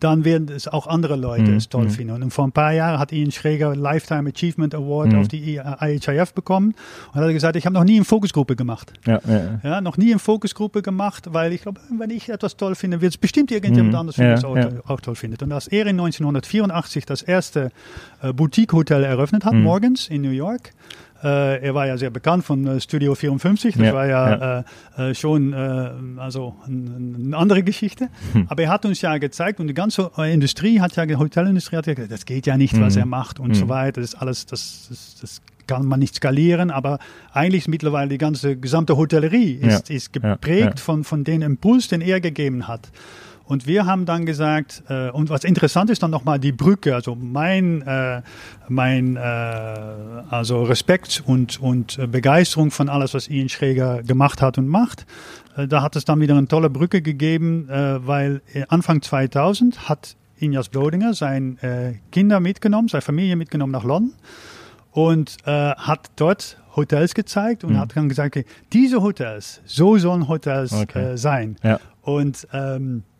Dann 0.00 0.24
werden 0.24 0.48
es 0.48 0.68
auch 0.68 0.86
andere 0.86 1.16
Leute 1.16 1.50
Mhm, 1.50 1.56
es 1.56 1.68
toll 1.68 1.84
mhm. 1.84 1.90
finden. 1.90 2.22
Und 2.22 2.30
vor 2.30 2.46
ein 2.46 2.52
paar 2.52 2.72
Jahren 2.72 2.98
hat 2.98 3.12
Ian 3.12 3.30
Schräger 3.30 3.74
Lifetime 3.74 4.30
Achievement 4.30 4.74
Award 4.74 5.12
Mhm. 5.12 5.18
auf 5.20 5.28
die 5.28 5.56
IHIF 5.56 6.32
bekommen 6.34 6.74
und 7.12 7.20
hat 7.20 7.28
gesagt, 7.30 7.56
ich 7.56 7.66
habe 7.66 7.74
noch 7.74 7.84
nie 7.84 7.96
eine 7.96 8.04
Fokusgruppe 8.04 8.56
gemacht. 8.56 8.92
Ja, 9.06 9.20
ja, 9.26 9.60
ja. 9.62 9.80
Noch 9.80 9.96
nie 9.96 10.10
eine 10.10 10.18
Fokusgruppe 10.18 10.82
gemacht, 10.82 11.28
weil 11.32 11.52
ich 11.52 11.62
glaube, 11.62 11.80
wenn 11.98 12.10
ich 12.10 12.28
etwas 12.28 12.56
toll 12.56 12.74
finde, 12.74 13.00
wird 13.00 13.12
es 13.12 13.18
bestimmt 13.18 13.50
irgendjemand 13.50 13.94
anders 13.94 14.16
finden, 14.16 14.32
das 14.32 14.44
auch, 14.44 14.56
auch 14.90 15.00
toll 15.00 15.14
findet. 15.16 15.42
Und 15.42 15.52
als 15.52 15.68
er 15.68 15.82
in 15.86 15.98
1984 16.00 17.04
das 17.06 17.22
erste 17.22 17.70
äh, 18.22 18.32
Boutique-Hotel 18.32 19.04
eröffnet 19.04 19.44
hat, 19.44 19.54
morgens 19.54 20.08
in 20.08 20.22
New 20.22 20.30
York, 20.30 20.72
Äh, 21.22 21.62
er 21.66 21.74
war 21.74 21.86
ja 21.86 21.96
sehr 21.98 22.10
bekannt 22.10 22.44
von 22.44 22.66
äh, 22.66 22.80
Studio 22.80 23.14
54. 23.14 23.74
Das 23.74 23.86
Ja, 23.86 23.92
war 23.94 24.06
ja, 24.06 24.64
Äh, 24.96 25.10
äh, 25.10 25.14
schon 25.14 25.52
äh, 25.52 25.56
also 26.18 26.54
ein- 26.66 27.22
eine 27.26 27.36
andere 27.36 27.62
Geschichte. 27.62 28.08
Hm. 28.32 28.46
Aber 28.48 28.62
er 28.62 28.70
hat 28.70 28.84
uns 28.84 29.00
ja 29.00 29.18
gezeigt 29.18 29.58
und 29.60 29.66
die 29.66 29.74
ganze 29.74 30.10
äh, 30.16 30.32
Industrie 30.32 30.80
hat 30.80 30.94
ja, 30.96 31.06
die 31.06 31.16
Hotelindustrie 31.16 31.76
hat 31.76 31.86
ja 31.86 31.94
gesagt, 31.94 32.12
das 32.12 32.24
geht 32.24 32.46
ja 32.46 32.56
nicht, 32.56 32.80
was 32.80 32.94
Mhm. 32.94 33.00
er 33.00 33.06
macht 33.06 33.40
und 33.40 33.54
so 33.54 33.68
weiter. 33.68 34.00
Das 34.00 34.14
ist 34.14 34.20
alles, 34.22 34.46
das, 34.46 34.86
das, 34.88 35.16
das 35.20 35.42
kann 35.66 35.84
man 35.86 35.98
nicht 36.00 36.14
skalieren, 36.14 36.70
aber 36.70 36.98
eigentlich 37.32 37.62
ist 37.64 37.68
mittlerweile 37.68 38.08
die 38.08 38.16
ganze 38.18 38.56
gesamte 38.56 38.96
Hotellerie 38.96 39.54
ist, 39.54 39.88
Ja, 39.90 39.96
ist 39.96 40.14
ja, 40.16 40.30
geprägt 40.34 40.78
ja. 40.78 40.82
Von, 40.82 41.04
von 41.04 41.24
dem 41.24 41.42
Impuls, 41.42 41.88
den 41.88 42.00
er 42.00 42.20
gegeben 42.20 42.68
hat. 42.68 42.88
Und 43.48 43.66
wir 43.66 43.86
haben 43.86 44.04
dann 44.04 44.26
gesagt, 44.26 44.82
äh, 44.90 45.08
und 45.08 45.30
was 45.30 45.42
interessant 45.42 45.88
ist 45.88 46.02
dann 46.02 46.10
nochmal 46.10 46.38
die 46.38 46.52
Brücke, 46.52 46.94
also 46.94 47.14
mein, 47.14 47.80
äh, 47.80 48.20
mein 48.68 49.16
äh, 49.16 49.20
also 49.20 50.64
Respekt 50.64 51.22
und, 51.24 51.58
und 51.58 51.98
äh, 51.98 52.06
Begeisterung 52.06 52.70
von 52.70 52.90
alles, 52.90 53.14
was 53.14 53.26
Ian 53.28 53.48
Schräger 53.48 54.02
gemacht 54.02 54.42
hat 54.42 54.58
und 54.58 54.68
macht. 54.68 55.06
Äh, 55.56 55.66
da 55.66 55.80
hat 55.80 55.96
es 55.96 56.04
dann 56.04 56.20
wieder 56.20 56.36
eine 56.36 56.46
tolle 56.46 56.68
Brücke 56.68 57.00
gegeben, 57.00 57.70
äh, 57.70 58.06
weil 58.06 58.42
äh, 58.52 58.64
Anfang 58.68 59.00
2000 59.00 59.88
hat 59.88 60.16
Injas 60.36 60.68
Blodinger 60.68 61.14
seine 61.14 61.56
äh, 61.62 61.94
Kinder 62.12 62.40
mitgenommen, 62.40 62.88
seine 62.88 63.00
Familie 63.02 63.34
mitgenommen 63.36 63.72
nach 63.72 63.82
London 63.84 64.12
und 64.92 65.38
äh, 65.46 65.50
hat 65.74 66.10
dort 66.16 66.58
Hotels 66.76 67.14
gezeigt 67.14 67.64
und 67.64 67.72
Mhm. 67.72 67.78
hat 67.78 67.96
dann 67.96 68.10
gesagt, 68.10 68.36
okay, 68.36 68.46
diese 68.74 69.00
Hotels, 69.02 69.62
so 69.64 69.96
sollen 69.96 70.28
Hotels 70.28 70.72
Okay. 70.74 71.12
äh, 71.12 71.16
sein. 71.16 71.56
Ja. 71.62 71.80
Und 72.02 72.46
ähm, 72.52 72.98
äh, 72.98 73.17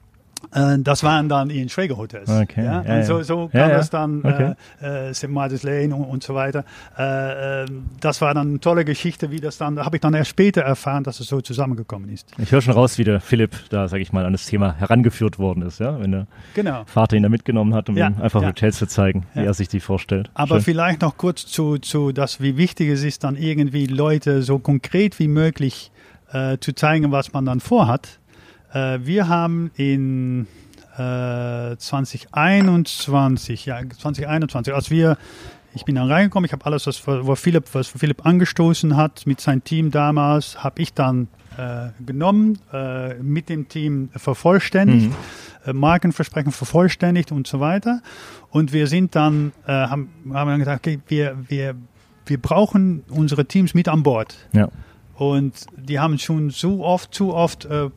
das 0.79 1.03
waren 1.03 1.29
dann 1.29 1.51
Ian 1.51 1.69
Schrager 1.69 1.97
Hotels. 1.97 2.29
Okay, 2.31 2.65
Ja? 2.65 2.83
ja, 2.83 3.03
so, 3.03 3.23
so 3.23 3.49
kam 3.49 3.61
ja. 3.61 3.69
das 3.71 3.91
dann, 3.91 4.19
Okay. 4.25 4.55
äh, 4.81 5.09
äh, 5.11 5.15
St. 5.15 5.29
Martin's 5.29 5.63
Lane 5.63 5.95
und, 5.95 6.05
und 6.05 6.23
so 6.23 6.35
weiter. 6.35 6.65
Äh, 6.97 7.63
äh, 7.65 7.67
das 8.01 8.21
war 8.21 8.35
dann 8.35 8.49
eine 8.51 8.61
tolle 8.61 8.85
Geschichte, 8.85 9.31
wie 9.31 9.41
das 9.41 9.59
dann, 9.59 9.77
da 9.77 9.85
habe 9.85 9.97
ich 9.97 10.01
dann 10.01 10.15
erst 10.15 10.31
später 10.31 10.63
erfahren, 10.63 11.05
dass 11.05 11.21
es 11.21 11.27
so 11.29 11.41
zusammengekommen 11.41 12.09
ist. 12.11 12.31
Ich 12.39 12.53
höre 12.53 12.63
schon 12.63 12.75
raus, 12.75 12.99
wie 12.99 13.05
der 13.05 13.21
Philipp 13.21 13.53
da, 13.71 13.89
sage 13.89 14.03
ich 14.03 14.13
mal, 14.13 14.25
an 14.25 14.33
das 14.33 14.47
Thema 14.47 14.75
herangeführt 14.75 15.39
worden 15.39 15.63
ist, 15.63 15.81
ja, 15.81 15.99
wenn 16.01 16.13
der 16.13 16.27
Genau. 16.55 16.83
Vater 16.87 17.17
ihn 17.17 17.23
da 17.23 17.29
mitgenommen 17.29 17.75
hat, 17.75 17.89
um 17.89 17.97
ihm 17.97 18.15
einfach. 18.21 18.45
Hotels 18.45 18.79
zu 18.79 18.87
zeigen, 18.87 19.27
wie 19.35 19.45
er 19.45 19.55
sich 19.55 19.69
die 19.69 19.81
vorstellt. 19.81 20.31
Aber 20.35 20.57
Schön. 20.57 20.65
vielleicht 20.65 21.03
noch 21.03 21.17
kurz 21.17 21.47
zu, 21.47 21.79
zu 21.79 22.13
das, 22.13 22.41
wie 22.41 22.57
wichtig 22.57 22.89
es 22.89 23.03
ist, 23.03 23.25
dann 23.25 23.37
irgendwie 23.37 23.87
Leute 23.87 24.43
so 24.43 24.59
konkret 24.59 25.19
wie 25.19 25.29
möglich 25.29 25.91
äh, 26.33 26.57
zu 26.59 26.73
zeigen, 26.75 27.11
was 27.13 27.33
man 27.33 27.45
dann 27.45 27.61
vorhat. 27.61 28.19
Äh, 28.73 28.99
wir 29.03 29.29
haben 29.29 29.71
in 29.77 30.47
äh, 30.95 31.77
2021, 31.77 33.67
ja, 33.67 33.81
2021, 33.81 34.75
als 34.75 34.91
wir, 34.91 35.17
ich 35.75 35.85
bin 35.85 35.95
dann 35.95 36.11
reingekommen, 36.11 36.47
ich 36.47 36.53
habe 36.53 36.67
alles, 36.67 36.87
was, 36.87 37.07
wo 37.07 37.35
Philipp, 37.35 37.67
was 37.73 37.89
Philipp 37.89 38.27
angestoßen 38.27 38.97
hat 38.97 39.27
mit 39.27 39.41
seinem 39.41 39.65
Team 39.65 39.91
damals, 39.91 40.63
habe 40.63 40.83
ich 40.83 40.95
dann 40.95 41.29
äh, 41.57 41.89
genommen, 42.05 42.59
äh, 42.73 43.15
mit 43.15 43.49
dem 43.49 43.69
Team 43.69 44.11
vervollständigt, 44.15 45.11
äh, 45.67 45.73
Markenversprechen 45.73 46.53
vervollständigt 46.53 47.33
und 47.33 47.47
so 47.47 47.61
weiter. 47.61 48.01
Und 48.51 48.73
wir 48.73 48.87
sind 48.87 49.15
dann, 49.15 49.53
haben, 49.67 50.09
haben 50.33 50.49
dann 50.49 50.59
gesagt, 50.61 50.87
okay, 50.87 51.01
wir, 51.09 51.37
wir, 51.49 51.75
wir 52.25 52.41
brauchen 52.41 53.05
unsere 53.11 53.45
Teams 53.45 53.75
mit 53.75 53.89
an 53.89 54.03
Bord. 54.03 54.37
Ja. 54.53 54.69
Und 55.17 55.67
die 55.77 55.99
haben 55.99 56.19
schon 56.19 56.51
so 56.51 56.85
oft, 56.85 57.13
zu 57.13 57.35
oft 57.35 57.65
äh, 57.67 57.91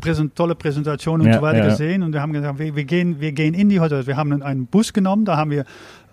präsent, 0.00 0.34
tolle 0.34 0.54
Präsentationen 0.54 1.26
und 1.26 1.32
Ja, 1.32 1.38
so 1.38 1.42
weiter 1.42 1.58
ja, 1.58 1.68
gesehen. 1.68 2.02
Und 2.02 2.12
wir 2.12 2.20
haben 2.22 2.32
gesagt, 2.32 2.58
wir, 2.58 2.74
wir, 2.74 2.84
gehen, 2.84 3.20
wir 3.20 3.32
gehen 3.32 3.54
in 3.54 3.68
die 3.68 3.80
Hotels. 3.80 4.06
Wir 4.06 4.16
haben 4.16 4.42
einen 4.42 4.66
Bus 4.66 4.92
genommen, 4.92 5.24
da 5.24 5.36
haben 5.36 5.50
wir 5.50 5.64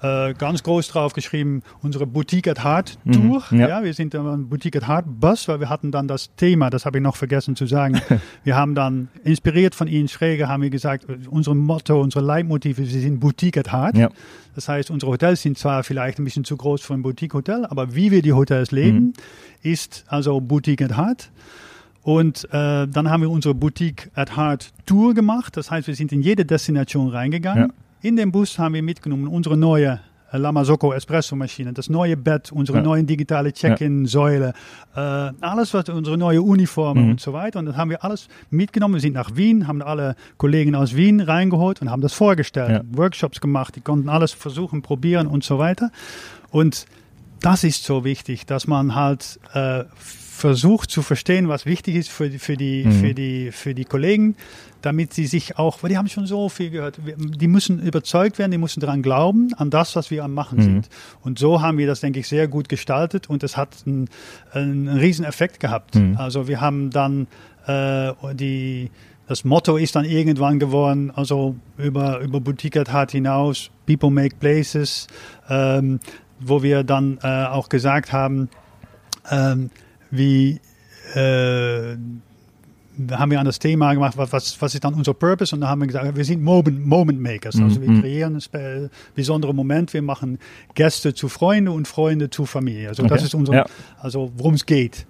äh, 0.01 0.33
ganz 0.35 0.61
groß 0.61 0.89
drauf 0.89 1.13
geschrieben, 1.13 1.63
unsere 1.81 2.05
Boutique 2.05 2.47
at 2.47 2.63
Heart 2.63 2.99
Tour. 3.11 3.43
Mhm, 3.49 3.59
ja. 3.59 3.67
ja. 3.67 3.83
wir 3.83 3.93
sind 3.93 4.13
ein 4.13 4.47
Boutique 4.47 4.75
at 4.75 4.87
Heart 4.87 5.05
Bus, 5.07 5.47
weil 5.47 5.59
wir 5.59 5.69
hatten 5.69 5.91
dann 5.91 6.07
das 6.07 6.35
Thema, 6.35 6.69
das 6.69 6.85
habe 6.85 6.99
ich 6.99 7.03
noch 7.03 7.15
vergessen 7.15 7.55
zu 7.55 7.65
sagen. 7.65 7.99
wir 8.43 8.55
haben 8.55 8.75
dann, 8.75 9.07
inspiriert 9.23 9.73
von 9.73 9.87
Ihnen 9.87 10.07
Schräger, 10.07 10.49
haben 10.49 10.61
wir 10.61 10.69
gesagt, 10.69 11.05
unser 11.29 11.55
Motto, 11.55 11.99
unsere 11.99 12.23
Leitmotive, 12.23 12.85
sie 12.85 12.99
sind 12.99 13.19
Boutique 13.19 13.57
at 13.57 13.71
Heart. 13.71 13.97
Ja. 13.97 14.09
Das 14.53 14.69
heißt, 14.69 14.91
unsere 14.91 15.11
Hotels 15.11 15.41
sind 15.41 15.57
zwar 15.57 15.83
vielleicht 15.83 16.19
ein 16.19 16.23
bisschen 16.23 16.43
zu 16.43 16.57
groß 16.57 16.81
für 16.81 16.93
ein 16.93 17.01
Boutique-Hotel, 17.01 17.65
aber 17.65 17.95
wie 17.95 18.11
wir 18.11 18.21
die 18.21 18.33
Hotels 18.33 18.71
leben, 18.71 18.97
Mhm. 18.97 19.13
ist 19.61 20.05
also 20.07 20.39
Boutique 20.41 20.81
at 20.81 20.97
Heart. 20.97 21.29
Und 22.07 22.45
äh, 22.53 22.87
dann 22.87 23.09
haben 23.09 23.21
wir 23.21 23.29
unsere 23.29 23.53
Boutique 23.53 24.09
at 24.15 24.37
Heart 24.37 24.71
Tour 24.85 25.13
gemacht. 25.13 25.57
Das 25.57 25.69
heißt, 25.69 25.87
wir 25.87 25.95
sind 25.95 26.13
in 26.13 26.21
jede 26.21 26.45
Destination 26.45 27.09
reingegangen. 27.09 27.63
Ja. 27.67 27.73
In 28.01 28.15
dem 28.15 28.31
Bus 28.31 28.57
haben 28.57 28.75
wir 28.75 28.81
mitgenommen 28.81 29.27
unsere 29.27 29.57
neue 29.57 29.99
äh, 30.31 30.37
Lamasocco 30.37 30.93
Espresso-Maschine, 30.93 31.73
das 31.73 31.89
neue 31.89 32.15
Bett, 32.15 32.49
unsere 32.53 32.77
Ja. 32.77 32.83
neue 32.85 33.03
digitale 33.03 33.51
Check-in-Säule, 33.51 34.53
äh, 34.95 34.99
alles, 34.99 35.73
was 35.73 35.89
unsere 35.89 36.17
neue 36.17 36.41
Uniformen 36.41 37.03
Mhm. 37.03 37.11
und 37.11 37.19
so 37.19 37.33
weiter. 37.33 37.59
Und 37.59 37.65
das 37.65 37.75
haben 37.75 37.89
wir 37.89 38.01
alles 38.05 38.29
mitgenommen. 38.51 38.93
Wir 38.93 39.01
sind 39.01 39.13
nach 39.13 39.35
Wien, 39.35 39.67
haben 39.67 39.81
alle 39.81 40.15
Kollegen 40.37 40.75
aus 40.75 40.95
Wien 40.95 41.19
reingeholt 41.19 41.81
und 41.81 41.91
haben 41.91 42.01
das 42.01 42.13
vorgestellt, 42.13 42.69
Ja. 42.69 42.97
Workshops 42.97 43.41
gemacht. 43.41 43.75
Die 43.75 43.81
konnten 43.81 44.07
alles 44.07 44.31
versuchen, 44.31 44.81
probieren 44.81 45.27
und 45.27 45.43
so 45.43 45.59
weiter. 45.59 45.91
Und 46.51 46.85
das 47.41 47.65
ist 47.65 47.83
so 47.83 48.05
wichtig, 48.05 48.45
dass 48.45 48.65
man 48.65 48.95
halt 48.95 49.39
äh, 49.53 49.83
versucht 50.37 50.91
zu 50.91 51.01
verstehen, 51.01 51.47
was 51.49 51.65
wichtig 51.65 51.95
ist 51.95 52.09
für 52.09 52.29
die, 52.29 52.37
für 52.37 52.55
die, 52.55 52.83
Mhm. 52.85 52.91
für 52.91 53.13
die, 53.15 53.51
für 53.51 53.73
die 53.73 53.85
Kollegen, 53.85 54.35
damit 54.83 55.11
sie 55.11 55.25
sich 55.25 55.57
auch, 55.57 55.81
weil 55.81 55.89
die 55.89 55.97
haben 55.97 56.07
schon 56.07 56.27
so 56.27 56.47
viel 56.47 56.69
gehört, 56.69 56.99
die 57.17 57.47
müssen 57.47 57.79
überzeugt 57.81 58.37
werden, 58.37 58.51
die 58.51 58.59
müssen 58.59 58.79
daran 58.79 59.01
glauben, 59.01 59.53
an 59.55 59.71
das, 59.71 59.95
was 59.95 60.11
wir 60.11 60.23
am 60.23 60.35
Machen 60.35 60.59
Mhm. 60.59 60.63
sind. 60.63 60.89
Und 61.23 61.39
so 61.39 61.61
haben 61.63 61.79
wir 61.79 61.87
das, 61.87 62.01
denke 62.01 62.19
ich, 62.19 62.27
sehr 62.27 62.47
gut 62.47 62.69
gestaltet 62.69 63.29
und 63.29 63.41
es 63.43 63.57
hat 63.57 63.69
einen, 63.87 64.09
einen 64.51 64.87
riesen 64.87 65.25
Effekt 65.25 65.59
gehabt. 65.59 65.95
Mhm. 65.95 66.17
Also 66.17 66.47
wir 66.47 66.61
haben 66.61 66.91
dann 66.91 67.25
äh, 67.65 68.13
die, 68.35 68.91
das 69.27 69.43
Motto 69.43 69.75
ist 69.75 69.95
dann 69.95 70.05
irgendwann 70.05 70.59
geworden, 70.59 71.11
also 71.15 71.55
über, 71.79 72.19
über 72.19 72.39
Boutique 72.39 72.77
at 72.77 72.93
Heart 72.93 73.11
hinaus, 73.11 73.71
People 73.87 74.11
make 74.11 74.35
places, 74.35 75.07
ähm, 75.49 75.99
wo 76.39 76.61
wir 76.61 76.83
dann 76.83 77.17
äh, 77.23 77.45
auch 77.45 77.69
gesagt 77.69 78.13
haben, 78.13 78.49
ähm, 79.31 79.71
wie 80.11 80.59
äh, 81.15 81.97
da 82.99 83.19
haben 83.19 83.29
wir 83.29 83.39
an 83.39 83.45
das 83.45 83.59
Thema 83.59 83.93
gemacht, 83.93 84.17
was, 84.17 84.59
was, 84.59 84.73
ist 84.73 84.83
dann 84.83 84.95
unser 84.95 85.13
Purpose? 85.13 85.53
Und 85.53 85.61
da 85.61 85.67
haben 85.67 85.81
wir 85.81 85.87
gesagt, 85.87 86.15
wir 86.15 86.25
sind 86.25 86.41
Moment, 86.43 86.83
Moment 86.85 87.21
Makers. 87.21 87.61
Also 87.61 87.79
wir 87.79 87.89
Mhm. 87.91 88.01
kreieren 88.01 88.41
einen 88.53 88.89
besonderen 89.13 89.55
Moment. 89.55 89.93
Wir 89.93 90.01
machen 90.01 90.39
Gäste 90.73 91.13
zu 91.13 91.29
Freunde 91.29 91.71
und 91.71 91.87
Freunde 91.87 92.31
zu 92.31 92.45
Familie. 92.47 92.89
Also 92.89 93.03
das 93.03 93.11
Okay. 93.19 93.23
ist 93.25 93.35
unser, 93.35 93.53
Ja. 93.53 93.65
also 93.99 94.31
worum 94.35 94.55
es 94.55 94.65
geht. 94.65 95.05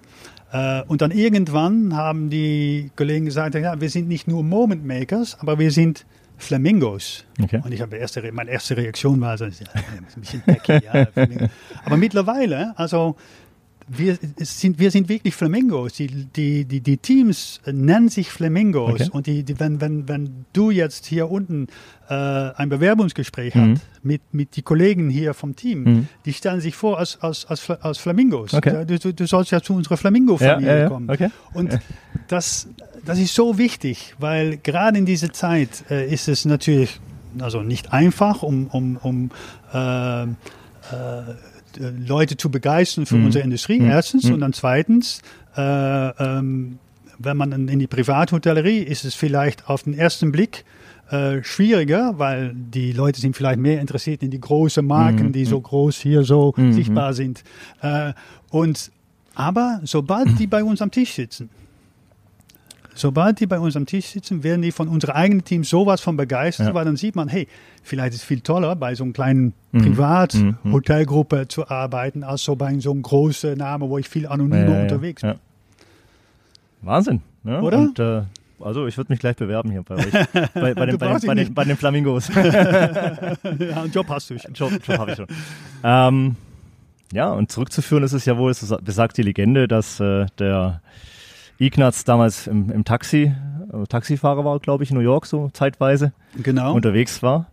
Äh, 0.52 0.82
und 0.82 1.00
dann 1.00 1.10
irgendwann 1.12 1.96
haben 1.96 2.28
die 2.28 2.90
Kollegen 2.94 3.24
gesagt, 3.24 3.54
ja, 3.54 3.80
wir 3.80 3.88
sind 3.90 4.06
nicht 4.06 4.28
nur 4.28 4.42
Moment 4.42 4.84
Makers, 4.86 5.38
aber 5.40 5.58
wir 5.58 5.70
sind 5.70 6.04
Flamingos. 6.36 7.24
Okay. 7.42 7.60
Und 7.64 7.72
ich 7.72 7.80
habe 7.80 7.96
erste, 7.96 8.30
meine 8.32 8.50
erste 8.50 8.76
Reaktion 8.76 9.20
war 9.22 9.36
so, 9.38 9.44
ja, 9.46 9.50
ein 9.74 10.20
bisschen 10.20 10.42
tacky, 10.44 10.80
ja, 10.84 11.06
Flamingo. 11.06 11.46
Aber 11.86 11.96
mittlerweile, 11.96 12.74
also 12.78 13.16
wir 13.88 14.18
sind, 14.38 14.78
wir 14.78 14.90
sind 14.90 15.08
wirklich 15.08 15.34
Flamingos. 15.34 15.94
Die, 15.94 16.06
die, 16.08 16.64
die, 16.64 16.80
die 16.80 16.96
Teams 16.98 17.60
nennen 17.66 18.08
sich 18.08 18.30
Flamingos. 18.30 19.00
Okay. 19.00 19.10
Und 19.12 19.26
die, 19.26 19.42
die, 19.42 19.58
wenn, 19.58 19.80
wenn, 19.80 20.08
wenn 20.08 20.44
du 20.52 20.70
jetzt 20.70 21.06
hier 21.06 21.30
unten 21.30 21.68
äh, 22.08 22.14
ein 22.14 22.68
Bewerbungsgespräch 22.68 23.54
Mhm. 23.54 23.74
hast 23.74 23.82
mit, 24.04 24.22
mit 24.32 24.56
die 24.56 24.62
Kollegen 24.62 25.08
hier 25.10 25.34
vom 25.34 25.56
Team, 25.56 25.82
Mhm. 25.84 26.08
die 26.24 26.32
stellen 26.32 26.60
sich 26.60 26.74
vor 26.76 26.98
als, 26.98 27.18
als, 27.22 27.46
als, 27.46 27.68
als 27.70 27.98
Flamingos. 27.98 28.54
Okay. 28.54 28.84
Du, 28.86 28.98
du, 28.98 29.12
du 29.14 29.26
sollst 29.26 29.50
ja 29.52 29.60
zu 29.60 29.74
unserer 29.74 29.96
Flamingo-Familie 29.96 30.68
Ja, 30.68 30.74
ja, 30.76 30.82
ja. 30.82 30.88
kommen. 30.88 31.10
Okay. 31.10 31.28
Und 31.54 31.78
das, 32.28 32.68
das 33.04 33.18
ist 33.18 33.34
so 33.34 33.58
wichtig, 33.58 34.14
weil 34.18 34.58
gerade 34.58 34.98
in 34.98 35.06
dieser 35.06 35.32
Zeit 35.32 35.84
äh, 35.90 36.12
ist 36.12 36.28
es 36.28 36.44
natürlich 36.44 37.00
also 37.38 37.62
nicht 37.62 37.92
einfach, 37.92 38.42
um, 38.42 38.66
um, 38.68 38.96
um 38.96 39.30
äh, 39.72 40.22
äh, 40.24 40.26
Leute 41.78 42.36
zu 42.36 42.50
begeistern 42.50 43.06
für 43.06 43.16
Mhm. 43.16 43.26
unsere 43.26 43.44
Industrie, 43.44 43.80
Mhm. 43.80 43.90
erstens. 43.90 44.24
Mhm. 44.24 44.34
Und 44.34 44.40
dann 44.40 44.52
zweitens, 44.52 45.22
äh, 45.56 45.60
ähm, 45.62 46.78
wenn 47.18 47.36
man 47.36 47.52
in 47.68 47.78
die 47.78 47.86
Privathotellerie 47.86 48.78
ist 48.78 49.04
es 49.04 49.14
vielleicht 49.14 49.68
auf 49.68 49.82
den 49.84 49.94
ersten 49.94 50.30
Blick 50.32 50.64
äh, 51.10 51.42
schwieriger, 51.42 52.18
weil 52.18 52.52
die 52.54 52.92
Leute 52.92 53.18
sind 53.20 53.34
vielleicht 53.34 53.58
mehr 53.58 53.80
interessiert 53.80 54.22
in 54.22 54.30
die 54.30 54.40
großen 54.40 54.84
Marken, 54.86 55.28
Mhm. 55.28 55.32
die 55.32 55.46
so 55.46 55.58
groß 55.58 55.96
hier 55.96 56.22
so 56.22 56.52
Mhm. 56.56 56.72
sichtbar 56.74 57.14
sind. 57.14 57.42
Äh, 57.80 58.12
und 58.50 58.90
aber 59.34 59.80
sobald 59.84 60.38
die 60.38 60.46
bei 60.56 60.62
uns 60.62 60.82
am 60.82 60.90
Tisch 60.90 61.14
sitzen, 61.14 61.48
sobald 62.98 63.40
die 63.40 63.46
bei 63.46 63.58
uns 63.58 63.76
am 63.76 63.86
Tisch 63.86 64.06
sitzen, 64.06 64.42
werden 64.42 64.62
die 64.62 64.72
von 64.72 64.88
unserem 64.88 65.14
eigenen 65.14 65.44
Team 65.44 65.64
sowas 65.64 66.00
von 66.00 66.16
begeistert, 66.16 66.68
Ja. 66.68 66.74
weil 66.74 66.84
dann 66.84 66.96
sieht 66.96 67.16
man, 67.16 67.28
hey, 67.28 67.46
vielleicht 67.82 68.14
ist 68.14 68.20
es 68.20 68.24
viel 68.24 68.40
toller, 68.40 68.76
bei 68.76 68.94
so 68.94 69.04
einer 69.04 69.12
kleinen 69.12 69.52
Mhm. 69.72 69.82
Privat-Hotelgruppe 69.82 71.48
zu 71.48 71.68
arbeiten, 71.68 72.22
als 72.24 72.42
so 72.44 72.56
bei 72.56 72.78
so 72.80 72.90
einem 72.90 73.02
großen 73.02 73.56
Namen, 73.56 73.88
wo 73.88 73.98
ich 73.98 74.08
viel 74.08 74.26
anonymer 74.26 74.76
Ja, 74.76 74.82
unterwegs 74.82 75.22
bin. 75.22 75.34
Wahnsinn. 76.82 77.22
Ne? 77.42 77.60
Oder? 77.62 77.78
Und, 77.78 77.98
äh, 77.98 78.22
also 78.60 78.86
ich 78.86 78.96
würde 78.96 79.12
mich 79.12 79.20
gleich 79.20 79.36
bewerben 79.36 79.70
hier 79.70 79.82
bei 79.82 79.94
euch. 79.96 80.10
Bei, 80.54 80.74
bei, 80.74 80.86
den, 80.86 80.98
bei, 80.98 81.12
den, 81.18 81.20
bei, 81.26 81.34
den, 81.34 81.54
bei 81.54 81.64
den 81.64 81.76
Flamingos. 81.76 82.28
ja, 82.34 82.42
einen 82.42 83.92
Job 83.92 84.06
hast 84.08 84.30
du 84.30 84.38
schon. 84.38 84.52
Job, 84.54 84.72
Job 84.86 84.98
habe 84.98 85.10
ich 85.12 85.16
schon. 85.16 85.26
Ähm, 85.84 86.36
ja, 87.12 87.30
und 87.32 87.50
zurückzuführen 87.52 88.02
ist 88.02 88.12
es 88.12 88.24
ja 88.24 88.36
wohl, 88.36 88.50
es 88.50 88.74
besagt 88.82 89.16
die 89.16 89.22
Legende, 89.22 89.68
dass 89.68 90.00
äh, 90.00 90.26
der 90.38 90.82
Ignaz 91.58 92.04
damals 92.04 92.46
im, 92.46 92.70
im 92.70 92.84
Taxi, 92.84 93.32
äh, 93.72 93.86
Taxifahrer 93.88 94.44
war, 94.44 94.58
glaube 94.60 94.84
ich, 94.84 94.90
in 94.90 94.96
New 94.96 95.02
York 95.02 95.26
so 95.26 95.50
zeitweise 95.52 96.12
Genau. 96.42 96.74
unterwegs 96.74 97.22
war. 97.22 97.46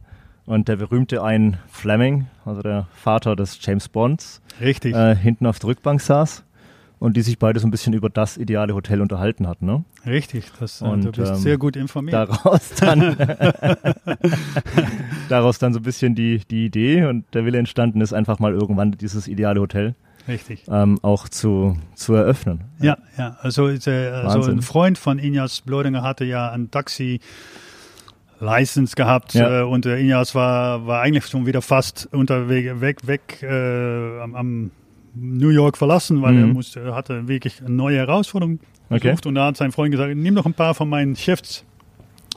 Und 0.45 0.67
der 0.67 0.75
berühmte 0.75 1.23
ein 1.23 1.57
Fleming, 1.67 2.27
also 2.45 2.61
der 2.61 2.87
Vater 2.93 3.35
des 3.35 3.57
James 3.61 3.89
Bonds, 3.89 4.41
Richtig. 4.61 4.93
äh, 4.95 5.15
hinten 5.15 5.47
auf 5.47 5.57
der 5.57 5.69
Rückbank 5.69 6.01
saß 6.01 6.43
und 6.99 7.17
die 7.17 7.21
sich 7.23 7.39
beide 7.39 7.59
so 7.59 7.67
ein 7.67 7.71
bisschen 7.71 7.93
über 7.93 8.09
das 8.11 8.37
ideale 8.37 8.75
Hotel 8.75 9.01
unterhalten 9.01 9.47
hatten. 9.47 9.65
Ne? 9.65 9.83
Richtig. 10.05 10.51
Das, 10.59 10.81
äh, 10.81 10.85
Und, 10.85 11.03
du 11.05 11.11
bist 11.11 11.31
ähm, 11.31 11.37
sehr 11.39 11.57
gut 11.57 11.75
informiert. 11.75 12.13
Daraus 12.13 12.75
dann, 12.75 13.17
daraus 15.29 15.57
dann 15.57 15.73
so 15.73 15.79
ein 15.79 15.83
bisschen 15.83 16.13
die, 16.13 16.41
die 16.49 16.65
Idee 16.65 17.05
und 17.05 17.25
der 17.33 17.43
Wille 17.45 17.57
entstanden 17.57 18.01
ist, 18.01 18.13
einfach 18.13 18.37
mal 18.37 18.53
irgendwann 18.53 18.91
dieses 18.91 19.27
ideale 19.27 19.59
Hotel 19.59 19.95
Richtig. 20.27 20.63
ähm, 20.69 20.97
auch 21.01 21.29
zu, 21.29 21.77
zu 21.95 22.13
eröffnen. 22.15 22.63
Ja, 22.81 22.97
ja. 23.17 23.37
Also, 23.41 23.67
äh, 23.69 24.09
also 24.09 24.49
ein 24.49 24.61
Freund 24.61 24.97
von 24.97 25.19
Inyas 25.19 25.61
Blodinger 25.61 26.01
hatte 26.01 26.25
ja 26.25 26.49
ein 26.51 26.71
Taxi 26.71 27.19
License 28.39 28.95
gehabt 28.95 29.33
Ja. 29.33 29.61
äh, 29.61 29.63
und 29.63 29.85
der 29.85 29.97
Inyas 29.97 30.35
war, 30.35 30.85
war 30.87 31.01
eigentlich 31.01 31.25
schon 31.27 31.45
wieder 31.45 31.61
fast 31.61 32.09
unterwegs 32.11 32.81
weg, 32.81 33.07
weg 33.07 33.41
äh, 33.43 34.19
am, 34.19 34.35
am 34.35 34.71
New 35.13 35.49
York 35.49 35.77
verlassen, 35.77 36.21
weil 36.21 36.35
er 36.37 36.45
Mhm. 36.47 36.53
musste, 36.53 36.81
er 36.81 36.95
hatte 36.95 37.27
wirklich 37.27 37.61
eine 37.61 37.69
neue 37.73 37.97
Herausforderung 37.97 38.59
Okay. 38.89 38.99
gesucht 39.09 39.25
und 39.25 39.35
da 39.35 39.45
hat 39.47 39.57
sein 39.57 39.71
Freund 39.71 39.91
gesagt, 39.91 40.15
nimm 40.15 40.33
noch 40.33 40.45
ein 40.45 40.53
paar 40.53 40.75
von 40.75 40.89
meinen 40.89 41.15
Shifts 41.15 41.63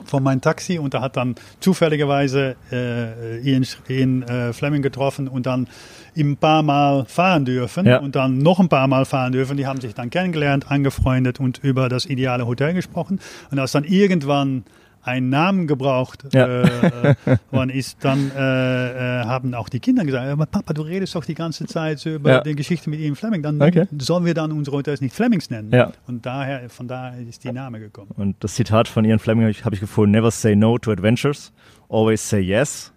von 0.05 0.23
meinem 0.23 0.41
Taxi 0.41 0.79
und 0.79 0.93
er 0.93 1.01
hat 1.01 1.17
dann 1.17 1.35
zufälligerweise 1.59 2.55
äh, 2.71 3.39
Ian, 3.41 3.65
Ian 3.87 4.23
äh, 4.23 4.53
Fleming 4.53 4.81
getroffen 4.81 5.27
und 5.27 5.45
dann 5.45 5.67
ihm 6.15 6.31
ein 6.31 6.37
paar 6.37 6.63
Mal 6.63 7.05
fahren 7.05 7.45
dürfen 7.45 7.85
Ja. 7.85 7.99
und 7.99 8.15
dann 8.15 8.39
noch 8.39 8.59
ein 8.59 8.69
paar 8.69 8.87
Mal 8.87 9.05
fahren 9.05 9.31
dürfen. 9.31 9.57
Die 9.57 9.67
haben 9.67 9.79
sich 9.79 9.93
dann 9.93 10.09
kennengelernt, 10.09 10.69
angefreundet 10.71 11.39
und 11.39 11.59
über 11.63 11.87
das 11.89 12.05
ideale 12.05 12.45
Hotel 12.47 12.73
gesprochen. 12.73 13.19
Und 13.51 13.59
als 13.59 13.71
dann 13.71 13.83
irgendwann 13.83 14.63
ein 15.01 15.29
Namen 15.29 15.65
gebraucht 15.67 16.25
Ja. 16.33 16.45
äh, 16.63 17.15
worden 17.51 17.69
ist, 17.69 18.03
dann 18.03 18.31
äh, 18.35 19.21
äh, 19.21 19.25
haben 19.25 19.53
auch 19.53 19.69
die 19.69 19.79
Kinder 19.79 20.03
gesagt, 20.05 20.27
aber 20.27 20.45
Papa, 20.45 20.73
du 20.73 20.81
redest 20.81 21.15
doch 21.15 21.23
die 21.25 21.35
ganze 21.35 21.65
Zeit 21.67 21.99
so 21.99 22.09
über 22.11 22.29
Ja. 22.31 22.41
die 22.41 22.53
Geschichte 22.55 22.89
mit 22.89 22.99
Ian 22.99 23.15
Fleming, 23.15 23.41
dann 23.41 23.61
Okay. 23.61 23.87
sollen 23.97 24.25
wir 24.25 24.33
dann 24.33 24.51
unsere 24.51 24.77
Hotels 24.77 25.01
nicht 25.01 25.15
Flemings 25.15 25.49
nennen. 25.49 25.71
Ja. 25.73 25.91
Und 26.07 26.25
daher, 26.25 26.69
von 26.69 26.87
daher 26.87 27.19
ist 27.27 27.43
die 27.43 27.51
Name 27.51 27.79
gekommen. 27.79 28.11
Und 28.17 28.35
das 28.43 28.55
Zitat 28.55 28.87
von 28.87 29.05
Ian 29.05 29.19
Fleming 29.19 29.43
habe 29.43 29.51
ich, 29.51 29.63
hab 29.65 29.73
ich 29.73 29.79
gefunden, 29.79 30.11
never 30.11 30.31
say 30.31 30.55
no 30.55 30.77
to 30.77 30.91
adventures, 30.91 31.51
always 31.89 32.27
say 32.27 32.39
yes. 32.39 32.91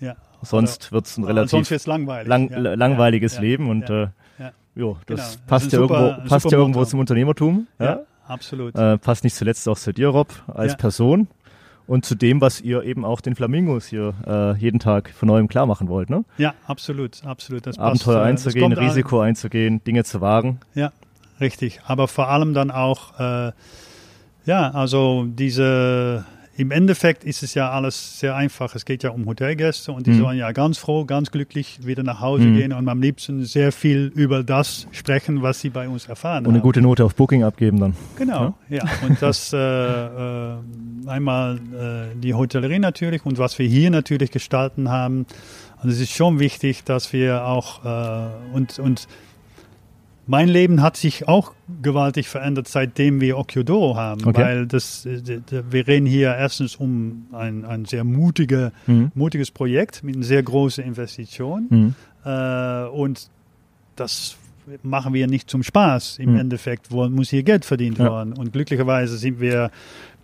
Ja. 0.00 0.14
Sonst 0.42 0.90
wird 0.92 1.06
es 1.06 1.16
ein 1.18 1.24
relativ 1.24 1.86
langweilig. 1.86 2.28
lang, 2.28 2.48
langweiliges. 2.50 3.38
Leben 3.38 3.68
und 3.70 3.88
ja. 3.88 4.04
äh, 4.04 4.08
jo, 4.74 4.96
das 5.06 5.06
Genau. 5.06 5.16
Das 5.16 5.36
passt, 5.46 5.66
ist 5.66 5.72
ja 5.72 5.78
super- 5.80 6.00
irgendwo, 6.08 6.28
passt 6.28 6.50
ja 6.50 6.58
irgendwo 6.58 6.84
zum 6.84 7.00
Unternehmertum. 7.00 7.66
Ja? 7.78 8.00
Absolut. 8.26 8.74
Äh, 8.76 8.98
passt 8.98 9.24
nicht 9.24 9.34
zuletzt 9.36 9.68
auch 9.68 9.78
zu 9.78 9.92
dir, 9.92 10.08
Rob, 10.08 10.28
als 10.46 10.72
Ja. 10.72 10.78
Person 10.78 11.28
und 11.86 12.04
zu 12.04 12.14
dem, 12.14 12.40
was 12.40 12.60
ihr 12.60 12.82
eben 12.84 13.04
auch 13.04 13.20
den 13.20 13.34
Flamingos 13.34 13.86
hier 13.86 14.14
äh, 14.26 14.56
jeden 14.58 14.78
Tag 14.78 15.10
von 15.10 15.26
neuem 15.28 15.48
klar 15.48 15.66
machen 15.66 15.88
wollt. 15.88 16.08
Ne? 16.10 16.24
ja, 16.38 16.54
absolut, 16.66 17.24
absolut. 17.24 17.66
Das 17.66 17.78
Abenteuer 17.78 18.14
passt, 18.16 18.26
äh, 18.26 18.28
einzugehen, 18.28 18.62
kommt 18.64 18.78
an- 18.78 18.84
Risiko 18.84 19.20
einzugehen, 19.20 19.82
Dinge 19.84 20.04
zu 20.04 20.20
wagen. 20.20 20.60
Ja, 20.74 20.92
richtig. 21.40 21.80
Aber 21.86 22.06
vor 22.08 22.28
allem 22.28 22.54
dann 22.54 22.70
auch, 22.70 23.18
äh, 23.18 23.52
ja, 24.46 24.70
also 24.70 25.24
diese, 25.28 26.24
im 26.56 26.70
Endeffekt 26.70 27.24
ist 27.24 27.42
es 27.42 27.54
ja 27.54 27.70
alles 27.70 28.20
sehr 28.20 28.36
einfach. 28.36 28.74
Es 28.74 28.84
geht 28.84 29.02
ja 29.02 29.10
um 29.10 29.24
Hotelgäste 29.26 29.90
und 29.92 30.06
die 30.06 30.10
Mhm. 30.10 30.18
sollen 30.18 30.38
ja 30.38 30.52
ganz 30.52 30.76
froh, 30.76 31.04
ganz 31.06 31.30
glücklich 31.30 31.78
wieder 31.86 32.02
nach 32.02 32.20
Hause 32.20 32.44
Mhm. 32.44 32.54
gehen 32.56 32.72
und 32.74 32.88
am 32.88 33.00
liebsten 33.00 33.44
sehr 33.44 33.72
viel 33.72 34.12
über 34.14 34.42
das 34.44 34.86
sprechen, 34.92 35.40
was 35.42 35.60
sie 35.60 35.70
bei 35.70 35.88
uns 35.88 36.06
erfahren 36.08 36.44
Und 36.44 36.50
eine 36.50 36.58
haben. 36.58 36.62
gute 36.62 36.82
Note 36.82 37.04
auf 37.04 37.14
Booking 37.14 37.42
abgeben 37.42 37.80
dann. 37.80 37.96
Genau, 38.16 38.54
ja. 38.68 38.84
Und 39.02 39.22
das 39.22 39.52
äh, 39.54 39.56
äh, 39.56 40.56
einmal 41.06 41.56
äh, 41.56 42.16
die 42.20 42.34
Hotellerie 42.34 42.78
natürlich 42.78 43.24
und 43.24 43.38
was 43.38 43.58
wir 43.58 43.66
hier 43.66 43.90
natürlich 43.90 44.30
gestalten 44.30 44.90
haben. 44.90 45.26
Und 45.82 45.88
es 45.90 46.00
ist 46.00 46.12
schon 46.12 46.38
wichtig, 46.38 46.84
dass 46.84 47.12
wir 47.12 47.44
auch 47.46 47.84
äh, 47.84 48.28
und 48.54 48.78
und 48.78 49.08
mein 50.32 50.48
Leben 50.48 50.80
hat 50.80 50.96
sich 50.96 51.28
auch 51.28 51.52
gewaltig 51.82 52.26
verändert, 52.26 52.66
seitdem 52.66 53.20
wir 53.20 53.36
Occhiodoro 53.36 53.96
haben, 53.96 54.24
Okay. 54.24 54.40
weil 54.42 54.66
das, 54.66 55.04
äh, 55.04 55.20
wir 55.70 55.86
reden 55.86 56.06
hier 56.06 56.34
erstens 56.34 56.76
um 56.76 57.26
ein, 57.32 57.66
ein 57.66 57.84
sehr 57.84 58.02
mutige, 58.02 58.72
Mhm. 58.86 59.12
mutiges 59.14 59.50
Projekt 59.50 60.02
mit 60.02 60.16
einer 60.16 60.24
sehr 60.24 60.42
großen 60.42 60.82
Investition. 60.82 61.66
Mhm. 61.68 61.94
Äh, 62.24 62.84
und 62.88 63.28
das 63.96 64.36
machen 64.82 65.12
wir 65.12 65.26
nicht 65.26 65.50
zum 65.50 65.62
Spaß. 65.62 66.18
Im 66.18 66.30
Hm. 66.30 66.36
Endeffekt 66.40 66.90
muss 66.90 67.28
hier 67.30 67.42
Geld 67.42 67.64
verdient 67.66 67.98
Ja. 67.98 68.04
werden. 68.04 68.32
Und 68.32 68.52
glücklicherweise 68.54 69.18
sind 69.18 69.38
wir 69.40 69.70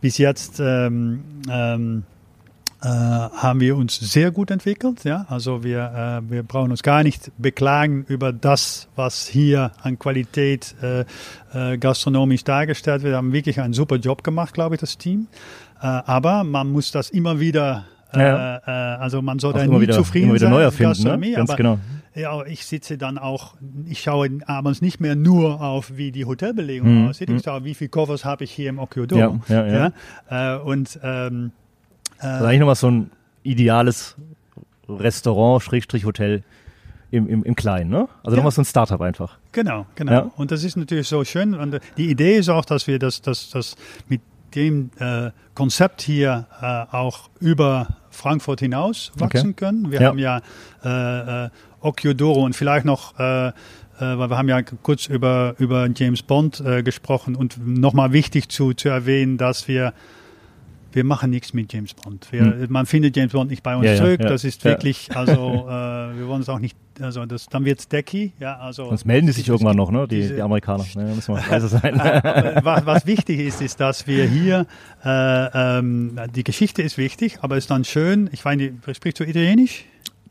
bis 0.01 0.17
jetzt 0.17 0.59
ähm, 0.61 1.21
ähm, 1.51 2.05
äh, 2.05 2.18
haben 2.87 3.61
wir 3.61 3.77
uns 3.77 3.99
sehr 3.99 4.31
gut 4.31 4.51
entwickelt. 4.51 5.05
Ja? 5.05 5.27
Also 5.29 5.65
wir, 5.65 6.23
äh, 6.27 6.31
wir 6.31 6.43
brauchen 6.45 6.71
uns 6.71 6.83
gar 6.83 7.03
nicht 7.03 7.33
beklagen 7.39 8.05
über 8.09 8.33
das, 8.33 8.89
was 8.95 9.27
hier 9.27 9.73
an 9.83 9.99
Qualität 9.99 10.75
äh, 10.83 11.05
äh, 11.53 11.79
gastronomisch 11.79 12.45
dargestellt 12.45 13.03
wird. 13.03 13.13
Wir 13.13 13.17
haben 13.17 13.33
wirklich 13.33 13.61
einen 13.61 13.75
super 13.75 13.97
Job 13.97 14.23
gemacht, 14.23 14.55
glaube 14.55 14.77
ich, 14.77 14.81
das 14.81 14.97
Team. 14.97 15.27
Äh, 15.81 15.87
aber 15.87 16.45
man 16.45 16.71
muss 16.71 16.93
das 16.93 17.11
immer 17.11 17.41
wieder, 17.41 17.85
äh, 18.15 18.21
Ja. 18.21 18.57
äh, 18.59 18.71
also 19.01 19.23
man 19.23 19.39
soll 19.41 19.55
Auch 19.55 19.59
da 19.59 19.65
immer 19.65 19.75
nie 19.77 19.81
wieder, 19.83 19.95
zufrieden 19.95 20.27
immer 20.27 20.35
wieder 20.37 20.49
sein 20.49 20.61
erfinden. 20.61 20.91
Gastronomie, 20.91 21.31
Ne? 21.31 21.37
Ganz 21.37 21.51
aber 21.51 21.57
genau. 21.57 21.79
ja, 22.15 22.45
ich 22.47 22.65
sitze 22.65 22.97
dann 22.97 23.19
auch, 23.19 23.55
ich 23.87 24.01
schaue 24.03 24.29
abends 24.47 24.83
nicht 24.83 25.01
mehr 25.01 25.17
nur 25.17 25.61
auf, 25.61 25.97
wie 25.97 26.13
die 26.13 26.25
Hotelbelegung 26.27 27.03
Mhm. 27.03 27.09
aussieht. 27.09 27.29
Ich 27.31 27.43
schaue, 27.43 27.65
wie 27.65 27.75
viele 27.75 27.91
Covers 27.91 28.25
habe 28.25 28.45
ich 28.45 28.53
hier 28.53 28.69
im 28.71 28.79
Occhiodoro. 28.79 29.41
Ja, 29.49 29.67
ja, 29.67 29.67
ja. 29.67 29.93
Ja? 30.31 30.57
Äh, 30.57 30.61
und 30.61 30.99
ähm, 31.03 31.51
Das 32.21 32.41
ist 32.41 32.47
eigentlich 32.47 32.61
nochmal 32.61 32.75
so 32.75 32.91
ein 32.91 33.11
ideales 33.43 34.17
Restaurant, 34.89 35.63
Schrägstrich 35.63 36.05
Hotel 36.05 36.43
im, 37.11 37.29
im, 37.29 37.43
im 37.45 37.55
Kleinen, 37.57 37.91
ne? 37.91 38.09
Also 38.23 38.33
Ja. 38.33 38.37
nochmal 38.37 38.53
so 38.53 38.63
ein 38.63 38.65
Startup 38.67 39.01
einfach. 39.01 39.39
Genau, 39.53 39.87
genau. 39.95 40.13
Ja. 40.13 40.31
Und 40.37 40.51
das 40.51 40.63
ist 40.65 40.77
natürlich 40.77 41.09
so 41.09 41.25
schön. 41.25 41.55
Und 41.55 41.75
äh, 41.75 41.81
die 41.97 42.11
Idee 42.11 42.37
ist 42.37 42.49
auch, 42.49 42.65
dass 42.65 42.87
wir 42.87 42.99
das, 42.99 43.23
das, 43.23 43.51
das 43.51 43.77
mit 44.09 44.21
dem 44.55 44.91
äh, 44.99 45.31
Konzept 45.55 46.03
hier 46.03 46.47
äh, 46.61 46.95
auch 46.95 47.31
über 47.41 47.89
Frankfurt 48.11 48.61
hinaus 48.61 49.13
wachsen 49.17 49.55
können. 49.57 49.91
Wir 49.93 50.01
Ja. 50.01 50.09
haben 50.09 50.19
ja 50.19 50.41
äh, 50.85 51.45
äh, 51.47 51.51
Occhiodoro 51.81 52.45
und 52.45 52.57
vielleicht 52.57 52.85
noch, 52.85 53.19
äh, 53.19 53.49
äh, 53.49 53.53
weil 54.01 54.29
wir 54.31 54.37
haben 54.39 54.49
ja 54.49 54.61
kurz 54.63 55.07
über, 55.07 55.55
über 55.59 55.89
James 55.95 56.23
Bond 56.23 56.61
äh, 56.61 56.83
gesprochen 56.83 57.37
und 57.37 57.59
nochmal 57.65 58.13
wichtig 58.13 58.49
zu, 58.49 58.73
zu 58.75 58.89
erwähnen, 58.89 59.39
dass 59.39 59.69
wir 59.69 59.93
wir 60.93 61.05
machen 61.05 61.31
nichts 61.31 61.53
mit 61.53 61.73
James 61.73 61.95
Bond. 61.95 62.27
Wir, 62.31 62.67
Man 62.69 62.87
findet 62.87 63.17
James 63.17 63.33
Bond 63.33 63.51
nicht 63.51 63.63
bei 63.63 63.77
uns 63.77 63.87
Hm. 63.87 63.93
Ja, 63.93 63.97
zurück. 63.97 64.21
ja. 64.23 64.29
Das 64.29 64.45
ist 64.45 64.65
wirklich, 64.65 65.15
also 65.15 65.33
äh, 65.69 65.71
wir 66.19 66.27
wollen 66.29 66.43
es 66.43 66.49
auch 66.49 66.59
nicht, 66.59 66.77
also 67.01 67.25
das, 67.27 67.47
dann 67.47 67.65
wird 67.65 67.81
es 67.81 67.89
decky. 67.89 68.33
Ja, 68.41 68.59
also 68.59 68.87
Sonst 68.87 69.05
melden 69.05 69.27
die 69.27 69.33
sich 69.33 69.49
irgendwann 69.49 69.77
noch, 69.77 69.91
ne? 69.91 70.09
Die, 70.09 70.27
die 70.29 70.41
Amerikaner. 70.43 70.85
Ne? 70.95 71.15
Müssen 71.15 71.35
wir 71.35 71.43
leise 71.49 71.69
sein. 71.69 71.99
was, 72.63 72.87
was 72.87 73.07
wichtig 73.07 73.41
ist, 73.41 73.61
ist, 73.61 73.81
dass 73.81 74.07
wir 74.07 74.25
hier, 74.25 74.67
äh, 75.05 75.79
ähm, 75.79 76.19
die 76.35 76.45
Geschichte 76.45 76.83
ist 76.83 76.99
wichtig, 76.99 77.39
aber 77.43 77.57
es 77.57 77.65
ist 77.65 77.71
dann 77.71 77.85
schön, 77.85 78.29
ich 78.33 78.45
meine, 78.45 78.73
sprichst 78.93 79.21
du 79.21 79.25
Italienisch? 79.25 79.85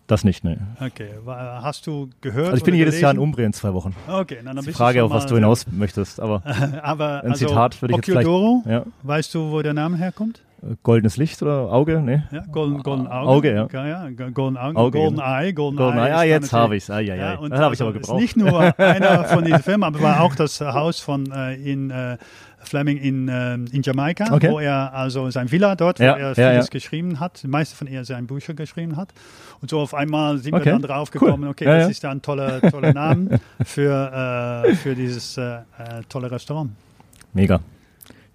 das 0.08 0.24
nicht, 0.24 0.43
ne? 0.45 0.58
Okay, 0.80 1.10
hast 1.26 1.86
du 1.86 2.10
gehört? 2.22 2.45
Also 2.47 2.58
ich 2.58 2.64
bin 2.64 2.74
jedes 2.76 2.99
Jahr 3.01 3.12
in 3.12 3.18
gelesen? 3.18 3.30
Umbrien 3.30 3.53
zwei 3.53 3.74
Wochen. 3.74 3.93
Okay, 4.08 4.38
na, 4.41 4.53
dann 4.53 4.64
bist 4.64 4.78
Frage, 4.78 4.99
du 4.99 5.05
auf 5.05 5.12
was 5.12 5.26
du 5.26 5.36
hinaus 5.36 5.66
möchtest, 5.70 6.22
aber 6.22 6.41
Aber 6.82 7.24
ein 7.26 7.32
also, 7.32 7.45
Zitat 7.45 7.82
würde 7.82 7.93
ich 7.93 7.97
jetzt 7.97 8.05
vielleicht. 8.05 8.28
Occhiodoro, 8.28 8.64
Ja. 8.66 8.84
weißt 9.03 9.36
du, 9.36 9.51
wo 9.51 9.62
der 9.62 9.74
Name 9.74 9.97
herkommt? 9.97 10.41
Goldenes 10.84 11.18
Licht 11.18 11.41
oder 11.43 11.72
Auge? 11.72 12.01
Ne? 12.01 12.28
Ja, 12.32 12.43
Golden, 12.51 12.82
Golden 12.82 13.08
Auge. 13.08 13.28
Auge, 13.30 13.53
ja. 13.53 13.64
Okay, 13.66 13.89
ja. 13.89 14.10
Golden 14.32 14.58
Auge. 14.58 14.78
Auge, 14.78 14.97
Golden 14.99 15.16
genau. 15.18 15.28
Eye. 15.39 15.53
Golden, 15.53 15.78
Golden 15.78 15.97
Eye. 15.99 16.12
Ah, 16.14 16.24
ist 16.24 16.30
jetzt 16.30 16.53
habe 16.53 16.76
ich's. 16.76 16.89
Ah, 16.89 16.99
ja, 16.99 17.16
ja. 17.16 17.36
und 17.36 17.51
Das 17.51 17.60
habe 17.60 17.76
ich 17.76 17.82
also 17.82 17.89
aber 17.89 17.99
ist 17.99 18.01
gebraucht. 18.08 18.22
nicht 18.22 18.38
nur 18.38 18.80
einer 18.80 19.24
von 19.26 19.43
diesen 19.45 19.62
Filmen, 19.62 19.84
aber 19.84 20.01
war 20.01 20.22
auch 20.22 20.34
das 20.36 20.60
Haus 20.60 20.99
von 20.99 21.32
äh, 21.32 21.53
in 21.55 21.91
äh, 21.91 22.18
Fleming 22.60 22.97
in, 22.97 23.30
äh, 23.30 23.53
in 23.53 23.82
Jamaika, 23.84 24.34
Okay. 24.34 24.49
wo 24.49 24.60
er 24.60 24.93
also 24.93 25.30
sein 25.30 25.49
Villa 25.51 25.76
dort, 25.76 25.99
Ja, 25.99 26.16
wo 26.16 26.20
er 26.20 26.28
ja, 26.30 26.34
vieles 26.34 26.66
ja. 26.66 26.70
geschrieben 26.72 27.20
hat, 27.20 27.43
die 27.43 27.47
meiste 27.47 27.76
von 27.76 27.88
ihr 27.88 28.03
sein 28.03 28.26
Bücher 28.28 28.55
geschrieben 28.55 28.97
hat. 28.97 29.14
Und 29.62 29.70
so 29.70 29.80
auf 29.80 29.93
einmal 29.93 30.39
sind 30.39 30.53
Okay, 30.55 30.66
wir 30.66 30.72
dann 30.74 30.82
drauf 30.82 31.12
cool. 31.14 31.20
gekommen, 31.22 31.47
okay, 31.49 31.66
Ja, 31.66 31.76
das 31.76 31.84
ja. 31.84 31.89
ist 31.91 32.03
ja 32.03 32.10
ein 32.10 32.22
toller, 32.22 32.60
toller 32.62 32.93
Name 32.93 33.39
für, 33.64 34.64
äh, 34.66 34.74
für 34.74 34.95
dieses 34.95 35.38
äh, 35.38 35.58
äh, 35.58 35.62
tolle 36.10 36.30
Restaurant. 36.32 36.72
Mega. 37.34 37.60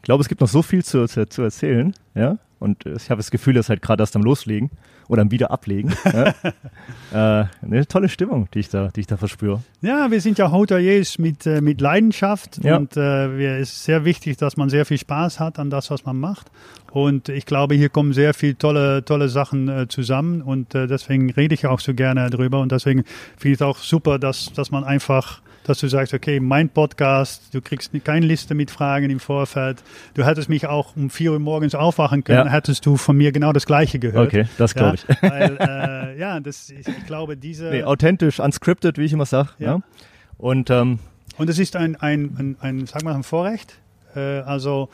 Ich 0.03 0.07
glaube, 0.07 0.21
es 0.21 0.29
gibt 0.29 0.41
noch 0.41 0.49
so 0.49 0.63
viel 0.63 0.85
zu, 0.85 1.07
zu, 1.07 1.29
zu 1.29 1.43
erzählen, 1.43 1.95
ja. 2.17 2.39
Und 2.59 2.87
ich 2.87 3.11
habe 3.11 3.19
das 3.19 3.33
Gefühl, 3.33 3.55
dass 3.55 3.69
halt 3.69 3.83
gerade 3.83 4.05
erst 4.05 4.15
am 4.15 4.23
Loslegen 4.23 4.71
oder 5.09 5.23
am 5.23 5.33
Wiederablegen. 5.33 5.93
ja? 6.05 6.33
äh, 7.43 7.47
eine 7.61 7.87
tolle 7.89 8.09
Stimmung, 8.09 8.49
die 8.55 8.61
ich 8.61 8.69
da, 8.69 8.89
die 8.89 9.01
ich 9.01 9.09
da 9.09 9.17
verspüre. 9.17 9.63
Ja, 9.81 10.11
wir 10.13 10.21
sind 10.21 10.39
ja 10.39 10.51
Hoteliers 10.53 11.19
mit, 11.19 11.45
äh, 11.45 11.61
mit 11.61 11.81
Leidenschaft 11.81 12.63
Ja. 12.65 12.77
und 12.77 12.97
äh, 12.97 13.37
wir, 13.37 13.51
es 13.59 13.73
ist 13.73 13.85
sehr 13.85 14.05
wichtig, 14.05 14.37
dass 14.37 14.57
man 14.57 14.71
sehr 14.71 14.87
viel 14.87 14.99
Spaß 14.99 15.41
hat 15.41 15.59
an 15.59 15.71
das, 15.71 15.91
was 15.91 16.05
man 16.05 16.19
macht. 16.19 16.53
Und 16.93 17.29
ich 17.29 17.47
glaube, 17.47 17.75
hier 17.75 17.89
kommen 17.89 18.13
sehr 18.13 18.33
viele 18.33 18.57
tolle, 18.57 19.05
tolle 19.05 19.29
Sachen 19.29 19.69
äh, 19.69 19.89
zusammen 19.89 20.41
und 20.43 20.75
äh, 20.77 20.87
deswegen 20.87 21.31
rede 21.31 21.55
ich 21.55 21.67
auch 21.67 21.81
so 21.81 21.95
gerne 21.95 22.31
drüber 22.31 22.61
und 22.61 22.71
deswegen 22.71 23.03
finde 23.37 23.55
ich 23.55 23.61
es 23.61 23.63
auch 23.63 23.79
super, 23.79 24.19
dass, 24.21 24.53
dass 24.53 24.71
man 24.71 24.85
einfach 24.85 25.42
dass 25.65 25.79
du 25.79 25.89
sagst, 25.89 26.13
okay, 26.15 26.41
mein 26.41 26.69
Podcast, 26.69 27.55
du 27.55 27.61
kriegst 27.61 27.93
keine 28.05 28.27
Liste 28.27 28.55
mit 28.55 28.71
Fragen 28.71 29.11
im 29.11 29.21
Vorfeld. 29.21 29.83
Du 30.15 30.25
hättest 30.25 30.49
mich 30.49 30.67
auch 30.67 30.97
um 30.97 31.09
4 31.11 31.33
Uhr 31.33 31.39
morgens 31.39 31.75
aufwachen 31.75 32.25
können, 32.25 32.47
Ja. 32.47 32.53
hättest 32.53 32.85
du 32.87 32.97
von 32.97 33.17
mir 33.17 33.33
genau 33.33 33.53
das 33.53 33.67
Gleiche 33.67 33.99
gehört. 33.99 34.29
Okay, 34.29 34.47
das 34.59 34.75
glaube 34.75 34.97
ich. 34.97 35.05
Ja, 35.23 35.31
weil, 35.31 35.57
äh, 36.17 36.19
ja, 36.19 36.41
das, 36.41 36.71
ich, 36.71 36.87
ich 36.89 37.07
glaube, 37.07 37.37
diese... 37.37 37.67
Nee, 37.71 37.85
authentisch, 37.85 38.41
unscripted, 38.41 38.99
wie 38.99 39.05
ich 39.05 39.13
immer 39.13 39.27
sage. 39.27 39.51
Ja. 39.59 39.67
Ja. 39.77 39.81
Und 40.39 40.71
ähm, 40.71 40.99
Und 41.39 41.49
es 41.49 41.59
ist 41.59 41.77
ein, 41.77 41.95
ein, 41.97 42.35
ein, 42.39 42.57
ein 42.61 42.87
sag 42.87 43.05
mal, 43.05 43.15
ein 43.15 43.23
Vorrecht. 43.23 43.75
Äh, 44.17 44.41
also 44.41 44.89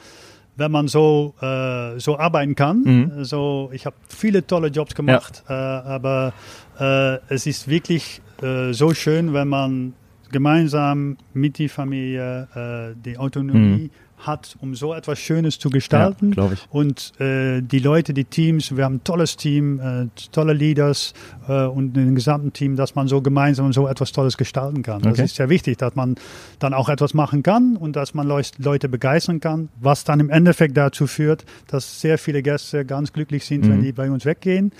wenn 0.56 0.72
man 0.72 0.88
so, 0.88 1.34
äh, 1.40 1.98
so 2.00 2.18
arbeiten 2.18 2.56
kann. 2.56 2.82
Mhm. 2.82 3.24
So, 3.24 3.70
ich 3.72 3.86
habe 3.86 3.94
viele 4.08 4.44
tolle 4.46 4.68
Jobs 4.68 4.94
gemacht, 4.94 5.44
äh, 5.48 5.52
aber 5.52 6.32
äh, 6.80 7.18
es 7.32 7.46
ist 7.46 7.68
wirklich 7.68 8.20
äh, 8.42 8.72
so 8.72 8.92
schön, 8.92 9.32
wenn 9.32 9.46
man 9.46 9.94
gemeinsam 10.30 11.16
mit 11.34 11.58
der 11.58 11.68
Familie 11.68 12.48
äh, 12.54 12.94
die 13.04 13.18
Autonomie 13.18 13.90
hat, 14.20 14.56
um 14.60 14.74
so 14.74 14.94
etwas 14.94 15.20
Schönes 15.20 15.60
zu 15.60 15.68
ja, 15.68 15.74
gestalten. 15.74 16.34
ich. 16.52 16.66
Und 16.70 17.12
äh, 17.20 17.60
die 17.62 17.78
Leute, 17.78 18.12
die 18.12 18.24
Teams, 18.24 18.76
wir 18.76 18.84
haben 18.84 18.96
ein 18.96 19.04
tolles 19.04 19.36
Team, 19.36 19.78
äh, 19.78 20.06
tolle 20.32 20.54
Leaders 20.54 21.14
äh, 21.46 21.66
und 21.66 21.96
ein 21.96 22.16
gesamten 22.16 22.52
Team, 22.52 22.74
dass 22.74 22.96
man 22.96 23.06
so 23.06 23.22
gemeinsam 23.22 23.72
so 23.72 23.86
etwas 23.86 24.10
Tolles 24.10 24.36
gestalten 24.36 24.82
kann. 24.82 25.02
Das 25.02 25.12
Okay. 25.12 25.24
ist 25.24 25.36
sehr 25.36 25.48
wichtig, 25.50 25.78
dass 25.78 25.94
man 25.94 26.16
dann 26.58 26.74
auch 26.74 26.88
etwas 26.88 27.14
machen 27.14 27.44
kann 27.44 27.76
und 27.76 27.94
dass 27.94 28.12
man 28.12 28.26
Leu- 28.26 28.42
Leute 28.58 28.88
begeistern 28.88 29.38
kann, 29.38 29.68
was 29.80 30.02
dann 30.02 30.18
im 30.18 30.30
Endeffekt 30.30 30.76
dazu 30.76 31.06
führt, 31.06 31.44
dass 31.68 32.00
sehr 32.00 32.18
viele 32.18 32.42
Gäste 32.42 32.84
ganz 32.84 33.12
glücklich 33.12 33.44
sind, 33.44 33.64
Mhm. 33.66 33.70
wenn 33.70 33.82
die 33.82 33.92
bei 33.92 34.10
uns 34.10 34.24
weggehen 34.24 34.72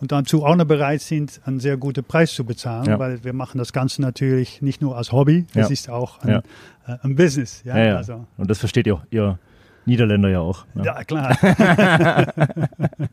und 0.00 0.12
dazu 0.12 0.44
auch 0.44 0.56
noch 0.56 0.64
bereit 0.66 1.00
sind, 1.00 1.40
einen 1.44 1.60
sehr 1.60 1.76
guten 1.76 2.04
Preis 2.04 2.34
zu 2.34 2.44
bezahlen, 2.44 2.86
Ja. 2.86 2.98
weil 2.98 3.24
wir 3.24 3.32
machen 3.32 3.58
das 3.58 3.72
Ganze 3.72 4.02
natürlich 4.02 4.60
nicht 4.62 4.80
nur 4.82 4.96
als 4.96 5.12
Hobby, 5.12 5.46
es 5.50 5.54
Ja. 5.54 5.66
ist 5.68 5.88
auch 5.90 6.20
ein, 6.22 6.28
Ja. 6.28 6.38
äh, 6.86 6.98
ein 7.02 7.16
Business. 7.16 7.62
Ja. 7.64 7.74
Also, 7.96 8.26
Und 8.36 8.50
das 8.50 8.58
versteht 8.58 8.86
ihr, 8.86 9.00
ihr 9.10 9.38
Niederländer 9.86 10.28
ja 10.28 10.40
auch. 10.40 10.64
Ne? 10.74 10.84
ja 10.84 11.04
klar. 11.04 11.36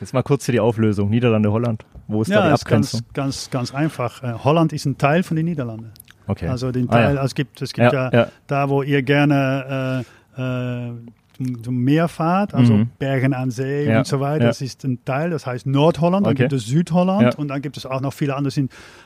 Jetzt 0.00 0.12
mal 0.14 0.22
kurz 0.22 0.46
hier 0.46 0.52
die 0.52 0.60
Auflösung. 0.60 1.10
Niederlande, 1.10 1.52
Holland. 1.52 1.84
Wo 2.08 2.22
ist 2.22 2.30
da 2.30 2.34
Ja, 2.40 2.48
die 2.48 2.54
ist 2.54 2.64
ganz, 2.64 2.94
Abgrenzung? 2.94 3.12
ganz, 3.14 3.50
ganz 3.50 3.74
einfach. 3.74 4.22
Äh, 4.24 4.32
Holland 4.44 4.72
ist 4.72 4.84
ein 4.84 4.98
Teil 4.98 5.22
von 5.22 5.36
den 5.36 5.46
Niederlanden. 5.46 5.92
Okay. 6.26 6.48
Also 6.48 6.72
den 6.72 6.88
Ah. 6.88 6.92
Teil, 6.92 7.06
also 7.18 7.26
es 7.26 7.34
gibt, 7.34 7.62
es 7.62 7.72
gibt 7.72 7.92
ja. 7.92 8.28
da, 8.46 8.68
wo 8.68 8.82
ihr 8.82 9.02
gerne 9.02 10.04
äh, 10.36 10.40
äh, 10.42 10.92
zum, 11.44 11.62
zum 11.64 11.76
Meer 11.76 12.08
fahrt, 12.08 12.54
also 12.54 12.74
Mhm. 12.74 12.88
Bergen 12.98 13.34
an 13.34 13.50
See 13.50 13.86
Ja, 13.88 13.98
und 13.98 14.06
so 14.06 14.20
weiter, 14.20 14.44
ja. 14.44 14.48
das 14.50 14.60
ist 14.60 14.84
ein 14.84 15.04
Teil, 15.04 15.30
das 15.30 15.46
heißt 15.46 15.66
Nordholland, 15.66 16.26
dann 16.26 16.32
Okay. 16.32 16.42
gibt 16.44 16.52
es 16.52 16.66
Südholland 16.66 17.22
Ja. 17.22 17.38
und 17.38 17.48
dann 17.48 17.62
gibt 17.62 17.76
es 17.76 17.86
auch 17.86 18.00
noch 18.00 18.12
viele 18.12 18.34
andere, 18.36 18.52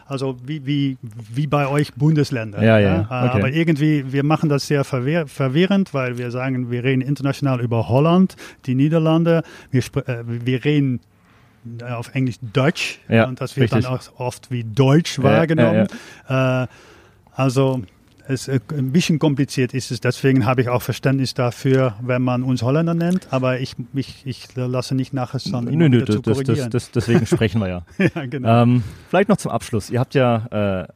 also 0.06 0.36
wie, 0.44 0.64
wie, 0.66 0.96
wie 1.32 1.46
bei 1.46 1.66
euch 1.68 1.94
Bundesländer. 1.94 2.62
Ja, 2.62 2.78
ja, 2.78 3.00
okay. 3.00 3.06
Aber 3.10 3.50
irgendwie, 3.50 4.12
wir 4.12 4.24
machen 4.24 4.48
das 4.48 4.66
sehr 4.66 4.84
verwehr, 4.84 5.26
verwirrend, 5.26 5.94
weil 5.94 6.18
wir 6.18 6.30
sagen, 6.30 6.70
wir 6.70 6.84
reden 6.84 7.02
international 7.02 7.60
über 7.60 7.88
Holland, 7.88 8.36
die 8.66 8.74
Niederlande, 8.74 9.42
wir, 9.70 9.82
äh, 10.06 10.22
wir 10.26 10.64
reden 10.64 11.00
äh, 11.80 11.84
auf 11.92 12.14
Englisch 12.14 12.36
Deutsch 12.52 13.00
Ja, 13.08 13.26
und 13.26 13.40
das 13.40 13.56
wird 13.56 13.72
richtig. 13.72 13.84
dann 13.90 13.98
auch 13.98 14.20
oft 14.20 14.50
wie 14.50 14.62
Deutsch 14.64 15.18
Ja, 15.18 15.24
wahrgenommen. 15.24 15.86
Äh, 16.28 16.66
also 17.34 17.82
es, 18.28 18.48
äh, 18.48 18.60
ein 18.72 18.92
bisschen 18.92 19.18
kompliziert 19.18 19.74
ist 19.74 19.90
es, 19.90 20.00
deswegen 20.00 20.46
habe 20.46 20.60
ich 20.60 20.68
auch 20.68 20.82
Verständnis 20.82 21.34
dafür, 21.34 21.94
wenn 22.00 22.22
man 22.22 22.42
uns 22.42 22.62
Holländer 22.62 22.94
nennt, 22.94 23.28
aber 23.30 23.60
ich, 23.60 23.74
ich, 23.94 24.22
ich 24.24 24.54
lasse 24.54 24.94
nicht 24.94 25.12
nachher 25.12 25.40
dann 25.50 25.64
Nö, 25.64 25.88
nö, 25.88 26.04
das, 26.04 26.22
das, 26.22 26.70
das, 26.70 26.90
deswegen 26.90 27.26
sprechen 27.26 27.60
wir 27.60 27.68
ja. 27.68 27.82
ja, 27.98 28.26
genau. 28.26 28.62
Ähm, 28.62 28.82
vielleicht 29.08 29.28
noch 29.28 29.36
zum 29.36 29.50
Abschluss. 29.50 29.90
Ihr 29.90 30.00
habt 30.00 30.14
ja 30.14 30.82
äh, 30.82 30.88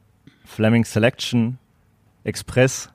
Fleming 0.44 0.84
Selection, 0.84 1.58
Express, 2.24 2.90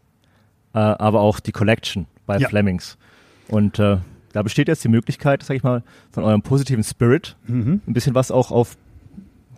äh, 0.74 0.80
aber 0.80 1.22
auch 1.22 1.40
die 1.40 1.52
Collection 1.52 2.06
bei 2.26 2.38
Ja. 2.38 2.50
Flemings. 2.50 2.98
Und 3.48 3.80
äh, 3.80 3.98
da 4.34 4.44
besteht 4.44 4.68
jetzt 4.68 4.84
die 4.84 4.90
Möglichkeit, 4.90 5.44
sag 5.44 5.56
ich 5.56 5.64
mal, 5.64 5.84
von 6.12 6.24
eurem 6.24 6.42
positiven 6.42 6.84
Spirit 6.84 7.38
mhm. 7.48 7.82
ein 7.88 7.94
bisschen 7.94 8.16
was 8.16 8.32
auch 8.32 8.52
auf 8.52 8.78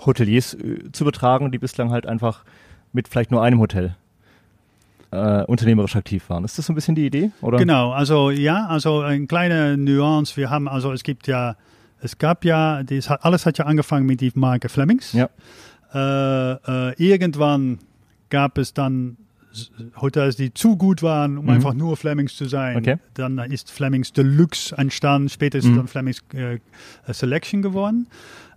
Hoteliers 0.06 0.54
äh, 0.54 0.92
zu 0.92 1.04
übertragen, 1.04 1.52
die 1.52 1.58
bislang 1.58 1.92
halt 1.92 2.06
einfach 2.06 2.44
mit 2.94 3.08
vielleicht 3.08 3.32
nur 3.32 3.42
einem 3.42 3.60
Hotel 3.60 3.96
äh, 5.12 5.44
unternehmerisch 5.46 5.96
aktiv 5.96 6.30
waren. 6.30 6.44
Ist 6.44 6.58
das 6.58 6.66
so 6.66 6.74
ein 6.74 6.76
bisschen 6.76 6.96
die 6.96 7.06
Idee? 7.06 7.32
Oder? 7.42 7.58
Genau, 7.58 7.92
also 7.92 8.30
ja, 8.32 8.66
also 8.68 9.02
eine 9.02 9.26
kleine 9.28 9.78
Nuance. 9.78 10.36
Wir 10.38 10.50
haben, 10.50 10.68
also 10.68 10.92
es 10.92 11.04
gibt 11.04 11.28
ja, 11.28 11.56
es 12.02 12.18
gab 12.18 12.44
ja, 12.46 12.82
hat, 13.08 13.26
alles 13.26 13.46
hat 13.46 13.58
ja 13.58 13.66
angefangen 13.66 14.06
mit 14.06 14.22
die 14.22 14.32
Marke 14.36 14.70
Flemings. 14.70 15.14
Ja. 15.14 15.30
Äh, 15.94 16.90
äh, 16.92 16.94
irgendwann 16.98 17.80
gab 18.30 18.58
es 18.58 18.74
dann 18.74 19.18
Hotels, 20.00 20.36
die 20.36 20.54
zu 20.54 20.76
gut 20.78 21.02
waren, 21.02 21.38
um 21.38 21.46
Mhm. 21.46 21.52
einfach 21.52 21.74
nur 21.74 21.98
Flemings 21.98 22.36
zu 22.36 22.46
sein. 22.46 22.78
Okay. 22.78 22.98
Dann 23.16 23.40
ist 23.40 23.72
Flemings 23.72 24.14
Deluxe 24.14 24.78
entstanden. 24.78 25.30
Später 25.30 25.58
ist 25.58 25.66
Mhm. 25.66 25.78
dann 25.78 25.88
Flemings 25.88 26.22
äh, 26.34 26.60
Selection 27.12 27.62
geworden. 27.64 28.08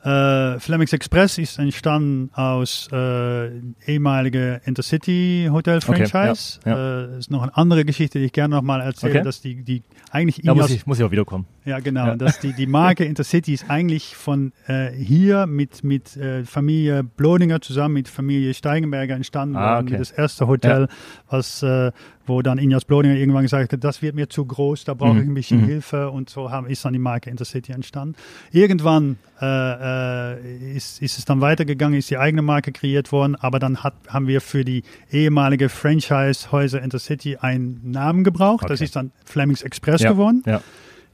Äh, 0.02 0.58
Flemings 0.60 0.92
Express 0.92 1.36
ist 1.38 1.58
entstanden 1.58 2.30
aus 2.34 2.88
äh, 2.92 3.50
ehemalige 3.86 4.60
Intercity 4.64 5.48
Hotel 5.50 5.78
Okay, 5.86 6.06
Franchise. 6.06 6.58
ja, 6.64 7.04
Äh, 7.14 7.18
ist 7.18 7.30
noch 7.30 7.42
eine 7.42 7.56
andere 7.56 7.84
Geschichte, 7.84 8.18
die 8.18 8.26
ich 8.26 8.32
gerne 8.32 8.54
noch 8.56 8.62
mal 8.62 8.80
erzähle, 8.80 9.12
Okay. 9.16 9.22
dass 9.24 9.40
die, 9.42 9.62
die 9.62 9.82
eigentlich 10.10 10.40
Da 10.42 10.54
muss 10.54 10.70
ich, 10.70 10.86
muss 10.86 10.98
ich 10.98 11.04
auch 11.04 11.10
wiederkommen. 11.10 11.46
Ja, 11.70 11.80
genau. 11.80 12.06
Ja. 12.08 12.16
Dass 12.16 12.38
die, 12.40 12.52
die 12.52 12.66
Marke 12.66 13.04
Intercity 13.04 13.54
ist 13.54 13.70
eigentlich 13.70 14.14
von 14.16 14.52
äh, 14.66 14.90
hier 14.92 15.46
mit, 15.46 15.82
mit 15.84 16.16
äh, 16.16 16.44
Familie 16.44 17.02
Blodinger 17.02 17.60
zusammen 17.60 17.94
mit 17.94 18.08
Familie 18.08 18.52
Steigenberger 18.54 19.14
entstanden 19.14 19.56
Ah, 19.56 19.76
worden. 19.76 19.88
okay. 19.88 19.98
Das 19.98 20.10
erste 20.10 20.46
Hotel, 20.46 20.88
was, 21.28 21.62
äh, 21.62 21.90
wo 22.26 22.42
dann 22.42 22.58
Ineos 22.58 22.84
Blodinger 22.84 23.16
irgendwann 23.16 23.42
gesagt 23.42 23.72
hat, 23.72 23.82
das 23.82 24.02
wird 24.02 24.14
mir 24.14 24.28
zu 24.28 24.44
groß, 24.44 24.84
da 24.84 24.94
brauche 24.94 25.18
ich 25.18 25.24
Mhm. 25.24 25.30
ein 25.30 25.34
bisschen 25.34 25.60
Mhm. 25.62 25.66
Hilfe. 25.66 26.10
Und 26.10 26.28
so 26.30 26.50
haben, 26.50 26.66
ist 26.66 26.84
dann 26.84 26.92
die 26.92 26.98
Marke 26.98 27.30
Intercity 27.30 27.72
entstanden. 27.72 28.14
Irgendwann 28.52 29.16
äh, 29.42 30.34
äh, 30.34 30.76
ist, 30.76 31.00
ist 31.00 31.18
es 31.18 31.24
dann 31.24 31.40
weitergegangen, 31.40 31.98
ist 31.98 32.10
die 32.10 32.18
eigene 32.18 32.42
Marke 32.42 32.72
kreiert 32.72 33.10
worden, 33.10 33.36
aber 33.36 33.58
dann 33.58 33.82
hat, 33.82 33.94
haben 34.08 34.26
wir 34.26 34.40
für 34.42 34.64
die 34.64 34.82
ehemalige 35.10 35.68
Franchise-Häuser 35.70 36.82
Intercity 36.82 37.36
einen 37.38 37.80
Namen 37.90 38.24
gebraucht. 38.24 38.64
Das 38.64 38.78
Okay. 38.80 38.84
ist 38.84 38.96
dann 38.96 39.12
Flemings 39.24 39.62
Express 39.62 40.02
Ja, 40.02 40.12
geworden. 40.12 40.42
Ja, 40.46 40.60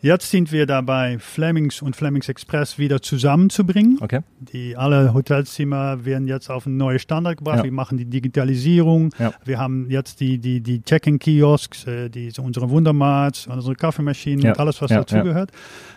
Jetzt 0.07 0.31
sind 0.31 0.53
wir 0.53 0.67
dabei, 0.67 1.19
Flemings 1.19 1.83
und 1.83 1.97
Flemings 1.97 2.29
Express 2.29 2.79
wieder 2.79 3.03
zusammenzubringen. 3.03 3.99
okay. 4.01 4.21
Die 4.39 4.77
alle 4.77 5.13
Hotelzimmer 5.13 6.05
werden 6.05 6.29
jetzt 6.29 6.49
auf 6.49 6.65
einen 6.65 6.77
neuen 6.77 7.01
Standard 7.01 7.39
gebracht. 7.39 7.59
Ja. 7.59 7.65
Wir 7.65 7.73
machen 7.73 7.99
die 7.99 8.05
Digitalisierung. 8.05 9.13
Ja. 9.19 9.33
Wir 9.45 9.59
haben 9.59 9.91
jetzt 9.91 10.21
die, 10.21 10.39
die, 10.39 10.61
die 10.61 10.81
Check-in-Kiosks, 10.81 11.89
äh, 11.89 12.09
die, 12.09 12.33
unsere 12.39 12.71
Wundermarts, 12.71 13.49
unsere 13.49 13.75
Kaffeemaschinen 13.75 14.45
Ja. 14.45 14.53
und 14.53 14.61
alles, 14.61 14.81
was 14.81 14.91
dazugehört. 14.91 15.51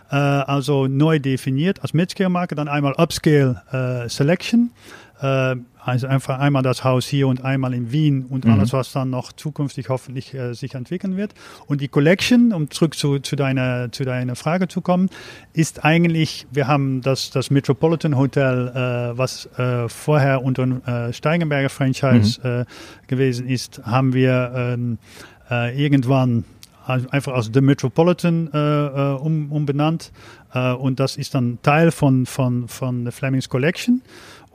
Äh, 0.10 0.16
also 0.16 0.88
neu 0.88 1.20
definiert 1.20 1.84
als 1.84 1.94
Midscale-Marke. 1.94 2.56
Dann 2.56 2.68
einmal 2.68 2.94
Upscale 2.98 3.62
äh, 4.06 4.10
Selection. 4.10 4.72
Äh, 5.22 5.56
also 5.82 6.08
einfach 6.08 6.40
einmal 6.40 6.62
das 6.62 6.84
Haus 6.84 7.08
hier 7.08 7.28
und 7.28 7.44
einmal 7.44 7.74
in 7.74 7.92
Wien 7.92 8.26
und 8.30 8.46
Mhm. 8.46 8.52
alles, 8.52 8.74
was 8.74 8.92
dann 8.92 9.10
noch 9.10 9.32
zukünftig 9.32 9.90
hoffentlich 9.90 10.34
äh, 10.34 10.54
sich 10.54 10.76
entwickeln 10.76 11.16
wird. 11.18 11.34
Und 11.68 11.82
die 11.82 11.88
Collection, 11.88 12.54
um 12.54 12.70
zurück 12.70 12.96
zu, 12.96 13.20
zu, 13.20 13.36
deiner, 13.36 13.92
zu 13.92 14.04
deiner 14.04 14.36
Frage 14.36 14.68
zu 14.68 14.82
kommen, 14.82 15.10
ist 15.54 15.86
eigentlich, 15.86 16.48
wir 16.52 16.68
haben 16.68 17.02
das, 17.02 17.30
das 17.32 17.50
Metropolitan 17.50 18.18
Hotel, 18.18 18.68
äh, 18.68 19.18
was 19.18 19.46
äh, 19.58 19.88
vorher 19.88 20.44
unter 20.44 20.64
äh, 21.08 21.14
Steigenberger 21.14 21.70
Franchise 21.70 22.42
äh, 22.44 22.66
gewesen 23.08 23.48
ist, 23.48 23.82
haben 23.86 24.14
wir 24.14 24.52
ähm, 24.56 24.98
äh, 25.50 25.82
irgendwann 25.82 26.44
einfach 27.12 27.34
als 27.34 27.52
The 27.54 27.62
Metropolitan 27.62 28.50
äh, 28.52 29.22
um, 29.22 29.52
umbenannt. 29.52 30.12
Äh, 30.54 30.74
und 30.74 31.00
das 31.00 31.18
ist 31.18 31.36
dann 31.36 31.60
Teil 31.62 31.92
von, 31.92 32.26
von, 32.26 32.68
von 32.68 33.04
der 33.04 33.14
Flemings 33.14 33.48
Collection. 33.48 34.02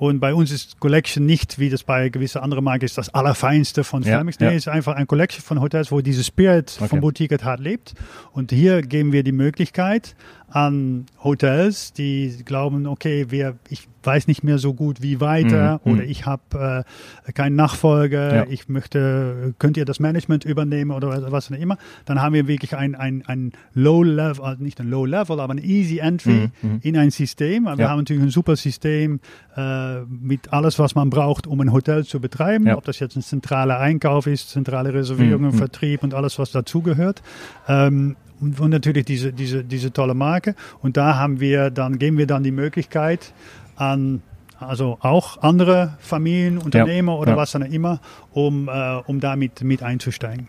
Und 0.04 0.20
bei 0.20 0.34
uns 0.34 0.50
ist 0.50 0.80
Collection 0.80 1.24
nicht, 1.24 1.58
wie 1.58 1.70
das 1.70 1.82
bei 1.82 2.10
gewissen 2.10 2.38
anderen 2.42 2.62
Marken 2.62 2.84
ist, 2.84 2.98
das 2.98 3.08
Allerfeinste 3.14 3.84
von 3.84 4.02
Ja, 4.02 4.16
Flemings. 4.16 4.38
Nee, 4.38 4.46
ja. 4.46 4.52
es 4.52 4.56
ist 4.58 4.68
einfach 4.68 4.96
ein 4.96 5.06
Collection 5.06 5.42
von 5.42 5.62
Hotels, 5.62 5.90
wo 5.90 6.02
diese 6.02 6.22
Spirit 6.22 6.74
Okay. 6.78 6.88
von 6.88 7.00
Boutique 7.00 7.42
hart 7.42 7.60
lebt. 7.60 7.94
Und 8.32 8.52
hier 8.52 8.82
geben 8.82 9.12
wir 9.12 9.22
die 9.22 9.32
Möglichkeit, 9.32 10.14
an 10.54 11.06
Hotels, 11.24 11.92
die 11.94 12.32
glauben, 12.44 12.86
okay, 12.86 13.26
wir, 13.30 13.56
ich 13.70 13.88
weiß 14.04 14.28
nicht 14.28 14.44
mehr 14.44 14.58
so 14.58 14.72
gut 14.72 15.02
wie 15.02 15.20
weiter 15.20 15.80
Mhm, 15.84 15.92
oder 15.92 16.02
mhm. 16.04 16.10
ich 16.10 16.26
habe 16.26 16.84
äh, 17.26 17.32
keinen 17.32 17.56
Nachfolger, 17.56 18.34
Ja. 18.36 18.46
ich 18.48 18.68
möchte, 18.68 19.54
könnt 19.58 19.76
ihr 19.76 19.84
das 19.84 19.98
Management 19.98 20.44
übernehmen 20.44 20.92
oder 20.92 21.32
was 21.32 21.50
auch 21.50 21.56
immer, 21.56 21.76
dann 22.04 22.22
haben 22.22 22.34
wir 22.34 22.46
wirklich 22.46 22.76
ein, 22.76 22.94
ein, 22.94 23.24
ein 23.26 23.50
Low-Level, 23.72 24.44
also 24.44 24.62
nicht 24.62 24.78
ein 24.78 24.88
Low-Level, 24.90 25.40
aber 25.40 25.54
ein 25.54 25.58
Easy 25.58 25.98
Entry 25.98 26.50
mhm. 26.62 26.78
in 26.82 26.96
ein 26.96 27.10
System. 27.10 27.64
Wir 27.64 27.76
Ja. 27.76 27.88
haben 27.90 27.98
natürlich 27.98 28.22
ein 28.22 28.30
super 28.30 28.54
System 28.54 29.18
äh, 29.56 30.02
mit 30.02 30.52
alles, 30.52 30.78
was 30.78 30.94
man 30.94 31.10
braucht, 31.10 31.48
um 31.48 31.60
ein 31.62 31.72
Hotel 31.72 32.04
zu 32.04 32.20
betreiben. 32.20 32.68
Ja. 32.68 32.76
Ob 32.76 32.84
das 32.84 33.00
jetzt 33.00 33.16
ein 33.16 33.22
zentraler 33.22 33.80
Einkauf 33.80 34.28
ist, 34.28 34.50
zentrale 34.50 34.94
Reservierungen, 34.94 35.50
Mhm. 35.50 35.58
Vertrieb 35.58 36.04
und 36.04 36.14
alles, 36.14 36.38
was 36.38 36.52
dazugehört. 36.52 37.22
Ähm, 37.66 38.14
und, 38.44 38.60
und 38.60 38.70
natürlich 38.70 39.06
diese, 39.06 39.32
diese, 39.32 39.64
diese 39.64 39.92
tolle 39.92 40.14
Marke. 40.14 40.54
Und 40.82 40.96
da 40.96 41.16
haben 41.16 41.40
wir 41.40 41.70
dann, 41.70 41.98
geben 41.98 42.18
wir 42.18 42.26
dann 42.26 42.42
die 42.42 42.50
Möglichkeit 42.50 43.32
an 43.76 44.22
also 44.60 44.98
auch 45.00 45.42
andere 45.42 45.96
Familien, 45.98 46.58
Unternehmer 46.58 47.18
oder 47.18 47.32
ja. 47.32 47.36
was 47.36 47.52
dann 47.52 47.62
immer, 47.62 48.00
um, 48.32 48.68
äh, 48.68 49.00
um 49.06 49.20
damit 49.20 49.62
mit 49.62 49.82
einzusteigen. 49.82 50.48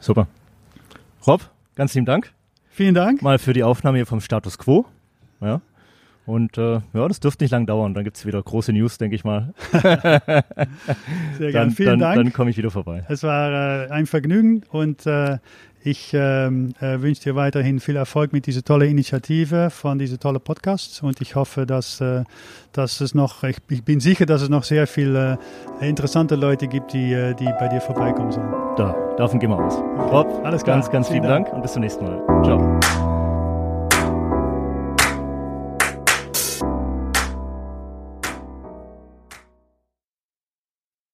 Super. 0.00 0.28
Rob, 1.26 1.50
ganz 1.74 1.94
lieben 1.94 2.06
Dank 2.06 2.32
Vielen 2.70 2.94
Dank. 2.94 3.22
mal 3.22 3.38
für 3.38 3.52
die 3.52 3.64
Aufnahme 3.64 3.98
hier 3.98 4.06
vom 4.06 4.20
Status 4.20 4.58
Quo. 4.58 4.86
Ja. 5.40 5.60
Und 6.26 6.56
äh, 6.56 6.80
ja, 6.94 7.08
das 7.08 7.20
dürfte 7.20 7.44
nicht 7.44 7.50
lang 7.50 7.66
dauern. 7.66 7.92
Dann 7.92 8.04
gibt 8.04 8.16
es 8.16 8.24
wieder 8.24 8.42
große 8.42 8.72
News, 8.72 8.96
denke 8.96 9.14
ich 9.14 9.24
mal. 9.24 9.52
Sehr 9.72 11.52
gerne. 11.52 11.70
Vielen 11.70 11.98
dann, 11.98 11.98
Dank. 11.98 12.16
dann 12.16 12.32
komme 12.32 12.50
ich 12.50 12.56
wieder 12.56 12.70
vorbei. 12.70 13.04
Es 13.08 13.22
war 13.22 13.84
äh, 13.84 13.90
ein 13.90 14.06
Vergnügen 14.06 14.62
und 14.70 15.06
äh, 15.06 15.38
ich 15.84 16.12
ähm, 16.14 16.74
äh, 16.80 17.00
wünsche 17.02 17.22
dir 17.22 17.36
weiterhin 17.36 17.78
viel 17.78 17.96
Erfolg 17.96 18.32
mit 18.32 18.46
dieser 18.46 18.62
tollen 18.62 18.90
Initiative 18.90 19.68
von 19.70 19.98
dieser 19.98 20.18
tolle 20.18 20.40
Podcast 20.40 21.02
und 21.02 21.20
ich 21.20 21.34
hoffe, 21.34 21.66
dass, 21.66 22.00
äh, 22.00 22.24
dass 22.72 23.00
es 23.02 23.14
noch, 23.14 23.42
ich, 23.44 23.58
ich 23.68 23.84
bin 23.84 24.00
sicher, 24.00 24.24
dass 24.24 24.40
es 24.40 24.48
noch 24.48 24.64
sehr 24.64 24.86
viele 24.86 25.38
äh, 25.80 25.88
interessante 25.88 26.36
Leute 26.36 26.68
gibt, 26.68 26.94
die, 26.94 27.12
äh, 27.12 27.34
die 27.34 27.44
bei 27.60 27.68
dir 27.68 27.82
vorbeikommen 27.82 28.32
sollen. 28.32 28.50
Da, 28.76 28.96
davon 29.18 29.38
gehen 29.38 29.50
wir 29.50 29.58
aus. 29.58 29.76
Rob, 30.10 30.40
Alles 30.44 30.64
klar. 30.64 30.76
ganz, 30.76 30.90
ganz 30.90 31.08
Vielen 31.08 31.22
lieben 31.22 31.28
Dank. 31.28 31.46
Dank 31.46 31.56
und 31.56 31.62
bis 31.62 31.72
zum 31.74 31.82
nächsten 31.82 32.04
Mal. 32.04 32.42
Ciao. 32.42 32.83